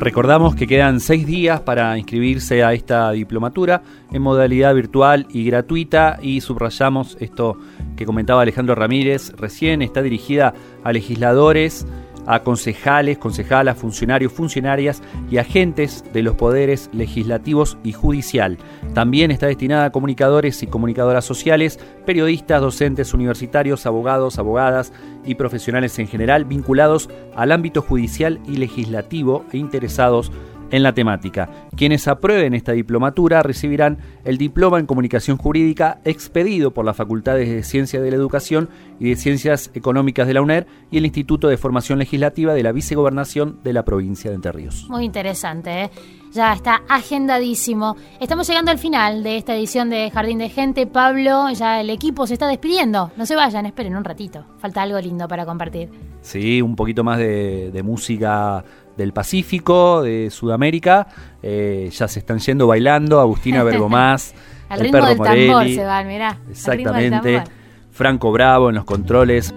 Recordamos 0.00 0.54
que 0.54 0.66
quedan 0.66 0.98
seis 0.98 1.26
días 1.26 1.60
para 1.60 1.98
inscribirse 1.98 2.64
a 2.64 2.72
esta 2.72 3.10
diplomatura 3.12 3.82
en 4.10 4.22
modalidad 4.22 4.74
virtual 4.74 5.26
y 5.28 5.44
gratuita 5.44 6.18
y 6.22 6.40
subrayamos 6.40 7.18
esto 7.20 7.58
que 7.98 8.06
comentaba 8.06 8.40
Alejandro 8.40 8.74
Ramírez. 8.74 9.30
Recién, 9.36 9.82
está 9.82 10.00
dirigida 10.00 10.54
a 10.84 10.92
legisladores, 10.92 11.86
a 12.26 12.40
concejales, 12.40 13.18
concejalas, 13.18 13.76
funcionarios, 13.78 14.32
funcionarias 14.32 15.02
y 15.30 15.38
agentes 15.38 16.04
de 16.12 16.22
los 16.22 16.36
poderes 16.36 16.90
legislativos 16.92 17.78
y 17.82 17.92
judicial. 17.92 18.58
También 18.94 19.30
está 19.30 19.46
destinada 19.46 19.86
a 19.86 19.92
comunicadores 19.92 20.62
y 20.62 20.66
comunicadoras 20.66 21.24
sociales, 21.24 21.78
periodistas, 22.06 22.60
docentes 22.60 23.14
universitarios, 23.14 23.86
abogados, 23.86 24.38
abogadas 24.38 24.92
y 25.24 25.34
profesionales 25.34 25.98
en 25.98 26.08
general 26.08 26.44
vinculados 26.44 27.10
al 27.34 27.52
ámbito 27.52 27.82
judicial 27.82 28.40
y 28.46 28.56
legislativo 28.56 29.44
e 29.52 29.58
interesados 29.58 30.32
la 30.72 30.92
temática. 30.92 31.48
Quienes 31.76 32.06
aprueben 32.08 32.54
esta 32.54 32.72
diplomatura 32.72 33.42
recibirán 33.42 33.98
el 34.24 34.38
diploma 34.38 34.78
en 34.78 34.86
comunicación 34.86 35.36
jurídica 35.36 36.00
expedido 36.04 36.72
por 36.72 36.84
las 36.84 36.96
Facultades 36.96 37.48
de 37.48 37.62
Ciencia 37.62 38.00
de 38.00 38.10
la 38.10 38.16
Educación 38.16 38.68
y 38.98 39.10
de 39.10 39.16
Ciencias 39.16 39.70
Económicas 39.74 40.26
de 40.26 40.34
la 40.34 40.42
UNER 40.42 40.66
y 40.90 40.98
el 40.98 41.04
Instituto 41.04 41.48
de 41.48 41.56
Formación 41.56 41.98
Legislativa 41.98 42.54
de 42.54 42.62
la 42.62 42.72
Vicegobernación 42.72 43.58
de 43.62 43.72
la 43.72 43.84
provincia 43.84 44.30
de 44.30 44.36
Entre 44.36 44.52
Ríos. 44.52 44.86
Muy 44.88 45.04
interesante, 45.04 45.84
¿eh? 45.84 45.90
ya 46.32 46.52
está 46.52 46.82
agendadísimo. 46.88 47.96
Estamos 48.20 48.46
llegando 48.48 48.70
al 48.70 48.78
final 48.78 49.22
de 49.22 49.36
esta 49.36 49.54
edición 49.54 49.90
de 49.90 50.10
Jardín 50.10 50.38
de 50.38 50.48
Gente. 50.48 50.86
Pablo, 50.86 51.50
ya 51.50 51.80
el 51.80 51.90
equipo 51.90 52.26
se 52.26 52.34
está 52.34 52.46
despidiendo. 52.46 53.10
No 53.16 53.26
se 53.26 53.36
vayan, 53.36 53.66
esperen 53.66 53.96
un 53.96 54.04
ratito. 54.04 54.44
Falta 54.58 54.82
algo 54.82 54.98
lindo 55.00 55.26
para 55.28 55.44
compartir. 55.44 55.90
Sí, 56.20 56.62
un 56.62 56.76
poquito 56.76 57.02
más 57.02 57.18
de, 57.18 57.70
de 57.72 57.82
música 57.82 58.64
del 59.00 59.12
Pacífico, 59.12 60.02
de 60.02 60.30
Sudamérica. 60.30 61.08
Eh, 61.42 61.90
ya 61.92 62.06
se 62.06 62.20
están 62.20 62.38
yendo 62.38 62.66
bailando, 62.66 63.20
Agustina 63.20 63.62
Bergomás, 63.64 64.34
Al 64.68 64.80
ritmo 64.80 65.04
del 65.06 65.18
tambor 65.18 65.66
se 65.66 65.84
van, 65.84 66.06
mirá. 66.06 66.38
Exactamente. 66.50 67.42
Franco 67.90 68.30
Bravo 68.30 68.68
en 68.68 68.76
los 68.76 68.84
controles 68.84 69.52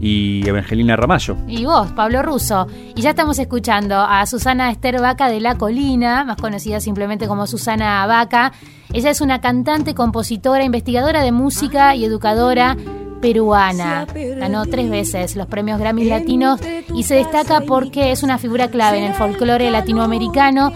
y 0.00 0.46
Evangelina 0.48 0.96
Ramallo. 0.96 1.36
Y 1.46 1.64
vos, 1.64 1.90
Pablo 1.92 2.22
Russo. 2.22 2.66
Y 2.94 3.02
ya 3.02 3.10
estamos 3.10 3.38
escuchando 3.38 3.96
a 4.00 4.24
Susana 4.26 4.70
Esther 4.70 5.00
Vaca 5.00 5.28
de 5.28 5.40
La 5.40 5.56
Colina, 5.56 6.24
más 6.24 6.36
conocida 6.36 6.80
simplemente 6.80 7.26
como 7.26 7.46
Susana 7.46 8.06
Vaca. 8.06 8.52
Ella 8.92 9.10
es 9.10 9.20
una 9.20 9.40
cantante, 9.40 9.94
compositora, 9.94 10.64
investigadora 10.64 11.22
de 11.22 11.32
música 11.32 11.94
y 11.94 12.04
educadora 12.04 12.76
peruana. 13.24 14.06
Ganó 14.36 14.66
tres 14.66 14.90
veces 14.90 15.34
los 15.34 15.46
premios 15.46 15.80
Grammy 15.80 16.04
Latinos 16.04 16.60
y 16.94 17.04
se 17.04 17.14
destaca 17.14 17.62
porque 17.62 18.12
es 18.12 18.22
una 18.22 18.36
figura 18.36 18.68
clave 18.68 18.98
en 18.98 19.04
el 19.04 19.14
folclore 19.14 19.70
latinoamericano 19.70 20.70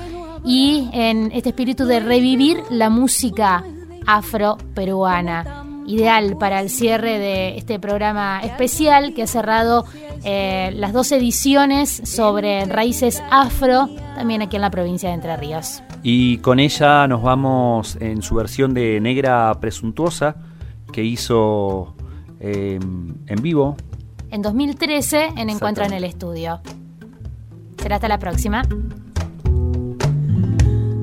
y 0.46 0.88
en 0.94 1.30
este 1.34 1.51
espíritu 1.51 1.84
de 1.84 2.01
revivir 2.01 2.62
la 2.70 2.88
música 2.88 3.62
afro-peruana. 4.07 5.66
Ideal 5.86 6.38
para 6.38 6.62
el 6.62 6.70
cierre 6.70 7.18
de 7.18 7.59
este 7.59 7.78
programa 7.78 8.40
especial 8.42 9.12
que 9.12 9.24
ha 9.24 9.26
cerrado 9.26 9.84
eh, 10.24 10.70
las 10.74 10.94
dos 10.94 11.12
ediciones 11.12 12.01
sobre 12.05 12.64
raíces 12.64 13.22
afro, 13.30 13.90
también 14.16 14.40
aquí 14.40 14.57
en 14.57 14.62
la 14.62 14.70
provincia 14.70 15.11
de 15.11 15.16
Entre 15.16 15.36
Ríos. 15.36 15.82
Y 16.03 16.38
con 16.38 16.61
ella 16.61 17.07
nos 17.09 17.20
vamos 17.22 17.99
en 18.01 18.22
su 18.22 18.36
versión 18.36 18.72
de 18.72 19.01
Negra 19.03 19.55
Presuntuosa, 19.61 20.36
que 20.90 21.05
hizo 21.05 21.94
Em, 22.41 23.14
en 23.26 23.43
vivo. 23.43 23.76
En 24.30 24.43
2013 24.43 25.30
en 25.36 25.51
Encuentro 25.51 25.84
en 25.84 25.93
el 25.93 26.05
Estudio. 26.05 26.61
Será 27.80 27.97
hasta 27.97 28.09
la 28.09 28.18
próxima. 28.18 28.62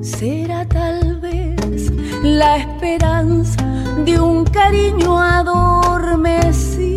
Será 0.02 0.66
tal 0.68 1.20
vez 1.20 1.92
la 2.24 2.58
esperanza 2.58 3.64
de 4.06 4.20
un 4.20 4.46
cariño 4.46 5.20
adormecido 5.20 6.96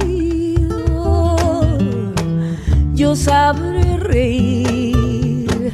sabré 3.18 3.97
reír, 3.97 5.72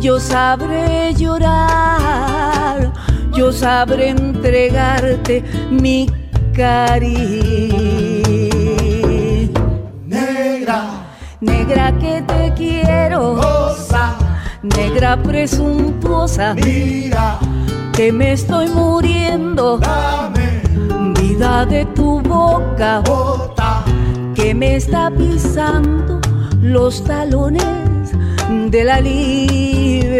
yo 0.00 0.18
sabré 0.18 1.14
llorar, 1.14 2.92
yo 3.34 3.52
sabré 3.52 4.08
entregarte 4.08 5.44
mi 5.70 6.08
cariño. 6.58 7.78
Negra, 10.04 11.06
negra 11.40 11.96
que 11.98 12.20
te 12.22 12.52
quiero, 12.56 13.36
cosa, 13.36 14.16
negra 14.62 15.16
presuntuosa, 15.22 16.54
mira, 16.54 17.38
que 17.92 18.10
me 18.12 18.32
estoy 18.32 18.68
muriendo, 18.68 19.78
dame. 19.78 20.60
Vida 21.20 21.64
de 21.64 21.84
tu 21.86 22.20
boca, 22.22 23.02
bota, 23.06 23.84
que 24.34 24.52
me 24.52 24.74
está 24.76 25.10
pisando 25.10 26.20
los 26.60 27.04
talones 27.04 28.12
de 28.70 28.84
la 28.84 29.00
libertad. 29.00 30.18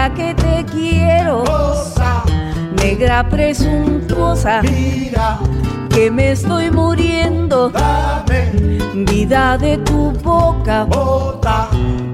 Negra 0.00 0.14
que 0.14 0.32
te 0.34 0.64
quiero, 0.64 1.44
cosa, 1.44 2.24
negra 2.82 3.28
presuntuosa, 3.28 4.62
mira, 4.62 5.38
que 5.90 6.10
me 6.10 6.30
estoy 6.30 6.70
muriendo, 6.70 7.68
dame. 7.68 8.50
Vida 8.94 9.58
de 9.58 9.76
tu 9.76 10.12
boca, 10.12 10.84
bota, 10.84 11.68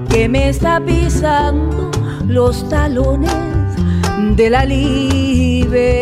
que 0.09 0.27
me 0.27 0.49
está 0.49 0.81
pisando 0.81 1.89
los 2.27 2.67
talones 2.67 3.31
de 4.35 4.49
la 4.49 4.65
libertad. 4.65 5.97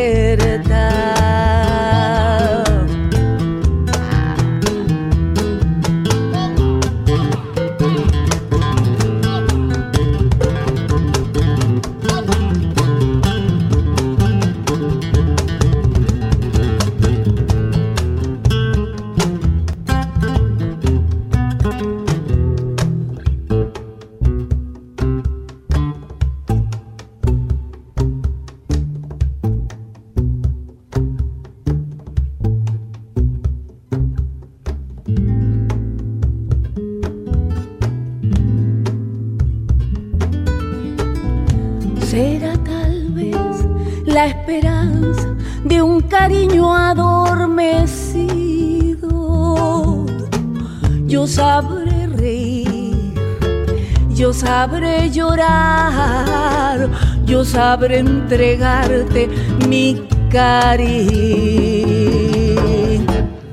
Sabré 54.36 55.10
llorar, 55.10 56.90
yo 57.26 57.46
sabré 57.46 58.00
entregarte 58.00 59.30
mi 59.68 60.06
cariño. 60.30 61.06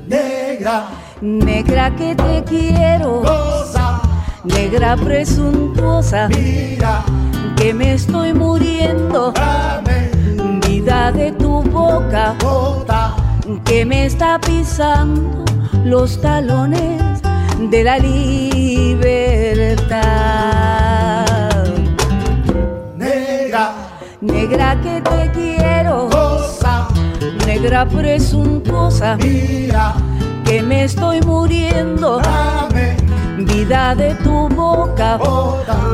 negra, 0.07 0.87
Negra 1.21 1.95
que 1.95 2.15
te 2.15 2.43
quiero, 2.43 3.21
cosa, 3.21 4.01
negra 4.43 4.97
presuntuosa, 4.97 6.27
mira, 6.27 7.03
que 7.55 7.73
me 7.73 7.93
estoy 7.93 8.33
muriendo. 8.33 9.31
dame. 9.31 10.11
Vida 10.67 11.11
de 11.13 11.31
tu 11.31 11.63
boca. 11.63 12.35
Bota, 12.41 13.15
que 13.63 13.85
me 13.85 14.05
está 14.05 14.37
pisando 14.39 15.45
los 15.85 16.19
talones 16.21 17.21
de 17.71 17.83
la 17.83 17.99
libertad. 17.99 18.92
Negra 24.43 24.75
que 24.81 24.99
te 24.99 25.31
quiero, 25.31 26.09
cosa, 26.09 26.89
negra 27.45 27.85
presuntuosa, 27.87 29.15
mira, 29.15 29.93
que 30.43 30.61
me 30.61 30.83
estoy 30.83 31.21
muriendo. 31.21 32.19
dame. 32.19 32.97
Vida 33.37 33.95
de 33.95 34.13
tu 34.15 34.49
boca, 34.49 35.17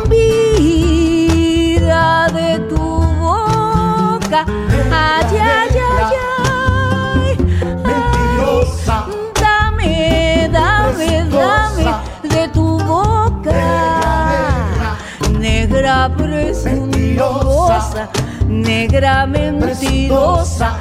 vida 0.10 2.28
de 2.34 2.58
tu 2.68 2.78
boca. 3.22 4.46
Ay, 4.92 5.38
ay, 5.38 5.70
ay, 5.94 6.16
ay. 6.40 7.38
mentirosa, 7.86 9.06
Dame, 9.40 10.50
dame, 10.52 11.24
dame 11.30 11.86
de 12.24 12.48
tu 12.48 12.80
boca. 12.80 13.54
Negra 15.38 16.10
presuntuosa, 16.18 18.10
negra 18.50 19.28
mentirosa, 19.28 20.80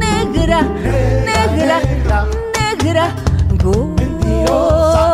negra, 0.00 0.62
negra, 0.62 1.80
negra, 2.56 3.14
goza. 3.62 5.13